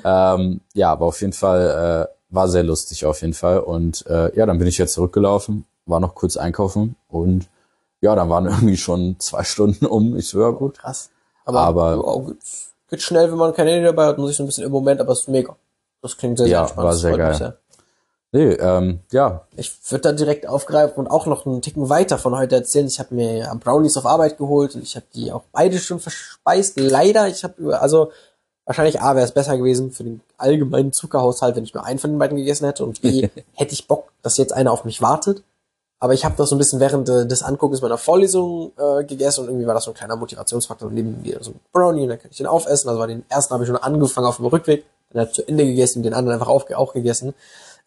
[0.35, 3.59] ähm, ja, aber auf jeden Fall äh, war sehr lustig auf jeden Fall.
[3.59, 7.49] Und äh, ja, dann bin ich jetzt zurückgelaufen, war noch kurz einkaufen und
[8.01, 10.15] ja, dann waren irgendwie schon zwei Stunden um.
[10.17, 10.79] Ich so, ja gut.
[10.79, 11.09] Krass.
[11.45, 12.37] Aber, Aber- ja, geht,
[12.89, 14.99] geht schnell, wenn man kein Handy dabei hat und sich so ein bisschen im Moment,
[15.01, 15.55] aber es ist mega.
[16.01, 16.85] Das klingt sehr, sehr Ja, entspannt.
[16.87, 17.33] war sehr geil.
[17.35, 17.57] sehr.
[18.33, 22.35] Nee, ähm, ja, Ich würde da direkt aufgreifen und auch noch einen Ticken weiter von
[22.37, 22.87] heute erzählen.
[22.87, 26.79] Ich habe mir Brownies auf Arbeit geholt und ich habe die auch beide schon verspeist.
[26.79, 28.11] Leider, ich habe über, also
[28.65, 32.11] wahrscheinlich A wäre es besser gewesen für den allgemeinen Zuckerhaushalt, wenn ich nur einen von
[32.11, 35.43] den beiden gegessen hätte und B hätte ich Bock, dass jetzt einer auf mich wartet.
[35.99, 39.41] Aber ich habe das so ein bisschen während äh, des Anguckens meiner Vorlesung äh, gegessen
[39.41, 40.89] und irgendwie war das so ein kleiner Motivationsfaktor.
[40.89, 42.87] Neben mir so ein Brownie und dann kann ich den aufessen.
[42.87, 45.65] Also war den ersten habe ich schon angefangen auf dem Rückweg, dann halt zu Ende
[45.65, 47.35] gegessen, den anderen einfach auch gegessen.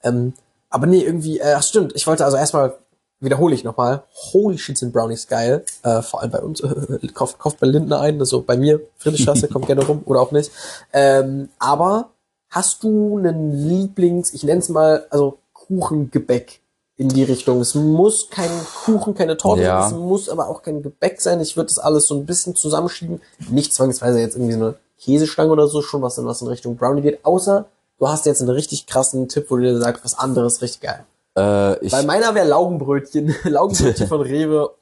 [0.05, 0.35] Ähm,
[0.71, 2.75] aber nee, irgendwie, äh, ach stimmt, ich wollte also erstmal,
[3.21, 4.03] wiederhole ich nochmal,
[4.33, 8.01] holy shit sind Brownies geil, äh, vor allem bei uns, äh, kauft, kauft bei Lindner
[8.01, 10.51] ein, also bei mir, Friedrichstraße, kommt gerne rum, oder auch nicht.
[10.93, 12.11] Ähm, aber
[12.51, 16.61] hast du einen Lieblings, ich nenne es mal, also Kuchengebäck
[16.97, 17.61] in die Richtung?
[17.61, 18.51] Es muss kein
[18.85, 19.87] Kuchen, keine Torte Ja.
[19.87, 21.41] es muss aber auch kein Gebäck sein.
[21.41, 23.21] Ich würde das alles so ein bisschen zusammenschieben.
[23.51, 26.77] Nicht zwangsweise jetzt irgendwie so eine Käsestange oder so, schon was in was in Richtung
[26.77, 27.67] Brownie geht, außer
[27.99, 31.05] du hast jetzt einen richtig krassen Tipp, wo du dir sagst, was anderes richtig geil.
[31.37, 33.35] äh, ich, Bei meiner wäre Laugenbrötchen.
[33.45, 34.75] Laugenbrötchen von Rewe.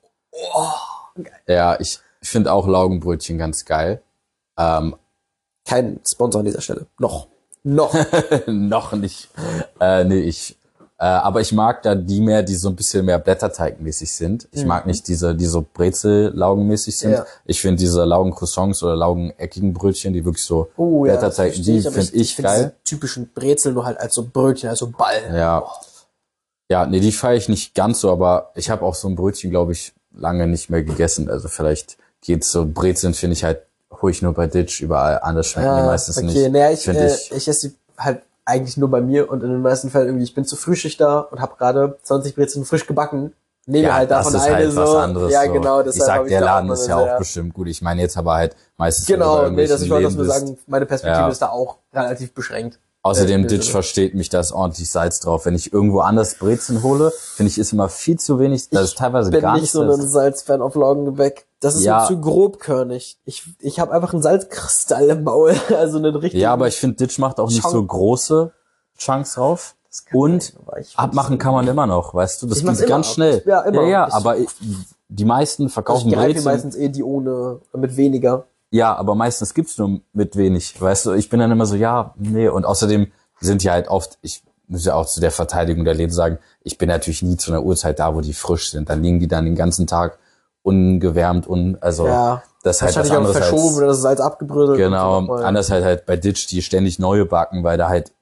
[1.47, 4.03] ja, ich finde auch Laugenbrötchen ganz geil.
[4.59, 4.97] Ähm,
[5.67, 6.87] Kein Sponsor an dieser Stelle.
[6.99, 7.29] Noch.
[7.65, 7.95] Noch.
[8.47, 9.29] noch nicht.
[9.81, 10.57] Äh, nee, ich.
[11.03, 14.47] Äh, aber ich mag da die mehr, die so ein bisschen mehr Blätterteigmäßig sind.
[14.53, 17.11] Ich mag nicht diese, die so Brezel-Laugenmäßig sind.
[17.11, 17.17] Mhm.
[17.17, 17.27] Ja.
[17.45, 21.89] Ich finde diese Laugencroissants oder laugeneckigen Brötchen, die wirklich so Oh ja, Blätterteig, die ich,
[21.89, 22.57] finde ich, find geil.
[22.57, 25.21] diese typischen Brezel nur halt als so Brötchen, also Ball.
[25.35, 25.65] Ja.
[26.71, 29.51] Ja, nee, die feiere ich nicht ganz so, aber ich habe auch so ein Brötchen,
[29.51, 31.29] glaube ich, lange nicht mehr gegessen.
[31.29, 32.65] Also vielleicht geht's so.
[32.65, 35.19] Brezeln finde ich halt, hole ich nur bei Ditch überall.
[35.21, 36.27] Anders schmecken die meistens okay.
[36.27, 36.53] nicht.
[36.53, 37.33] Naja, ich, finde äh, ich.
[37.33, 40.35] ich esse die halt eigentlich nur bei mir und in den meisten Fällen irgendwie, ich
[40.35, 43.33] bin zu Frühschicht da und habe gerade 20 Brezeln frisch gebacken.
[43.67, 44.81] Nehme Ja, halt davon das ist eine halt so.
[44.81, 45.33] was anderes.
[45.33, 45.79] ja, genau.
[45.81, 47.69] Ich deshalb sag, hab der da Laden ist ja auch bestimmt gut.
[47.69, 50.85] Ich meine jetzt aber halt meistens, Genau, nee, das ich wollte das nur sagen, meine
[50.87, 51.29] Perspektive Ja.
[51.29, 52.81] ist da auch relativ beschränkt.
[53.05, 55.47] Außerdem, Ditch versteht mich, da ist ordentlich Salz drauf.
[55.47, 58.69] Wenn ich irgendwo anders Brezeln hole, finde ich, ist immer viel zu wenig.
[58.71, 61.47] Das ist teilweise bin gar nicht nicht so ein Salzfan auf Laugengebäck.
[61.63, 62.03] Das ist Ja.
[62.07, 63.19] so zu grobkörnig.
[63.25, 66.43] Ich, ich habe einfach einen Salzkristall im Maul, also einen richtigen.
[66.43, 67.73] Ja, aber ich finde, Ditch macht auch nicht Chunk.
[67.73, 68.53] so große
[68.99, 69.75] Chunks drauf.
[70.13, 72.47] Und sein, ich abmachen kann man immer noch, weißt du?
[72.47, 73.15] Das Ich geht ganz ab.
[73.15, 73.43] schnell.
[73.47, 73.83] Ja, immer.
[73.83, 74.49] Ja, ja Ich- aber ich,
[75.09, 76.45] die meisten ich verkaufen greife mir Brezeln.
[76.47, 78.47] meistens eh die ohne, mit weniger.
[78.71, 81.13] Ja, aber meistens gibt's nur mit wenig, weißt du?
[81.13, 82.49] Ich bin dann immer so, ja, nee.
[82.49, 86.13] Und außerdem sind ja halt oft, ich muss ja auch zu der Verteidigung der Läden
[86.13, 88.89] sagen, ich bin natürlich nie zu einer Uhrzeit da, wo die frisch sind.
[88.89, 90.19] Dann liegen die dann den ganzen Tag
[90.63, 92.43] ungewärmt und also Ja.
[92.63, 94.79] das ist halt auch anderes verschoben oder das ist Salz abgebröselt.
[94.79, 95.33] genau, und so.
[95.35, 98.13] anders halt halt bei Ditch, die ständig neue backen, weil da halt,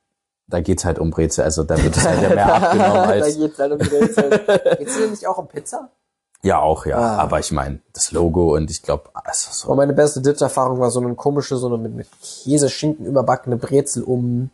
[0.47, 3.37] da geht's halt um Brezel, also da wird es halt ja mehr abgenommen da als,
[3.37, 4.31] geht's halt um Brezel.
[4.79, 5.91] Geht's nicht auch um Pizza?
[6.43, 7.19] ja auch, ja, Ah.
[7.19, 10.91] aber ich meine, das Logo und ich glaube, also so, Aber meine beste Ditch-Erfahrung war
[10.91, 14.49] so eine komische, so eine mit, mit Käse, Schinken überbackene Brezel um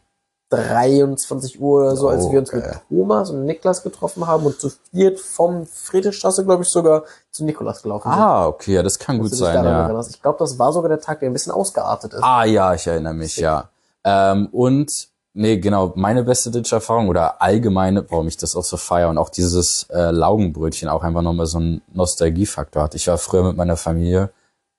[0.50, 2.64] 23 Uhr oder so, als wir uns mit.
[2.88, 7.82] Thomas und Niklas getroffen haben und zu viert vom Friedrichstraße, glaube ich, sogar zu Nikolaus
[7.82, 8.20] gelaufen sind.
[8.20, 10.00] ah, okay, ja, das kann gut Dass sein, ja.
[10.08, 12.22] Ich glaube, das war sogar der Tag, der ein bisschen ausgeartet ist.
[12.22, 13.70] Ah ja, ich erinnere mich, ja.
[14.04, 19.08] Ähm, und nee, genau, meine beste Ditch-Erfahrung oder allgemeine, warum ich das auch so feiere
[19.08, 22.94] und auch dieses äh, Laugenbrötchen auch einfach nochmal so einen Nostalgiefaktor hat.
[22.94, 24.30] Ich war früher mit meiner Familie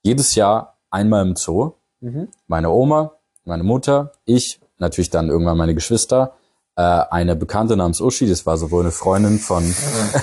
[0.02, 1.74] jedes Jahr einmal im Zoo.
[2.00, 2.30] Mhm.
[2.48, 3.12] Meine Oma,
[3.44, 6.34] meine Mutter, ich, natürlich dann irgendwann meine Geschwister,
[6.78, 9.64] äh, eine Bekannte namens Uschi, das war sowohl eine Freundin von,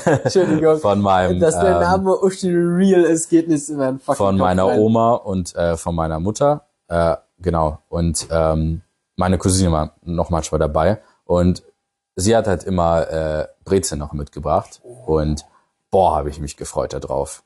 [0.05, 0.79] Entschuldigung.
[0.79, 4.39] von meinem Dass der ähm, Name Uschi Real ist, geht nicht in meinen fucking von
[4.39, 4.79] meiner rein.
[4.79, 6.67] Oma und äh, von meiner Mutter.
[6.89, 7.79] Äh, genau.
[7.89, 8.83] Und ähm,
[9.17, 11.01] meine Cousine war noch manchmal dabei.
[11.25, 11.65] Und
[12.15, 14.81] sie hat halt immer äh, Brezel noch mitgebracht.
[15.07, 15.45] Und
[15.91, 17.43] boah, habe ich mich gefreut darauf.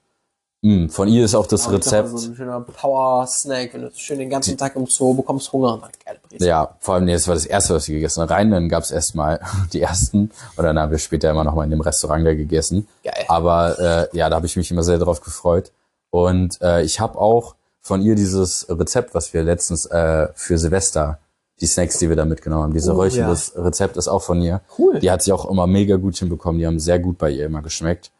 [0.60, 2.08] Mm, von ihr ist auch das Aber Rezept.
[2.08, 5.82] So ein schöner Power-Snack, wenn du schön den ganzen Tag im Zoo bekommst Hunger und
[5.82, 6.48] dann geile Brezel.
[6.48, 8.28] Ja, vor allem, nee, das war das erste, was wir gegessen haben.
[8.28, 9.40] Rein, dann gab's erstmal
[9.72, 10.32] die ersten.
[10.56, 12.88] Und dann haben wir später immer noch mal in dem Restaurant da gegessen.
[13.04, 13.24] Geil.
[13.28, 13.78] Aber
[14.12, 15.70] äh, ja, da habe ich mich immer sehr drauf gefreut.
[16.10, 21.18] Und äh, ich habe auch von ihr dieses Rezept, was wir letztens äh, für Silvester,
[21.60, 23.28] die Snacks, die wir da mitgenommen haben, diese Oh, Räuchchen, ja.
[23.30, 24.60] das Rezept ist auch von ihr.
[24.76, 24.98] Cool.
[24.98, 26.58] Die hat sie auch immer mega gut hinbekommen.
[26.58, 28.10] Die haben sehr gut bei ihr immer geschmeckt.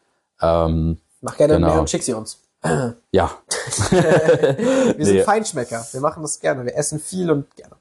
[0.41, 1.67] Ähm, Mach gerne Genau.
[1.67, 2.39] mehr und schick sie uns.
[3.11, 3.31] ja,
[3.91, 5.23] Wir sind Nee.
[5.23, 5.85] Feinschmecker.
[5.91, 6.65] Wir machen das gerne.
[6.65, 7.75] Wir essen viel und gerne.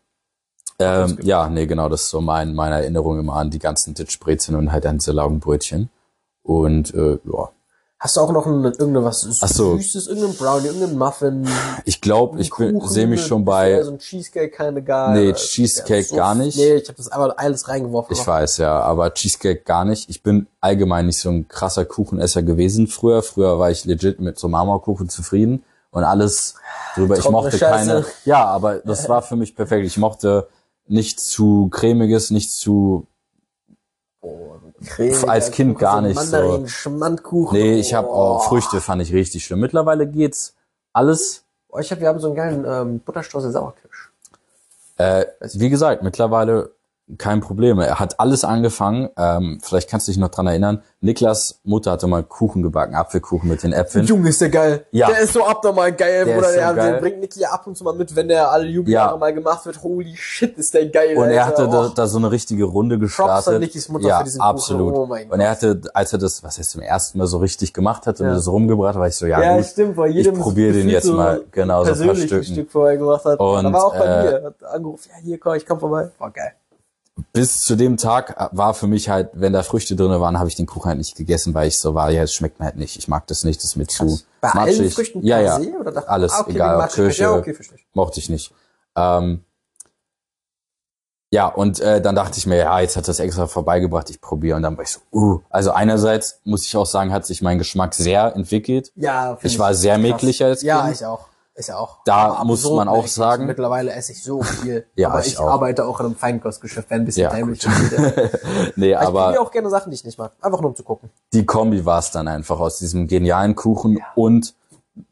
[0.79, 4.57] ähm, ja, nee, genau, das ist so mein, meine Erinnerung immer an die ganzen Ditchbrezeln
[4.57, 5.91] und halt an diese Laugenbrötchen.
[6.43, 7.49] Und äh, ja,
[8.01, 9.77] Hast du auch noch ein, irgendwas Ach so.
[9.77, 11.49] Süßes, irgendein Brownie, irgendein Muffin?
[11.85, 12.53] ich glaube, ich
[12.85, 15.13] sehe mich schon bei So ein Cheesecake, keine gar.
[15.13, 16.57] Nee, Cheesecake gar nicht.
[16.57, 18.15] Nee, ich habe das einfach alles reingeworfen.
[18.15, 20.09] Ich weiß, ja, aber Cheesecake gar nicht.
[20.09, 23.21] Ich bin allgemein nicht so ein krasser Kuchenesser gewesen früher.
[23.23, 26.55] Früher war ich legit mit so Marmorkuchen zufrieden und alles
[26.95, 27.19] drüber.
[27.19, 27.91] Ich mochte Scheiße.
[27.91, 28.05] keine.
[28.25, 29.85] Ja, aber das war für mich perfekt.
[29.85, 30.47] Ich mochte
[30.87, 33.09] nichts zu cremiges, nichts zu.
[34.85, 36.37] Cremiger als Kind gar so nicht so.
[36.37, 37.59] Mandarin, Schmandkuchen.
[37.59, 38.49] Nee, ich habe auch Oh.
[38.49, 39.61] Früchte fand ich richtig schlimm.
[39.61, 40.55] Mittlerweile geht's
[40.93, 41.45] alles.
[41.69, 44.11] Oh, ich hab, wir haben so einen geilen ähm, Butterstreußel Sauerkirsch.
[44.97, 46.73] Äh, wie gesagt, mittlerweile
[47.17, 47.79] kein Problem.
[47.81, 49.09] Er hat alles angefangen.
[49.17, 50.83] Ähm, vielleicht kannst du dich noch dran erinnern.
[51.01, 54.05] Niklas Mutter hatte mal Kuchen gebacken, Apfelkuchen mit den Äpfeln.
[54.05, 54.85] Junge, ist der geil.
[54.91, 55.07] Ja.
[55.07, 56.49] Der ist so abnormal geil, Der Bruder.
[56.49, 57.01] ist so Der, geil.
[57.01, 59.17] bringt Niki ab und zu mal mit, wenn der alle Jubeljahre Ja.
[59.17, 59.83] mal gemacht wird.
[59.83, 61.17] Holy shit, ist der geil.
[61.17, 61.63] Und er Alter.
[61.63, 63.61] hatte da, da so eine richtige Runde Props an gestartet.
[63.61, 64.51] Nikis Mutter ja, für diesen Kuchen.
[64.51, 64.95] absolut.
[64.95, 67.73] Oh mein und er hatte, als er das, was er zum ersten Mal so richtig
[67.73, 68.35] gemacht und Ja.
[68.35, 69.67] das rumgebracht, war ich so, ja, Ja, gut.
[69.67, 72.45] stimmt, weil ich jedem probiere den jetzt so mal genau so ein paar ein Stücken.
[72.45, 73.39] Stück vorher gemacht hat.
[73.39, 74.43] Und, da war auch bei äh, mir.
[74.47, 76.11] Hat angerufen, ja, hier komm, ich komm vorbei.
[76.19, 76.53] War geil.
[77.33, 80.55] Bis zu dem Tag war für mich halt, wenn da Früchte drinne waren, habe ich
[80.55, 82.97] den Kuchen halt nicht gegessen, weil ich so war, ja, es schmeckt mir halt nicht.
[82.97, 84.81] Ich mag das nicht, das ist mir zu Bei matschig.
[84.81, 85.71] allen Früchten ja, ja, se?
[85.81, 86.95] Oder dachte- alles, Ah, okay, egal, matschig.
[87.05, 87.87] Kirsche, Ja, okay, verstehe ich.
[87.93, 88.53] mochte ich nicht.
[88.97, 89.43] Ähm,
[91.31, 94.57] ja, und äh, dann dachte ich mir, ja, jetzt hat das extra vorbeigebracht, ich probiere.
[94.57, 95.41] Und dann war ich so, uh.
[95.51, 98.93] Also einerseits muss ich auch sagen, hat sich mein Geschmack sehr entwickelt.
[98.95, 100.03] Ja, Ich war sehr krass.
[100.03, 100.95] mäglich als Ja, Kind.
[100.97, 101.28] ich auch.
[101.61, 101.99] Ich auch.
[102.05, 103.13] Da muss absurd man auch mächtig.
[103.15, 104.87] sagen- Mittlerweile esse ich so viel.
[104.95, 107.67] Ja, aber ich ich, arbeite auch in einem Feinkostgeschäft, wenn ein bisschen Ja, ist.
[108.77, 110.33] nee, Aber ich aber probiere auch gerne Sachen, die ich nicht mag.
[110.41, 111.11] Einfach nur um zu gucken.
[111.33, 114.55] die Kombi war es dann einfach aus diesem genialen Kuchen und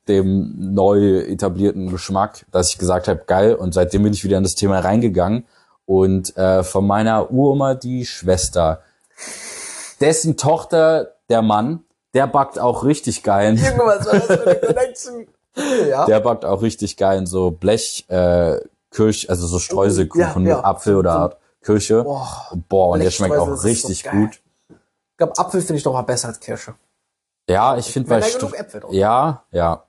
[0.09, 3.55] dem neu etablierten Geschmack, dass ich gesagt habe, geil.
[3.55, 5.47] Und seitdem bin ich wieder in das Thema reingegangen.
[5.85, 8.83] Und äh, von meiner Uroma die Schwester,
[10.01, 11.85] dessen Tochter der Mann,
[12.15, 13.57] der backt auch richtig geil.
[13.59, 15.27] Irgendwas war das für eine Connection.
[15.89, 16.05] Ja.
[16.07, 18.59] Der backt auch richtig geil in so Blech, äh,
[18.91, 20.57] Kirsch, also so Streuselkuchen Ja, ja.
[20.57, 22.05] mit Apfel oder Kirsche.
[22.05, 22.51] Boah.
[22.69, 24.15] Boah, und der schmeckt auch so richtig geil.
[24.27, 24.41] gut.
[24.69, 26.75] Ich glaube, Apfel finde ich noch mal besser als Kirsche.
[27.49, 29.83] Ja, ich finde Wenn bei Str- Äpfel drauf Ja, ja.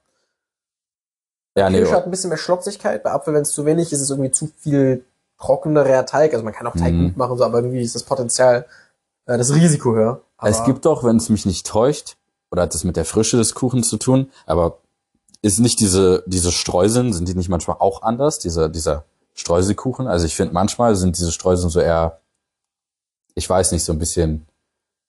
[1.58, 3.04] Ja, nee, Kirsche hat ein bisschen mehr Schlotzigkeit.
[3.04, 5.04] Bei Apfel, wenn es zu wenig ist, ist es irgendwie zu viel
[5.40, 6.34] trockenerer Teig.
[6.34, 7.08] Also man kann auch Teig Mhm.
[7.10, 8.66] gut machen, so, aber irgendwie ist das Potenzial,
[9.26, 10.22] äh, das Risiko höher.
[10.38, 12.16] Aber Es gibt doch, wenn es mich nicht täuscht,
[12.52, 14.78] oder hat das mit der Frische des Kuchens zu tun, aber
[15.48, 20.08] ist nicht diese, diese Streuseln, sind die nicht manchmal auch anders, dieser, dieser Streuselkuchen?
[20.08, 22.20] Also ich finde, manchmal sind diese Streuseln so eher,
[23.36, 24.48] ich weiß nicht, so ein bisschen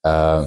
[0.03, 0.47] äh,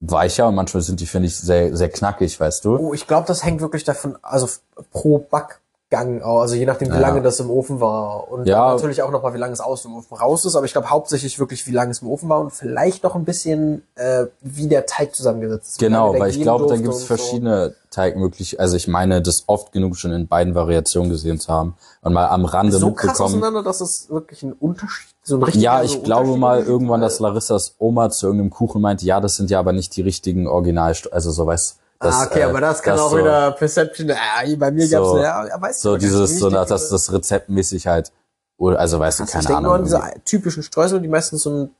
[0.00, 2.76] weicher und manchmal sind die, finde ich, sehr, sehr knackig, weißt du?
[2.76, 4.48] Oh, ich glaube, das hängt wirklich davon, also
[4.90, 5.60] pro Back,
[5.90, 7.00] Gang, also je nachdem, wie Ja.
[7.00, 8.30] lange das im Ofen war.
[8.30, 8.72] Und Ja.
[8.74, 10.54] natürlich auch nochmal, wie lange es aus dem Ofen raus ist.
[10.54, 13.24] Aber ich glaube hauptsächlich wirklich, wie lange es im Ofen war und vielleicht noch ein
[13.24, 15.78] bisschen, äh, wie der Teig zusammengesetzt ist.
[15.78, 17.06] Genau, weil ich glaube, da gibt es und so.
[17.06, 18.62] verschiedene Teigmöglichkeiten.
[18.62, 22.26] Also ich meine, das oft genug schon in beiden Variationen gesehen zu haben und mal
[22.28, 23.36] am Rande So krass mitbekommen.
[23.36, 26.62] auseinander, dass es wirklich ein Unterschied, so ein richtiger Ja, so ich glaube Unterschied mal
[26.64, 30.02] irgendwann, dass Larissas Oma zu irgendeinem Kuchen meinte, ja, das sind ja aber nicht die
[30.02, 33.52] richtigen Original, also so weißt das, ah, okay, äh, aber das kann auch so, wieder
[33.52, 34.10] Perception.
[34.10, 37.12] Ah, bei mir So- gab's ja, ja, weißt so du, dieses, so, dass das, das
[37.12, 38.12] rezeptmäßig halt,
[38.56, 39.92] oder, also weißt du, Krass, keine ich denke nur Ahnung.
[39.92, 41.70] an diese typischen Streusel, die meistens so ein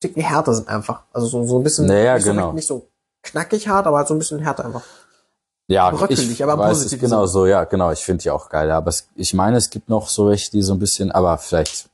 [0.00, 1.02] Ticken härter sind einfach.
[1.12, 2.52] Also so, so ein bisschen Naja, nicht, so, genau.
[2.52, 2.88] nicht so
[3.22, 4.82] knackig hart, aber halt so ein bisschen härter einfach.
[5.68, 8.70] Ja, Bröckelig, ich aber weiß es genau so, ja, genau, ich finde die auch geil.
[8.72, 11.89] Aber es, ich meine, es gibt noch so welche, die so ein bisschen, aber vielleicht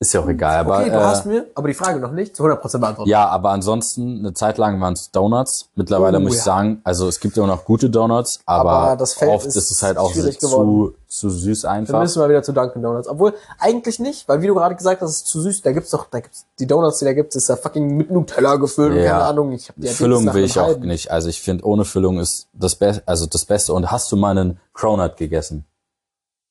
[0.00, 0.58] ist ja auch egal.
[0.58, 3.10] Aber, okay, du äh, hast mir aber die Frage noch nicht zu 100% beantwortet.
[3.10, 5.70] Ja, aber ansonsten, eine Zeit lang waren es Donuts.
[5.74, 6.44] Mittlerweile Oh, muss ich ja.
[6.44, 9.72] sagen, also es gibt immer noch gute Donuts, aber, Aber das Feld oft ist ist
[9.72, 12.00] es halt auch schwierig zu, zu süß Dann einfach.
[12.00, 13.08] müssen wir wieder zu Dunkin' Donuts.
[13.08, 15.62] Obwohl, eigentlich nicht, weil wie du gerade gesagt hast, es ist zu süß.
[15.62, 18.54] Da gibt's doch, da gibt's die Donuts, die da gibt's, ist ja fucking mit Nutella
[18.54, 19.10] gefüllt und Ja.
[19.12, 19.50] keine Ahnung.
[19.50, 20.84] Ich hab die Füllung will ich auch nicht.
[20.84, 21.10] nicht.
[21.10, 23.72] Also ich finde, ohne Füllung ist das Beste, also das Beste.
[23.72, 25.64] Und hast du mal einen Cronut gegessen?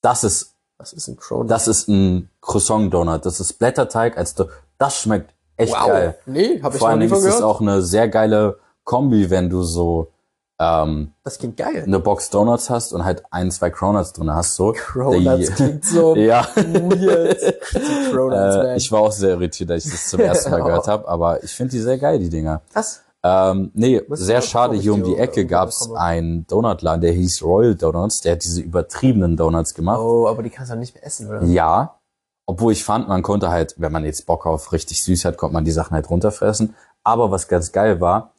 [0.01, 1.49] Das ist, Was ist ein Cronut?
[1.49, 3.25] das ist ein Croissant-Donut.
[3.25, 4.45] Das ist Blätterteig als, Do
[4.77, 5.87] das schmeckt echt wow.
[5.87, 6.15] geil.
[6.25, 7.55] Nee, hab ich Vor noch allen nie Dingen von ist es gehört.
[7.55, 10.11] auch eine sehr geile Kombi, wenn du so,
[10.59, 11.83] ähm, Das klingt geil.
[11.85, 14.71] eine Box Donuts hast und halt ein, zwei Cronuts drin hast, so.
[14.73, 16.47] Cronuts klingt so ja.
[16.55, 17.39] weird.
[18.11, 21.07] Cronuts, Äh, ich war auch sehr irritiert, als ich das zum ersten Mal gehört habe,
[21.07, 22.61] aber ich finde die sehr geil, die Dinger.
[22.73, 23.01] Was?
[23.23, 28.21] Ähm, nee, sehr schade, hier um die Ecke gab's einen Donutladen, der hieß Royal Donuts,
[28.21, 29.99] der hat diese übertriebenen Donuts gemacht.
[29.99, 31.43] Oh, aber die kannst du nicht mehr essen, oder?
[31.43, 31.99] Ja,
[32.45, 35.53] obwohl ich fand, man konnte halt, wenn man jetzt Bock auf richtig süß hat, konnte
[35.53, 36.75] man die Sachen halt runterfressen.
[37.03, 38.33] Aber was ganz geil war,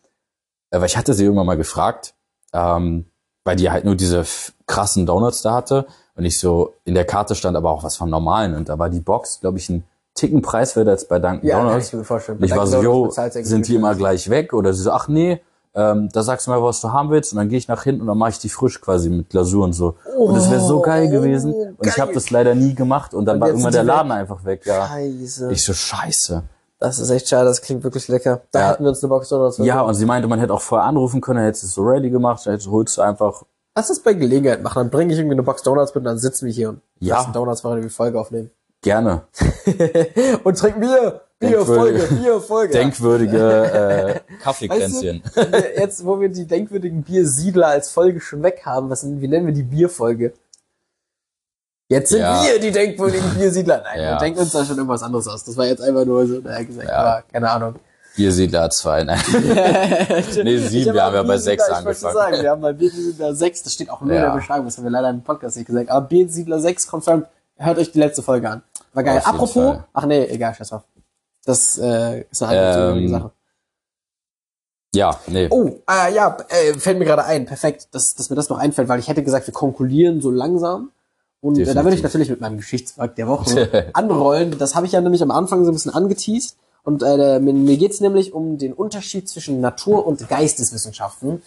[0.70, 2.14] äh, weil ich hatte sie irgendwann mal gefragt,
[2.53, 3.07] ähm,
[3.45, 4.24] weil die halt nur diese
[4.66, 8.11] krassen Donuts da hatte und ich so, in der Karte stand aber auch was von
[8.11, 9.85] normalen und da war die Box, glaube ich, ein
[10.18, 11.88] Ticken preiswerter als bei Dunkin' Ja, kann Donuts.
[11.88, 12.42] ich mir vorstellen.
[12.42, 14.52] Ich war so, yo, du sind die immer gleich weg?
[14.52, 15.40] Oder sie so, ach nee,
[15.74, 18.00] ähm, da sagst du mal, was du haben willst und dann gehe ich nach hinten
[18.02, 19.94] und dann mache ich die frisch quasi mit Glasur und so.
[20.18, 21.52] und das wäre so geil gewesen.
[21.54, 22.14] Und ich habe geil.
[22.14, 24.62] das leider nie gemacht und dann Und war irgendwann sind der Laden einfach weg.
[24.66, 24.86] Ja.
[24.88, 25.52] Scheiße.
[25.52, 26.42] Ich so, scheiße.
[26.80, 28.40] das ist echt schade, das klingt wirklich lecker.
[28.50, 28.70] Da Ja.
[28.72, 31.20] hätten wir uns eine Box Donuts Ja, und sie meinte, man hätte auch vorher anrufen
[31.20, 33.42] können, hätte es so ready gemacht, dann hättest- holst du einfach.
[33.76, 34.78] Lass das bei Gelegenheit machen.
[34.80, 37.18] Dann bringe ich irgendwie eine Box Donuts mit und dann sitzen wir hier und Ja.
[37.18, 38.50] lassen Donuts machen, die Folge aufnehmen.
[38.83, 39.22] Gerne.
[40.45, 41.20] und trinken Bier.
[41.41, 42.01] Bier, Folge,
[42.76, 45.22] Denkwürdige- äh, Weißt Kaffeekränzchen.
[45.22, 49.05] du, wenn wir jetzt, wo wir die denkwürdigen Biersiedler als Folge schon weg haben, was,
[49.07, 50.33] wie nennen wir die Bierfolge?
[51.89, 52.43] Jetzt sind Ja.
[52.43, 53.83] wir die denkwürdigen Biersiedler.
[53.85, 54.11] Nein, Ja.
[54.14, 55.45] wir denken uns da schon irgendwas anderes aus.
[55.45, 56.97] Das war jetzt einfach nur so, naja, gesagt, Ja.
[56.97, 57.76] aber keine Ahnung.
[58.16, 59.20] Biersiedler 2, nein.
[60.43, 62.14] Nee, Ich sieben, hab wir haben ja bei Biersiedler- sechs ich angefangen.
[62.14, 64.31] Sagen, wir haben bei Biersiedler 6, das steht auch nur in Ja.
[64.31, 65.89] der Beschreibung, das haben wir leider im Podcast nicht gesagt.
[65.89, 67.26] Aber Biersiedler 6 confirmed,
[67.59, 68.62] hört euch die letzte Folge an.
[68.93, 69.18] War geil.
[69.18, 70.82] Auf Apropos, ach nee, egal, scheiß drauf.
[71.45, 73.30] Das äh, ist eine andere Ähm, Sache.
[74.95, 75.49] Ja, nee.
[75.51, 77.47] Oh, äh, ja, äh, fällt mir gerade ein.
[77.47, 80.91] Perfekt, dass, dass mir das noch einfällt, weil ich hätte gesagt, wir konkurrieren so langsam.
[81.41, 82.03] Und äh, da würde ich Definitiv.
[82.05, 84.57] natürlich mit meinem Geschichtswerk der Woche anrollen.
[84.59, 86.57] Das habe ich ja nämlich am Anfang so ein bisschen angeteased.
[86.84, 91.43] Und äh, mir, mir geht's nämlich um den Unterschied zwischen Natur- und Geisteswissenschaften.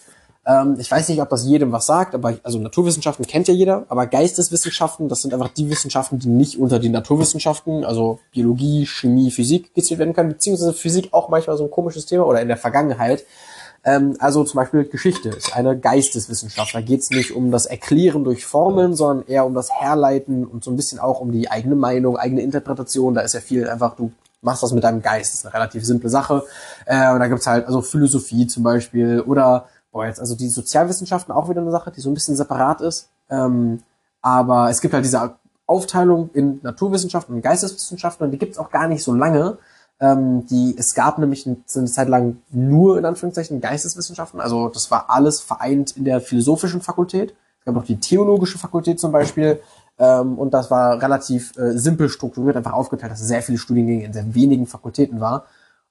[0.46, 3.86] Ähm, ich weiß nicht, ob das jedem was sagt, aber also Naturwissenschaften kennt ja jeder,
[3.90, 9.30] aber Geisteswissenschaften, das sind einfach die Wissenschaften, die nicht unter die Naturwissenschaften, also Biologie, Chemie,
[9.30, 12.58] Physik gezählt werden können, beziehungsweise Physik auch manchmal so ein komisches Thema oder in der
[12.58, 13.24] Vergangenheit.
[13.84, 16.74] Ähm, also zum Beispiel Geschichte ist eine Geisteswissenschaft.
[16.74, 20.64] Da geht es nicht um das Erklären durch Formeln, sondern eher um das Herleiten und
[20.64, 23.14] so ein bisschen auch um die eigene Meinung, eigene Interpretation.
[23.14, 24.12] Da ist ja viel einfach, du
[24.42, 25.34] machst das mit deinem Geist.
[25.34, 26.44] Das ist eine relativ simple Sache.
[26.86, 31.34] Äh, und da gibt's halt also Philosophie zum Beispiel oder boah, jetzt also die Sozialwissenschaften
[31.34, 33.10] auch wieder eine Sache, die so ein bisschen separat ist.
[33.30, 33.84] Ähm,
[34.22, 35.36] aber es gibt halt diese
[35.66, 39.58] Aufteilung in Naturwissenschaften und Geisteswissenschaften und die gibt's auch gar nicht so lange.
[40.00, 44.42] Ähm, die, es gab nämlich eine, Zeit lang nur in Anführungszeichen Geisteswissenschaften.
[44.42, 47.36] Also das war alles vereint in der philosophischen Fakultät.
[47.60, 49.62] Es gab noch die theologische Fakultät zum Beispiel.
[50.00, 54.14] Ähm, und das war relativ äh, simpel strukturiert, einfach aufgeteilt, dass sehr viele Studiengänge in
[54.14, 55.46] sehr wenigen Fakultäten war.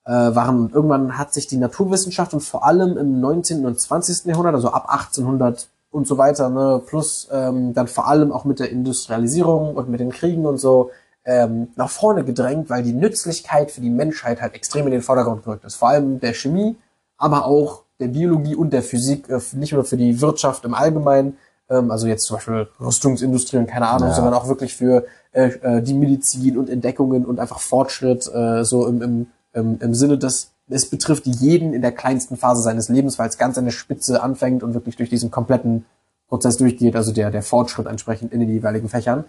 [0.06, 3.66] Äh, waren und irgendwann hat sich die Naturwissenschaft und vor allem im 19.
[3.66, 4.24] und 20.
[4.24, 8.60] Jahrhundert, also ab 1800 und so weiter, ne, plus ähm, dann vor allem auch mit
[8.60, 10.90] der Industrialisierung und mit den Kriegen und so
[11.26, 15.44] ähm, nach vorne gedrängt, weil die Nützlichkeit für die Menschheit halt extrem in den Vordergrund
[15.44, 15.74] gerückt ist.
[15.76, 16.76] Vor allem der Chemie,
[17.18, 21.36] aber auch der Biologie und der Physik, äh, nicht nur für die Wirtschaft im Allgemeinen,
[21.68, 24.14] ähm, also jetzt zum Beispiel Rüstungsindustrie und keine Ahnung, Ja.
[24.14, 28.86] sondern auch wirklich für äh, äh, die Medizin und Entdeckungen und einfach Fortschritt, äh, so
[28.86, 33.18] im, im, im, im Sinne des, es betrifft jeden in der kleinsten Phase seines Lebens,
[33.18, 35.84] weil es ganz an der Spitze anfängt und wirklich durch diesen kompletten
[36.28, 39.24] Prozess durchgeht, also der, der Fortschritt entsprechend in den jeweiligen Fächern.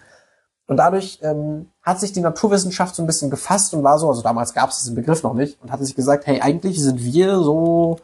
[0.68, 4.22] Und dadurch ähm, hat sich die Naturwissenschaft so ein bisschen gefasst und war so, also
[4.22, 7.40] damals gab es diesen Begriff noch nicht, und hatte sich gesagt, hey, eigentlich sind wir
[7.40, 7.98] so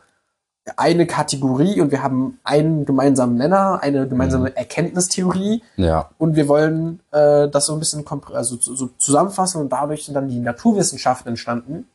[0.76, 6.10] eine Kategorie und wir haben einen gemeinsamen Nenner, eine gemeinsame Erkenntnistheorie Ja.
[6.18, 8.04] und wir wollen äh, das so ein bisschen
[8.34, 11.88] also so zusammenfassen und dadurch sind dann die Naturwissenschaften entstanden.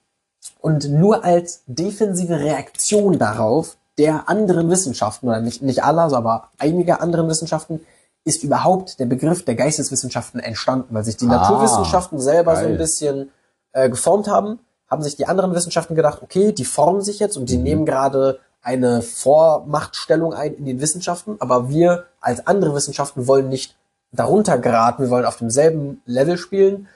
[0.60, 6.50] Und nur als defensive Reaktion darauf der anderen Wissenschaften, oder nicht, nicht aller, so aber
[6.58, 7.80] einiger anderen Wissenschaften,
[8.26, 12.72] ist überhaupt der Begriff der Geisteswissenschaften entstanden, weil sich die Ah, Naturwissenschaften selber so geil.
[12.72, 13.32] ein bisschen
[13.74, 14.60] äh, geformt haben,
[14.90, 17.64] haben sich die anderen Wissenschaften gedacht, okay, die formen sich jetzt und die Mhm.
[17.64, 23.76] nehmen gerade eine Vormachtstellung ein in den Wissenschaften, aber wir als andere Wissenschaften wollen nicht
[24.12, 26.88] darunter geraten, wir wollen auf demselben Level spielen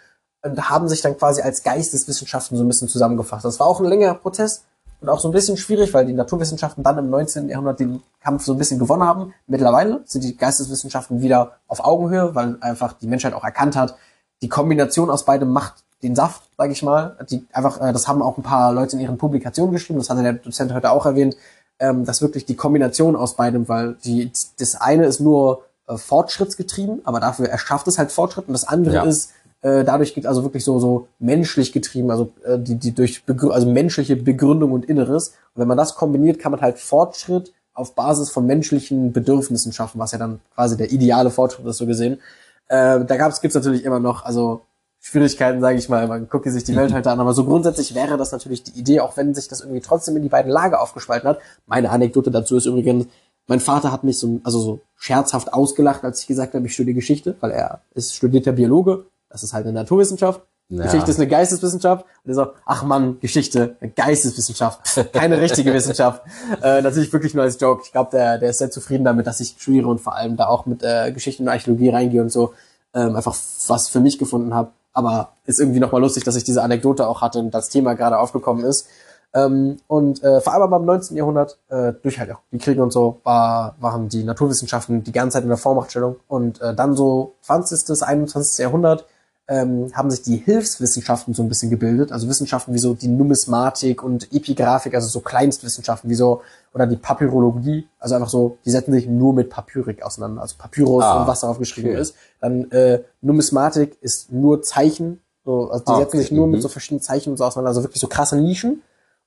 [0.52, 3.46] und haben sich dann quasi als Geisteswissenschaften so ein bisschen zusammengefasst.
[3.46, 4.64] Das war auch ein längerer Prozess
[5.02, 7.50] und auch so ein bisschen schwierig, weil die Naturwissenschaften dann im 19.
[7.50, 9.34] Jahrhundert den Kampf so ein bisschen gewonnen haben.
[9.46, 13.96] Mittlerweile sind die Geisteswissenschaften wieder auf Augenhöhe, weil einfach die Menschheit auch erkannt hat,
[14.42, 17.18] die Kombination aus beidem macht den Saft, sage ich mal.
[17.30, 20.22] Die einfach, äh, das haben auch ein paar Leute in ihren Publikationen geschrieben, das hatte
[20.24, 21.36] der Dozent heute auch erwähnt,
[21.80, 27.02] ähm, dass wirklich die Kombination aus beidem, weil die, das eine ist nur äh, fortschrittsgetrieben,
[27.06, 29.04] aber dafür erschafft es halt Fortschritt und das andere Ja.
[29.04, 33.26] ist, äh, dadurch geht also wirklich so so menschlich getrieben, also äh, die die durch
[33.26, 35.30] Begrü also menschliche Begründung und Inneres.
[35.54, 40.00] Und wenn man das kombiniert, kann man halt Fortschritt auf Basis von menschlichen Bedürfnissen schaffen,
[40.00, 42.20] was ja dann quasi der ideale Fortschritt ist so gesehen.
[42.68, 44.62] Äh, da gab's gibt's natürlich immer noch also
[45.00, 46.08] Schwierigkeiten, sage ich mal.
[46.08, 49.00] Man guckt sich die Welt heute an, aber so grundsätzlich wäre das natürlich die Idee,
[49.00, 51.40] auch wenn sich das irgendwie trotzdem in die beiden Lager aufgespalten hat.
[51.66, 53.06] Meine Anekdote dazu ist übrigens,
[53.48, 56.96] mein Vater hat mich so, also so scherzhaft ausgelacht, als ich gesagt habe, ich studiere
[56.96, 59.06] Geschichte, weil er ist studierter Biologe.
[59.30, 60.42] Das ist halt eine Naturwissenschaft.
[60.70, 60.84] Ja.
[60.84, 62.06] Geschichte ist eine Geisteswissenschaft.
[62.24, 64.82] Und er so, ach Mann, Geschichte, eine Geisteswissenschaft,
[65.14, 66.24] keine richtige Wissenschaft.
[66.62, 67.84] Äh, natürlich wirklich nur als Joke.
[67.86, 70.48] Ich glaube, der, der ist sehr zufrieden damit, dass ich studiere und vor allem da
[70.48, 72.54] auch mit äh, Geschichte und Archäologie reingehe und so
[72.94, 73.36] ähm, einfach
[73.68, 74.72] was für mich gefunden habe.
[74.94, 78.18] Aber ist irgendwie nochmal lustig, dass ich diese Anekdote auch hatte und das Thema gerade
[78.18, 78.88] aufgekommen ist.
[79.34, 81.16] Ähm, und äh, vor allem aber im 19.
[81.16, 85.36] Jahrhundert, äh, durch halt auch die Kriege und so, war, waren die Naturwissenschaften die ganze
[85.36, 86.16] Zeit in der Vormachtstellung.
[86.28, 87.88] Und äh, dann so 20.
[87.88, 88.58] bis 21.
[88.60, 89.06] Jahrhundert
[89.50, 92.12] ähm, haben sich die Hilfswissenschaften so ein bisschen gebildet.
[92.12, 96.42] Also Wissenschaften wie so die Numismatik und Epigraphik, also so Kleinstwissenschaften wie so,
[96.74, 101.04] oder die Papyrologie, also einfach so, die setzen sich nur mit Papyrik auseinander, also Papyrus
[101.04, 102.02] Ah, und was darauf geschrieben okay.
[102.02, 102.16] ist.
[102.42, 106.54] Dann äh, Numismatik ist nur Zeichen, so, also die Ah, setzen sich nur mhm.
[106.54, 108.82] mit so verschiedenen Zeichen und so auseinander, also wirklich so krasse Nischen.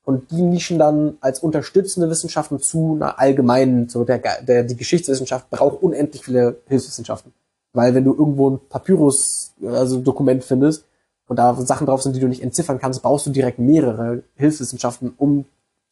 [0.05, 5.51] Und die Nischen dann als unterstützende Wissenschaften zu einer allgemeinen, so der, der die Geschichtswissenschaft
[5.51, 7.33] braucht unendlich viele Hilfswissenschaften.
[7.73, 10.85] Weil wenn du irgendwo ein Papyrus, also Dokument findest
[11.29, 15.15] und da Sachen drauf sind, die du nicht entziffern kannst, brauchst du direkt mehrere Hilfswissenschaften,
[15.17, 15.45] um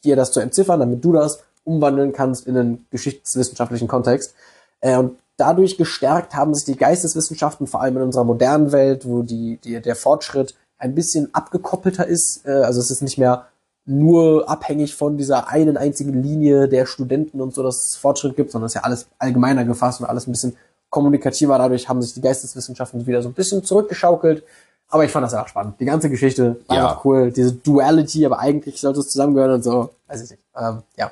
[0.05, 4.35] dir das zu entziffern, damit du das umwandeln kannst in einen geschichtswissenschaftlichen Kontext.
[4.81, 9.23] Äh, und dadurch gestärkt haben sich die Geisteswissenschaften, vor allem in unserer modernen Welt, wo
[9.23, 12.47] die, die, der Fortschritt ein bisschen abgekoppelter ist.
[12.47, 13.47] Äh, also es ist nicht mehr
[13.85, 18.51] nur abhängig von dieser einen einzigen Linie der Studenten und so, dass es Fortschritt gibt,
[18.51, 20.57] sondern es ist ja alles allgemeiner gefasst und alles ein bisschen
[20.91, 21.59] kommunikativer.
[21.59, 24.43] Dadurch haben sich die Geisteswissenschaften wieder so ein bisschen zurückgeschaukelt.
[24.91, 25.75] Aber ich fand das auch spannend.
[25.81, 26.89] Die ganze Geschichte war Ja.
[26.89, 27.31] einfach cool.
[27.31, 29.91] Diese Duality, aber eigentlich sollte es zusammengehören und so.
[30.07, 30.43] Weiß ich nicht.
[30.57, 31.11] Ähm, ja.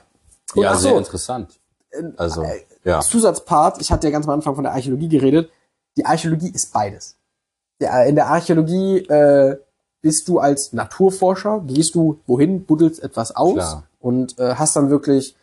[0.54, 1.58] Und Ja, ach sehr so, interessant.
[2.16, 3.00] Also, äh, ja.
[3.00, 5.50] Zusatzpart, ich hatte ja ganz am Anfang von der Archäologie geredet.
[5.96, 7.16] Die Archäologie ist beides.
[7.80, 9.58] Ja, in der Archäologie äh,
[10.00, 13.82] bist du als Naturforscher, gehst du wohin, buddelst etwas aus Klar.
[14.00, 15.36] und äh, hast dann wirklich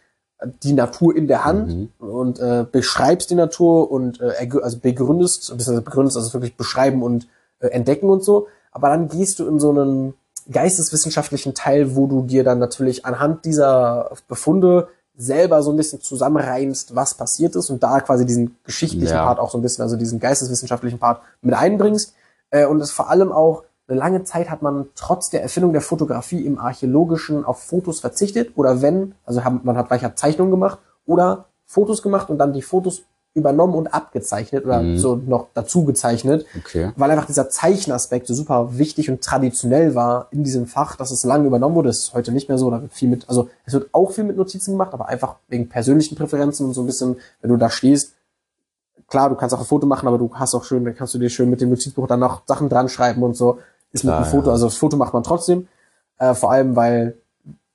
[0.64, 1.90] die Natur in der Hand Mhm.
[2.00, 7.28] und äh, beschreibst die Natur und äh, also begründest, beziehungsweise begründest, also wirklich beschreiben und
[7.60, 8.48] äh, entdecken und so.
[8.72, 10.14] Aber dann gehst du in so einen
[10.52, 16.96] geisteswissenschaftlichen Teil, wo du dir dann natürlich anhand dieser Befunde selber so ein bisschen zusammenreimst,
[16.96, 19.26] was passiert ist und da quasi diesen geschichtlichen Ja.
[19.26, 22.14] Part auch so ein bisschen, also diesen geisteswissenschaftlichen Part mit einbringst.
[22.50, 23.64] Äh, und es vor allem auch,
[23.94, 28.52] eine lange Zeit hat man trotz der Erfindung der Fotografie im Archäologischen auf Fotos verzichtet
[28.56, 33.04] oder wenn, also man hat gleich Zeichnungen gemacht oder Fotos gemacht und dann die Fotos
[33.36, 34.98] übernommen und abgezeichnet oder Mhm.
[34.98, 36.92] so noch dazu gezeichnet, Okay.
[36.96, 41.24] weil einfach dieser Zeichenaspekt so super wichtig und traditionell war in diesem Fach, dass es
[41.24, 41.90] lange übernommen wurde.
[41.90, 42.70] Das ist heute nicht mehr so.
[42.70, 45.68] Da wird viel mit, also es wird auch viel mit Notizen gemacht, aber einfach wegen
[45.68, 48.14] persönlichen Präferenzen und so ein bisschen, wenn du da stehst,
[49.08, 51.20] klar, du kannst auch ein Foto machen, aber du hast auch schön, dann kannst du
[51.20, 53.58] dir schön mit dem Notizbuch dann noch Sachen dran schreiben und so.
[53.94, 54.52] Ist mit Klar, einem Foto, ja.
[54.54, 55.68] also das Foto macht man trotzdem.
[56.18, 57.18] Äh, vor allem, weil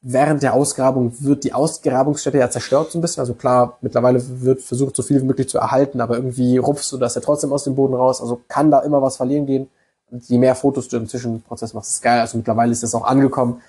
[0.03, 3.21] während der Ausgrabung wird die Ausgrabungsstätte ja zerstört so ein bisschen.
[3.21, 6.99] Also klar, mittlerweile wird versucht, so viel wie möglich zu erhalten, aber irgendwie rupfst du
[6.99, 8.21] das ja trotzdem aus dem Boden raus.
[8.21, 9.69] Also kann da immer was verlieren gehen.
[10.11, 12.21] Und je mehr Fotos du im Zwischenprozess machst, ist geil.
[12.21, 13.61] Also mittlerweile ist das auch angekommen.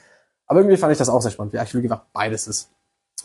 [0.47, 2.69] Aber irgendwie fand ich das auch sehr spannend, wie Archäologie einfach beides ist.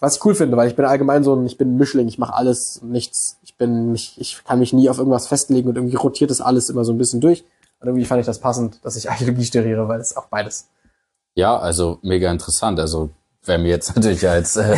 [0.00, 2.18] Was ich cool finde, weil ich bin allgemein so ein, ich bin ein Mischling, ich
[2.18, 3.38] mache alles, nichts.
[3.42, 6.68] Ich bin mich, ich kann mich nie auf irgendwas festlegen und irgendwie rotiert das alles
[6.68, 7.44] immer so ein bisschen durch.
[7.84, 10.70] Und irgendwie fand ich das passend, dass ich Archäologie studiere, weil es auch beides.
[11.34, 12.80] Ja, also mega interessant.
[12.80, 13.10] Also
[13.44, 14.74] wäre mir jetzt natürlich als äh,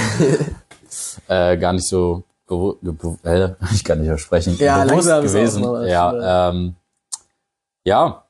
[1.29, 5.63] äh, gar nicht so äh, ich kann nicht mehr sprechen, Ja, bewusst gewesen.
[5.63, 6.75] mal ja, ähm,
[7.85, 8.25] ja.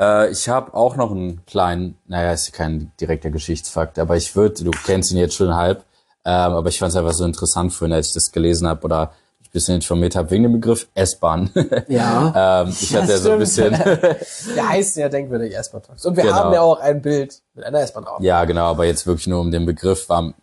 [0.00, 4.64] Äh, ich habe auch noch einen kleinen, naja, ist kein direkter Geschichtsfakt, aber ich würde,
[4.64, 5.84] du kennst ihn jetzt schon halb,
[6.24, 9.12] ähm, aber ich fand es einfach so interessant vorhin, als ich das gelesen habe oder
[9.54, 11.50] bisschen informiert habe wegen dem Begriff S-Bahn.
[11.88, 12.62] Ja.
[12.66, 13.70] ähm, ich hatte ja so ein bisschen
[14.56, 16.04] Der heißt ja denkwürdig S-Bahn Talks.
[16.04, 16.34] Und wir Genau.
[16.36, 18.20] haben ja auch ein Bild mit einer S-Bahn drauf.
[18.20, 20.34] Ja, genau, aber jetzt wirklich nur um den Begriff war,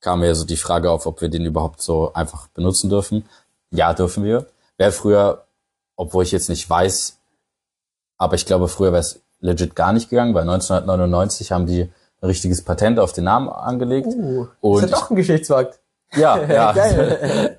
[0.00, 3.24] kam mir so die Frage auf, ob wir den überhaupt so einfach benutzen dürfen.
[3.70, 4.46] Ja, dürfen wir.
[4.76, 5.44] Wäre früher,
[5.96, 7.16] obwohl ich jetzt nicht weiß,
[8.18, 12.26] aber ich glaube, früher wäre es legit gar nicht gegangen, weil 1999 haben die ein
[12.26, 14.08] richtiges Patent auf den Namen angelegt.
[14.08, 15.78] Uh, Und ist ja doch ein Geschichtsfakt.
[16.14, 16.74] Ja, ja.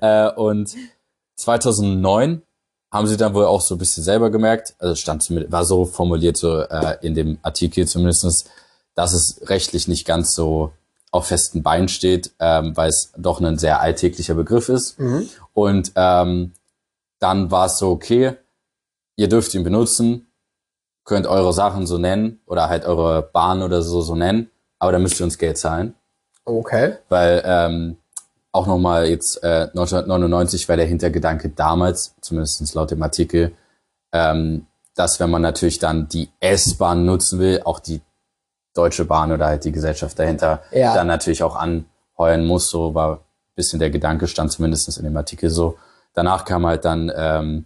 [0.00, 0.74] Äh, und
[1.36, 2.42] 2009
[2.92, 5.84] haben sie dann wohl auch so ein bisschen selber gemerkt, also stand zumindest, war so
[5.84, 8.46] formuliert so äh, in dem Artikel zumindestens,
[8.94, 10.72] dass es rechtlich nicht ganz so
[11.12, 14.96] auf festen Beinen steht, ähm, weil es doch ein sehr alltäglicher Begriff ist.
[15.54, 16.52] Und ähm,
[17.18, 18.36] dann war es so, okay,
[19.16, 20.26] ihr dürft ihn benutzen,
[21.04, 25.02] könnt eure Sachen so nennen oder halt eure Bahn oder so so nennen, aber dann
[25.02, 25.94] müsst ihr uns Geld zahlen
[26.44, 26.96] Okay.
[27.08, 27.96] weil ähm,
[28.52, 33.52] auch nochmal jetzt äh, 1999 war der Hintergedanke damals, zumindest laut dem Artikel,
[34.12, 34.66] ähm,
[34.96, 38.00] dass wenn man natürlich dann die S-Bahn nutzen will, auch die
[38.74, 40.94] Deutsche Bahn oder halt die Gesellschaft dahinter Ja.
[40.94, 42.70] dann natürlich auch anheuern muss.
[42.70, 43.18] So war ein
[43.54, 45.76] bisschen der Gedanke, stand zumindest in dem Artikel so.
[46.14, 47.64] Danach kam halt dann, ähm,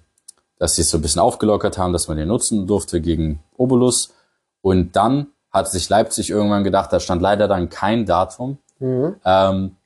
[0.58, 4.12] dass sie es so ein bisschen aufgelockert haben, dass man den nutzen durfte gegen Obolus.
[4.60, 9.16] Und dann hat sich Leipzig irgendwann gedacht, da stand leider dann kein Datum, Mhm.
[9.24, 9.76] ähm,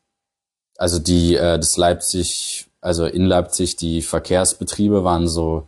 [0.78, 5.66] also die, äh, das Leipzig, also in Leipzig, die Verkehrsbetriebe waren so,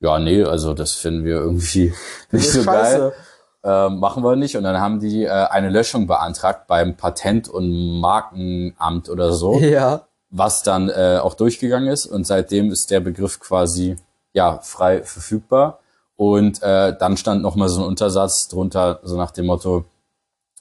[0.00, 1.92] ja, nee, also das finden wir irgendwie
[2.30, 3.12] nicht so geil.
[3.64, 4.56] Ähm, machen wir nicht.
[4.56, 10.06] Und dann haben die äh, eine Löschung beantragt beim Patent- und Markenamt oder so, Ja.
[10.30, 12.06] was dann äh, auch durchgegangen ist.
[12.06, 13.96] Und seitdem ist der Begriff quasi
[14.32, 15.80] ja frei verfügbar.
[16.16, 19.84] Und äh, dann stand noch mal so ein Untersatz drunter, so nach dem Motto,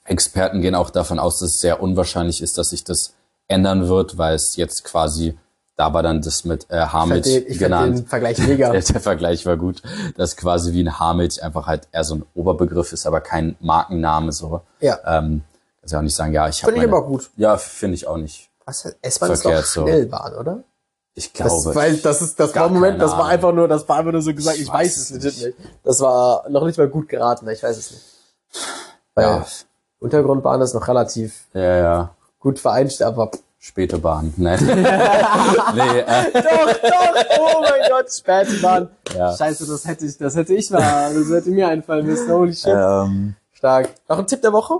[0.03, 3.13] Experten gehen auch davon aus, dass es sehr unwahrscheinlich ist, dass sich das
[3.47, 5.37] ändern wird, weil es jetzt quasi,
[5.75, 7.97] da war dann das mit äh, Ich fand Haarmilch den, ich genannt.
[7.99, 8.71] den Vergleich mega.
[8.71, 9.81] Der, der Vergleich war gut,
[10.17, 14.31] dass quasi wie ein Haarmilch einfach halt eher so ein Oberbegriff ist, aber kein Markenname
[14.31, 14.61] so.
[14.79, 14.99] Ja.
[15.05, 15.43] Ähm,
[15.79, 17.29] kannst ja auch nicht sagen, ja, ich habe Finde ich aber gut.
[17.37, 18.49] Ja, finde ich auch nicht.
[18.65, 19.81] Was, S-Bahn ist doch Verkehrt so.
[19.81, 20.63] Schnellbahn, oder?
[21.13, 21.75] Ich Das, glaube.
[21.75, 24.21] weil das ist, das war im Moment, das war einfach nur, das war einfach nur
[24.21, 25.57] so gesagt, Ich ich, weiß es legit nicht.
[25.83, 28.03] Das war noch nicht mal gut geraten, ich weiß es nicht.
[29.13, 29.45] Weil ja,
[29.99, 32.15] Untergrundbahn ist noch relativ ja, ja.
[32.41, 34.33] Gut vereinigt, aber Späte Bahn.
[34.37, 34.59] Nein.
[34.65, 38.89] nee, äh, doch, doch, oh mein Gott, Spätbahn.
[39.15, 39.37] Ja.
[39.37, 42.73] Scheiße, das hätte ich, das hätte ich mal, das hätte mir einfallen müssen, holy shit.
[42.75, 43.89] ähm, Stark.
[44.09, 44.79] Noch ein Tipp der Woche?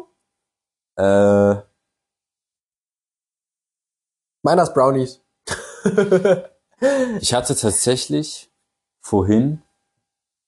[0.97, 1.61] äh,
[4.43, 5.21] Meiner ist Brownies.
[7.19, 8.49] ich hatte tatsächlich
[8.99, 9.61] vorhin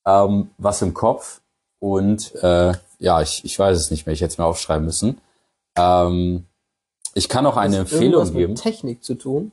[0.08, 1.42] ähm, was im Kopf
[1.80, 4.14] und äh, ja, ich, ich weiß es nicht mehr.
[4.14, 5.22] Ich hätte es mir aufschreiben müssen.
[5.78, 6.48] Ähm,
[7.14, 8.54] ich kann auch eine Empfehlung geben.
[8.54, 9.52] Mit Technik zu tun.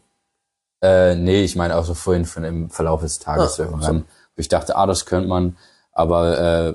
[0.83, 4.05] Äh, nee, ich meine auch so vorhin von im Verlauf des Tages Ah, irgendwann.
[4.35, 5.57] Wo ich dachte, ah, das könnte man,
[5.93, 6.39] aber
[6.69, 6.75] äh,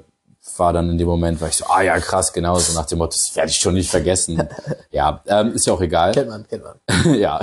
[0.57, 2.99] war dann in dem Moment, war ich so, ah ja, krass, genau, so nach dem
[2.99, 4.47] Motto, das werde ich schon nicht vergessen.
[4.91, 6.11] ja, ähm, ist ja auch egal.
[6.11, 7.15] Kennt man, kennt man.
[7.15, 7.39] ja.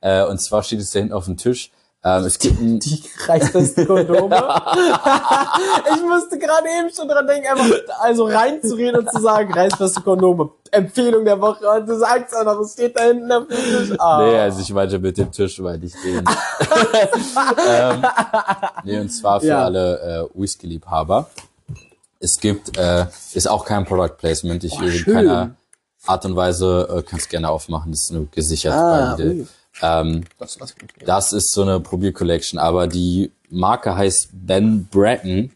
[0.00, 1.72] Äh, und zwar steht es da hinten auf dem Tisch.
[2.06, 4.36] Ähm, es gibt ein, Die reißbesten Kondome.
[5.96, 10.50] ich musste gerade eben schon dran denken, einfach also reinzureden und zu sagen, reißbeste Kondome.
[10.70, 11.68] Empfehlung der Woche.
[11.68, 13.98] Und du sagst auch noch, es steht da hinten auf dem Tisch.
[13.98, 14.22] Ah.
[14.24, 16.24] Nee, also ich meinte mit dem Tisch, weil ich den.
[17.68, 18.04] ähm,
[18.84, 19.64] nee, und zwar für Ja.
[19.64, 21.28] alle äh, Whisky-Liebhaber.
[22.20, 24.62] Es gibt, äh, ist auch kein Product Placement.
[24.62, 25.56] Ich will in keiner
[26.06, 29.44] Art und Weise, äh, kannst gerne aufmachen, das ist nur gesichert Ah, bei.
[29.82, 30.74] Ähm, Das, das,
[31.04, 35.52] das ist so eine Probiercollection, aber die Marke heißt Ben Bratton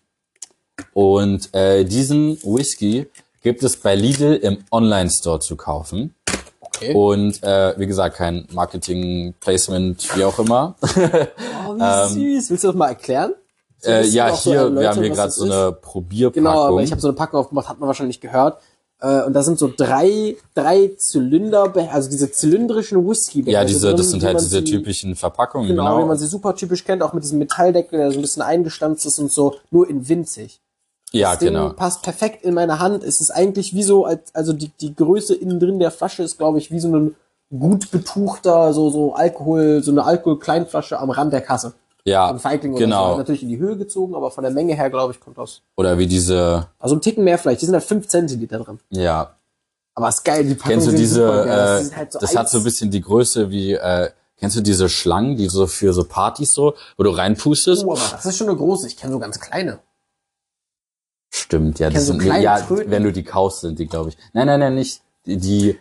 [0.92, 3.06] und äh, diesen Whisky
[3.42, 6.14] gibt es bei Lidl im Online-Store zu kaufen.
[6.60, 6.92] okay.
[6.94, 10.76] Und äh, wie gesagt, kein Marketing-Placement, wie auch immer.
[11.68, 12.50] Oh, wie süß.
[12.50, 13.32] Willst du das mal erklären?
[13.78, 16.42] So, äh, ja, auch so hier, Leute, wir haben hier gerade so eine Probierpackung.
[16.44, 18.60] Genau, aber ich habe so eine Packung aufgemacht, hat man wahrscheinlich gehört.
[19.00, 24.10] Äh, und da sind so drei, drei Zylinder, also diese zylindrischen whisky ja, diese, das
[24.10, 26.04] sind halt diese sie, typischen Verpackungen, Genau, genau.
[26.04, 29.06] wie man sie super typisch kennt, auch mit diesem Metalldeckel, der so ein bisschen eingestanzt
[29.06, 30.60] ist und so, nur in winzig.
[31.12, 31.70] ja, Das Ding genau.
[31.70, 33.02] passt perfekt in meine Hand.
[33.02, 36.36] Es ist eigentlich wie so, als, also die, die Größe innen drin der Flasche ist,
[36.36, 37.12] glaube ich, wie so eine
[37.50, 41.72] gut betuchter, so, so Alkohol, so eine Alkohol-Kleinflasche am Rand der Kasse.
[42.04, 43.12] Ja, Ein Feigling oder genau.
[43.12, 43.18] so.
[43.18, 45.62] Natürlich in die Höhe gezogen, aber von der Menge her, glaube ich, kommt das.
[45.76, 47.60] Oder wie diese, Also ein Ticken mehr vielleicht.
[47.60, 48.78] Die sind halt 5 Zentiliter drin.
[48.90, 49.34] ja,
[49.94, 52.36] Aber ist geil, die Packung kennst du sind diese, super äh, Das, halt so das
[52.36, 55.92] hat so ein bisschen die Größe wie, äh, kennst du diese Schlangen, die so für
[55.92, 57.84] so Partys so, wo du reinpustest?
[57.84, 58.86] Oh, aber das ist schon eine große.
[58.86, 59.80] Ich kenne so ganz kleine.
[61.32, 62.90] Stimmt, ja, das so sind, ja, Tröten.
[62.90, 64.16] wenn du die kaufst, sind die, glaube ich.
[64.32, 65.78] Nein, nein, nein, nicht, die, die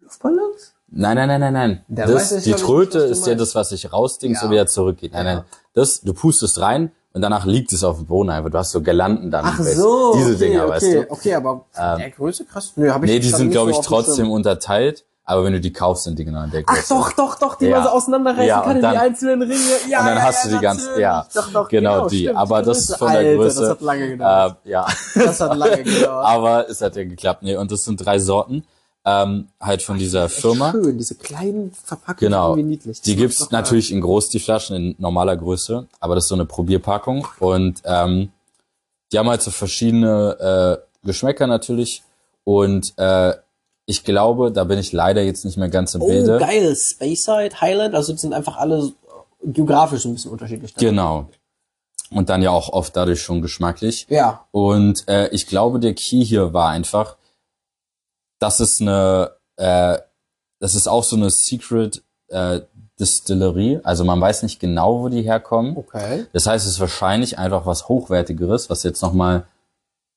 [0.00, 0.74] Luftballons?
[0.88, 1.84] Nein, nein, nein, nein, nein.
[1.88, 4.46] Der Das, weiß die Tröte nicht, ist ja das, was sich rausdingst Ja.
[4.46, 5.12] und wieder zurückgeht.
[5.12, 5.34] Nein, Ja.
[5.36, 5.44] nein.
[5.74, 8.50] Das, du pustest rein und danach liegt es auf dem Boden einfach.
[8.50, 9.44] Du hast so Girlanden dann.
[9.46, 10.14] Ach so.
[10.16, 11.10] Diese okay, Dinger, okay, weißt du.
[11.10, 11.64] Okay, aber
[11.98, 12.72] der Größe krass.
[12.76, 15.04] Nö, hab ich Nee, die sind, glaube ich, so trotzdem unterteilt.
[15.28, 16.94] Aber wenn du die kaufst, sind die genau in der Größe.
[16.94, 17.78] Ach doch, doch, doch, die Ja.
[17.78, 19.54] man so auseinanderreißen Ja, kann in dann- die einzelnen Ringe.
[19.90, 21.00] Ja, und dann ja, hast du die ganz, natürlich.
[21.02, 22.20] ja, Doch, doch, genau die.
[22.20, 23.60] stimmt, aber das ist von der Alter, Größe.
[23.62, 24.56] Das hat lange gedauert.
[24.64, 24.86] Äh, ja.
[25.16, 26.26] Das hat lange gedauert.
[26.26, 27.42] aber es hat ja geklappt.
[27.42, 28.64] Nee, und das sind drei Sorten.
[29.08, 30.72] Ähm, halt von dieser Firma.
[30.72, 32.18] Schön, diese kleinen Verpackungen.
[32.32, 32.56] Genau.
[32.56, 33.00] Niedlich.
[33.02, 36.24] Die Das gibt's macht doch natürlich in groß, die Flaschen in normaler Größe, aber das
[36.24, 38.30] ist so eine Probierpackung und ähm,
[39.12, 42.02] die haben halt so verschiedene äh, Geschmäcker natürlich
[42.42, 43.34] und äh,
[43.88, 46.38] ich glaube, da bin ich leider jetzt nicht mehr ganz im Oh, Bilde.
[46.38, 46.74] geil.
[46.74, 48.90] Speyside, Highland, also die sind einfach alle
[49.44, 50.74] geografisch ein bisschen unterschiedlich.
[50.74, 50.84] dann.
[50.84, 51.28] Genau.
[52.10, 54.06] Und dann ja auch oft dadurch schon geschmacklich.
[54.10, 54.44] Ja.
[54.50, 57.16] Und äh, ich glaube, der Key hier war einfach,
[58.38, 59.98] das ist eine, äh,
[60.60, 62.60] das ist auch so eine Secret äh,
[62.98, 63.80] Distillerie.
[63.84, 65.76] Also man weiß nicht genau, wo die herkommen.
[65.76, 66.26] Okay.
[66.32, 69.44] Das heißt, es ist wahrscheinlich einfach was Hochwertigeres, was jetzt nochmal,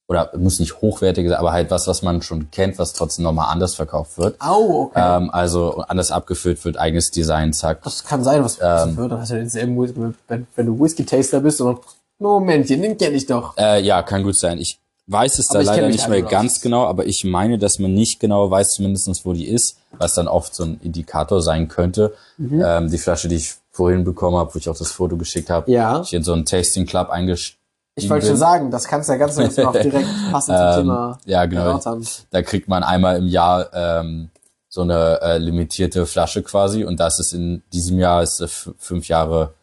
[0.08, 3.52] oder muss nicht hochwertig sein, aber halt was, was man schon kennt, was trotzdem nochmal
[3.52, 4.40] anders verkauft wird.
[4.40, 5.18] Au, okay.
[5.18, 7.84] Ähm, also anders abgefüllt wird, eigenes Design, zack.
[7.84, 9.12] das kann sein, was ähm, wird.
[9.12, 11.80] Dann hast du denselben Whisky, wenn, wenn du Whisky-Taster bist und
[12.18, 13.58] Momentchen, den kenne ich doch.
[13.58, 14.58] Äh, ja, kann gut sein.
[14.58, 14.80] Ich
[15.12, 16.62] weiß es da leider nicht halt mehr nur ganz aus.
[16.62, 20.28] genau, aber ich meine, dass man nicht genau weiß, zumindestens wo die ist, was dann
[20.28, 22.14] oft so ein Indikator sein könnte.
[22.38, 22.62] Mhm.
[22.66, 25.72] Ähm, die Flasche, die ich vorhin bekommen habe, wo ich auch das Foto geschickt habe,
[25.72, 26.02] Ja.
[26.02, 27.58] ich in so einen Tasting Club eingestiegen
[27.96, 31.20] Ich wollte schon sagen, das kannst du ja ganz noch direkt passend zum Ähm, Thema
[31.26, 31.62] ja, genau.
[31.62, 32.06] erörtern.
[32.30, 34.30] Da kriegt man einmal im Jahr ähm,
[34.68, 39.08] so eine äh, limitierte Flasche quasi und das ist in diesem Jahr ist f- fünf
[39.08, 39.54] Jahre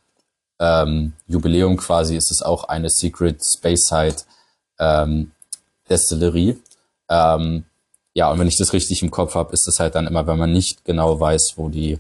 [0.59, 4.17] ähm, Jubiläum quasi, ist es auch eine Secret Space Side
[4.79, 5.31] ähm,
[5.89, 6.59] Destillerie.
[7.09, 7.65] Ähm,
[8.15, 10.39] ja, und wenn ich das richtig im Kopf habe, ist es halt dann immer, wenn
[10.39, 11.99] man nicht genau weiß, wo die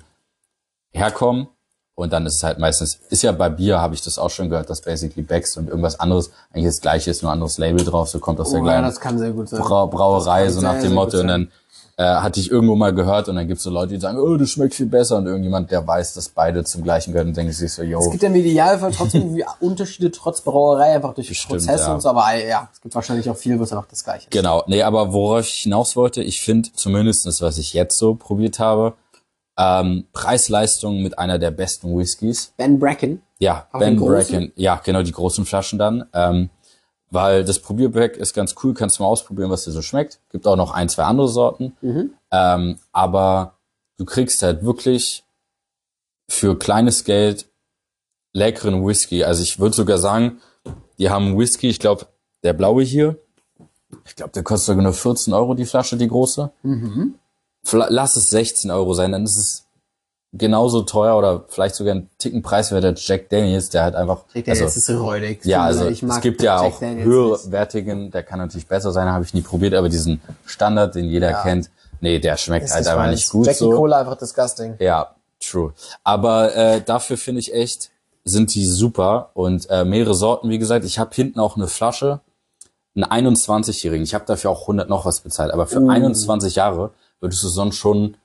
[0.93, 1.49] herkommen.
[1.95, 4.51] Und dann ist es halt meistens, ist ja bei Bier, habe ich das auch schon
[4.51, 7.83] gehört, dass basically Becks und irgendwas anderes eigentlich das gleiche ist, nur ein anderes Label
[7.85, 9.61] drauf, so kommt aus der Oh, ja, gleichen das kann sehr gut sein.
[9.61, 11.21] Brau Brauerei, so nach dem Motto.
[11.21, 11.51] Und dann
[11.99, 14.51] äh, hatte ich irgendwo mal gehört und dann gibt's so Leute, die sagen, oh, das
[14.51, 15.17] schmeckt viel besser.
[15.17, 18.23] Und irgendjemand, der weiß, dass beide zum gleichen gehören, denkt sich so, Es yo, gibt
[18.23, 21.95] ja im Idealfall trotzdem irgendwie Unterschiede trotz Brauerei, einfach durch Bestimmt, Prozesse ja.
[21.95, 24.31] und so, aber äh, ja, es gibt wahrscheinlich auch viel, was einfach das gleiche ist.
[24.31, 28.59] Genau, nee, aber worauf ich hinaus wollte, ich finde zumindestens, was ich jetzt so probiert
[28.59, 28.95] habe,
[29.59, 32.53] ähm, Preis-Leistung mit einer der besten Whiskys.
[32.59, 33.23] Ben Bracken.
[33.39, 33.97] Ja, Auch Ben?
[33.99, 34.53] Bracken.
[34.57, 36.05] Ja, genau, die großen Flaschen dann.
[36.13, 36.51] Ähm,
[37.11, 40.19] weil das Probierback ist ganz cool, kannst du mal ausprobieren, was dir so schmeckt.
[40.31, 41.77] Gibt auch noch ein, zwei andere Sorten.
[42.31, 43.55] Ähm, aber
[43.97, 45.25] du kriegst halt wirklich
[46.29, 47.47] für kleines Geld
[48.33, 49.25] leckeren Whisky.
[49.25, 50.41] Also ich würde sogar sagen,
[50.99, 52.07] die haben Whisky, ich glaube,
[52.43, 53.17] der blaue hier,
[54.05, 56.51] ich glaube, der kostet sogar nur 14 Euro die Flasche, die große.
[57.65, 59.66] Vla- Lass es 16 Euro sein, dann ist es
[60.33, 64.61] genauso teuer oder vielleicht sogar ein Ticken preiswerter Jack Daniels, der halt einfach, Jack also,
[64.65, 65.45] Daniels ist räudig.
[65.45, 69.09] ja, mir also es gibt ja Jack auch Daniels höherwertigen, der kann natürlich besser sein,
[69.09, 71.43] habe ich nie probiert, aber diesen Standard, den jeder Ja.
[71.43, 71.71] kennt,
[72.01, 73.71] nee, der schmeckt Ist halt einfach nicht gut Jackie so.
[73.71, 74.75] Cola einfach disgusting.
[74.79, 75.73] Ja, true.
[76.05, 77.91] Aber äh, dafür finde ich echt,
[78.25, 80.85] sind die super und äh, mehrere Sorten, wie gesagt.
[80.85, 82.21] Ich habe hinten auch eine Flasche,
[82.97, 84.03] einen 21-Jährigen.
[84.05, 85.89] Ich habe dafür auch 100 noch was bezahlt, aber für Uh.
[85.89, 86.91] 21 Jahre
[87.21, 88.17] würdest du sonst schon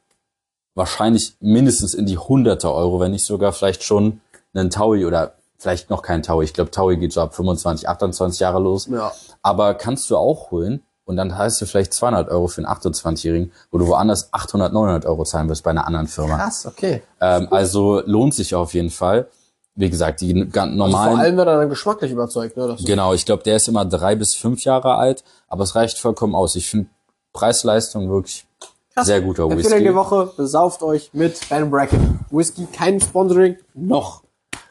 [0.81, 4.19] wahrscheinlich mindestens in die hunderte Euro, wenn nicht sogar vielleicht schon
[4.53, 6.43] einen Taui oder vielleicht noch kein Taui.
[6.43, 8.87] Ich glaube, Taui geht so ab 25, 28 Jahre los.
[8.87, 9.11] Ja.
[9.43, 13.51] Aber kannst du auch holen und dann heißt du vielleicht 200 Euro für einen 28-Jährigen,
[13.69, 16.37] wo du woanders 800, 900 Euro zahlen wirst bei einer anderen Firma.
[16.37, 17.03] Krass, okay.
[17.19, 19.27] Ähm, also lohnt sich auf jeden Fall.
[19.75, 21.11] Wie gesagt, die ganz Also normalen.
[21.11, 22.75] vor allem wird er dann geschmacklich überzeugt, ne?
[22.83, 26.33] Genau, ich glaube, der ist immer drei bis fünf Jahre alt, aber es reicht vollkommen
[26.33, 26.55] aus.
[26.55, 26.89] Ich finde
[27.33, 28.45] Preis-Leistung wirklich
[28.93, 29.07] Krass.
[29.07, 29.83] sehr guter Empfehlung Whisky.
[29.83, 32.19] der Woche, besauft euch mit Ben Bracken.
[32.29, 34.23] Whisky, kein Sponsoring, noch.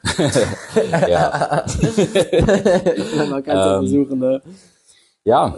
[1.09, 1.65] Ja,
[3.29, 4.43] man ganz Ähm, versuchen, ne?
[5.25, 5.57] ja,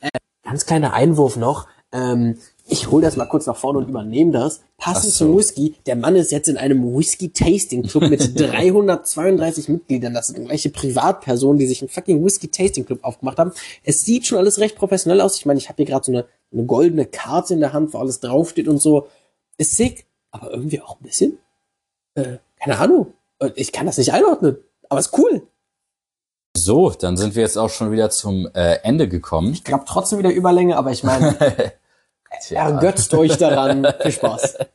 [0.00, 0.08] Äh,
[0.44, 1.66] ganz kleiner Einwurf noch.
[1.92, 2.36] Ähm,
[2.70, 4.60] ich hole das mal kurz nach vorne und übernehme das.
[4.76, 5.24] Passend so.
[5.26, 5.74] zum Whisky.
[5.86, 10.12] Der Mann ist jetzt in einem Whisky-Tasting-Club mit 332 Mitgliedern.
[10.12, 13.52] Das sind gleiche Privatpersonen, die sich einen fucking Whisky-Tasting-Club aufgemacht haben.
[13.84, 15.36] Es sieht schon alles recht professionell aus.
[15.38, 17.98] Ich meine, ich habe hier gerade so eine, eine goldene Karte in der Hand, wo
[17.98, 19.08] alles draufsteht und so.
[19.56, 20.06] Ist sick.
[20.30, 21.38] aber irgendwie auch ein bisschen,
[22.14, 23.14] äh, keine Ahnung.
[23.54, 24.58] Ich kann das nicht einordnen,
[24.88, 25.42] aber ist cool.
[26.56, 29.52] So, dann sind wir jetzt auch schon wieder zum äh, Ende gekommen.
[29.52, 31.36] Ich glaube trotzdem wieder Überlänge, aber ich meine,
[32.50, 33.86] ergötzt euch daran.
[34.00, 34.58] Viel Spaß.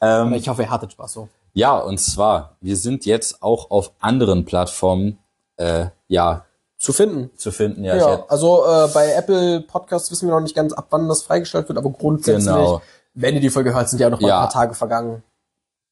[0.00, 1.28] Ähm, ich hoffe, ihr hattet Spaß so.
[1.54, 5.18] Ja, und zwar, wir sind jetzt auch auf anderen Plattformen
[5.56, 6.46] äh, ja
[6.80, 7.30] Zu finden.
[7.36, 7.84] zu finden.
[7.84, 11.22] Ja, Ja, also äh, bei Apple Podcasts wissen wir noch nicht ganz, ab wann das
[11.22, 12.80] freigestellt wird, aber grundsätzlich, Genau.
[13.14, 14.38] wenn ihr die Folge hört, sind ja noch mal Ja.
[14.38, 15.22] ein paar Tage vergangen.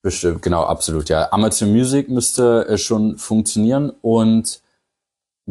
[0.03, 1.09] bestimmt, genau, absolut.
[1.11, 4.63] Ja, Amazon Music müsste äh, schon funktionieren und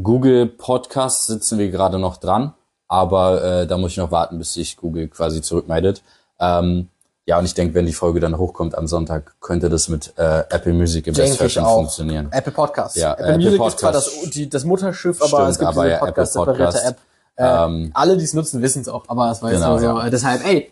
[0.01, 2.53] Google Podcasts sitzen wir gerade noch dran,
[2.87, 6.01] aber äh, da muss ich noch warten, bis sich Google quasi zurückmeldet.
[6.39, 6.89] Ähm,
[7.27, 10.39] ja, und ich denke, wenn die Folge dann hochkommt am Sonntag, könnte das mit äh,
[10.49, 12.29] Apple Music im Best Fashion funktionieren.
[12.31, 12.97] Apple Podcasts.
[12.97, 15.81] Ja, Apple Apple Music ist zwar das, die, das Mutterschiff, aber Stimmt, es gibt aber
[15.83, 16.85] diese ja, Apple Podcast-separierte Podcast.
[16.87, 16.97] App.
[17.39, 19.85] Äh, Ähm, alle, die es nutzen, wissen es auch, aber es war jetzt Genau, so.
[19.85, 20.07] ja.
[20.07, 20.71] äh, Deshalb, ey,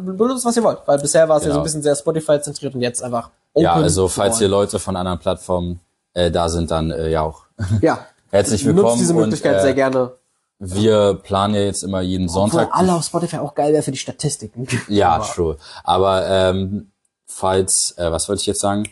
[0.00, 1.60] benutzt, was ihr wollt, weil bisher war es ja so Genau.
[1.60, 3.64] ein bisschen sehr Spotify-zentriert und jetzt einfach open.
[3.64, 4.46] ja, also falls all.
[4.46, 5.80] Leute von anderen Plattformen
[6.14, 7.42] äh, da sind, dann äh, ja auch
[7.82, 7.98] ja,
[8.30, 8.86] herzlich willkommen.
[8.86, 10.12] nutzt diese Möglichkeit und, äh, sehr gerne.
[10.58, 12.68] Wir planen ja jetzt immer jeden Sonntag.
[12.68, 14.66] Obwohl alle auf Spotify auch geil wäre für die Statistiken.
[14.88, 15.56] Ja, Aber- true.
[15.84, 16.90] Aber ähm,
[17.26, 18.88] falls, äh, was wollte ich jetzt sagen?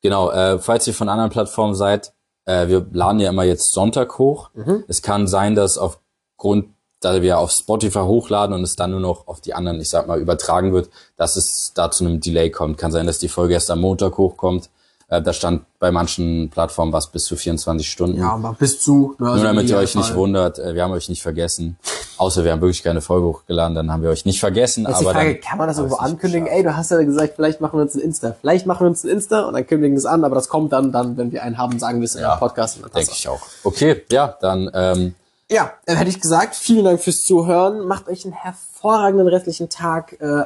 [0.00, 2.12] Genau, äh, falls ihr von anderen Plattformen seid,
[2.46, 4.50] äh, wir laden ja immer jetzt Sonntag hoch.
[4.54, 4.84] Mhm.
[4.88, 6.70] Es kann sein, dass aufgrund,
[7.00, 10.06] da wir auf Spotify hochladen und es dann nur noch auf die anderen, ich sag
[10.06, 12.78] mal, übertragen wird, dass es da zu einem Delay kommt.
[12.78, 14.70] Kann sein, dass die Folge erst am Montag hochkommt.
[15.12, 18.18] Äh, da stand bei manchen Plattformen was bis zu 24 Stunden.
[18.18, 19.14] Ja, aber bis zu.
[19.18, 20.16] Ne, also Nur damit im ihr euch nicht Idealfall.
[20.16, 21.76] wundert, äh, wir haben euch nicht vergessen.
[22.16, 24.86] Außer wir haben wirklich keine Folge hochgeladen, dann haben wir euch nicht vergessen.
[24.88, 26.46] Jetzt die aber Frage, dann kann man das irgendwo nicht ankündigen?
[26.46, 28.34] Ey, du hast ja gesagt, vielleicht machen wir uns ein Insta.
[28.40, 30.72] Vielleicht machen wir uns ein Insta und dann kündigen wir es an, aber das kommt
[30.72, 32.78] dann, dann, wenn wir einen haben, sagen wir es in Ja, einem Podcast.
[32.94, 33.40] Denke ich auch.
[33.64, 35.14] Okay, ja, dann ähm,
[35.50, 37.86] Ja, dann hätte ich gesagt, vielen Dank fürs Zuhören.
[37.86, 40.16] Macht euch einen hervorragenden restlichen Tag.
[40.20, 40.42] Äh,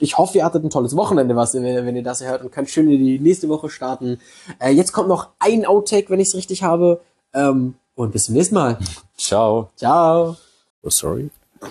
[0.00, 2.90] Ich hoffe, ihr hattet ein tolles Wochenende, was, wenn ihr das hört und könnt schön
[2.90, 4.20] in die nächste Woche starten.
[4.58, 7.00] Äh, Jetzt kommt noch ein Outtake, wenn ich es richtig habe.
[7.32, 8.78] Ähm, Und bis zum nächsten Mal.
[9.16, 9.70] ciao.
[9.76, 10.36] Ciao.
[10.82, 11.30] Oh, sorry.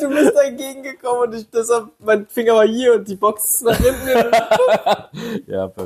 [0.00, 3.62] Du bist dagegen gekommen und ich, deshalb, mein Finger war hier und die Box ist
[3.64, 4.08] nach hinten.
[5.46, 5.78] Ja, perfekt.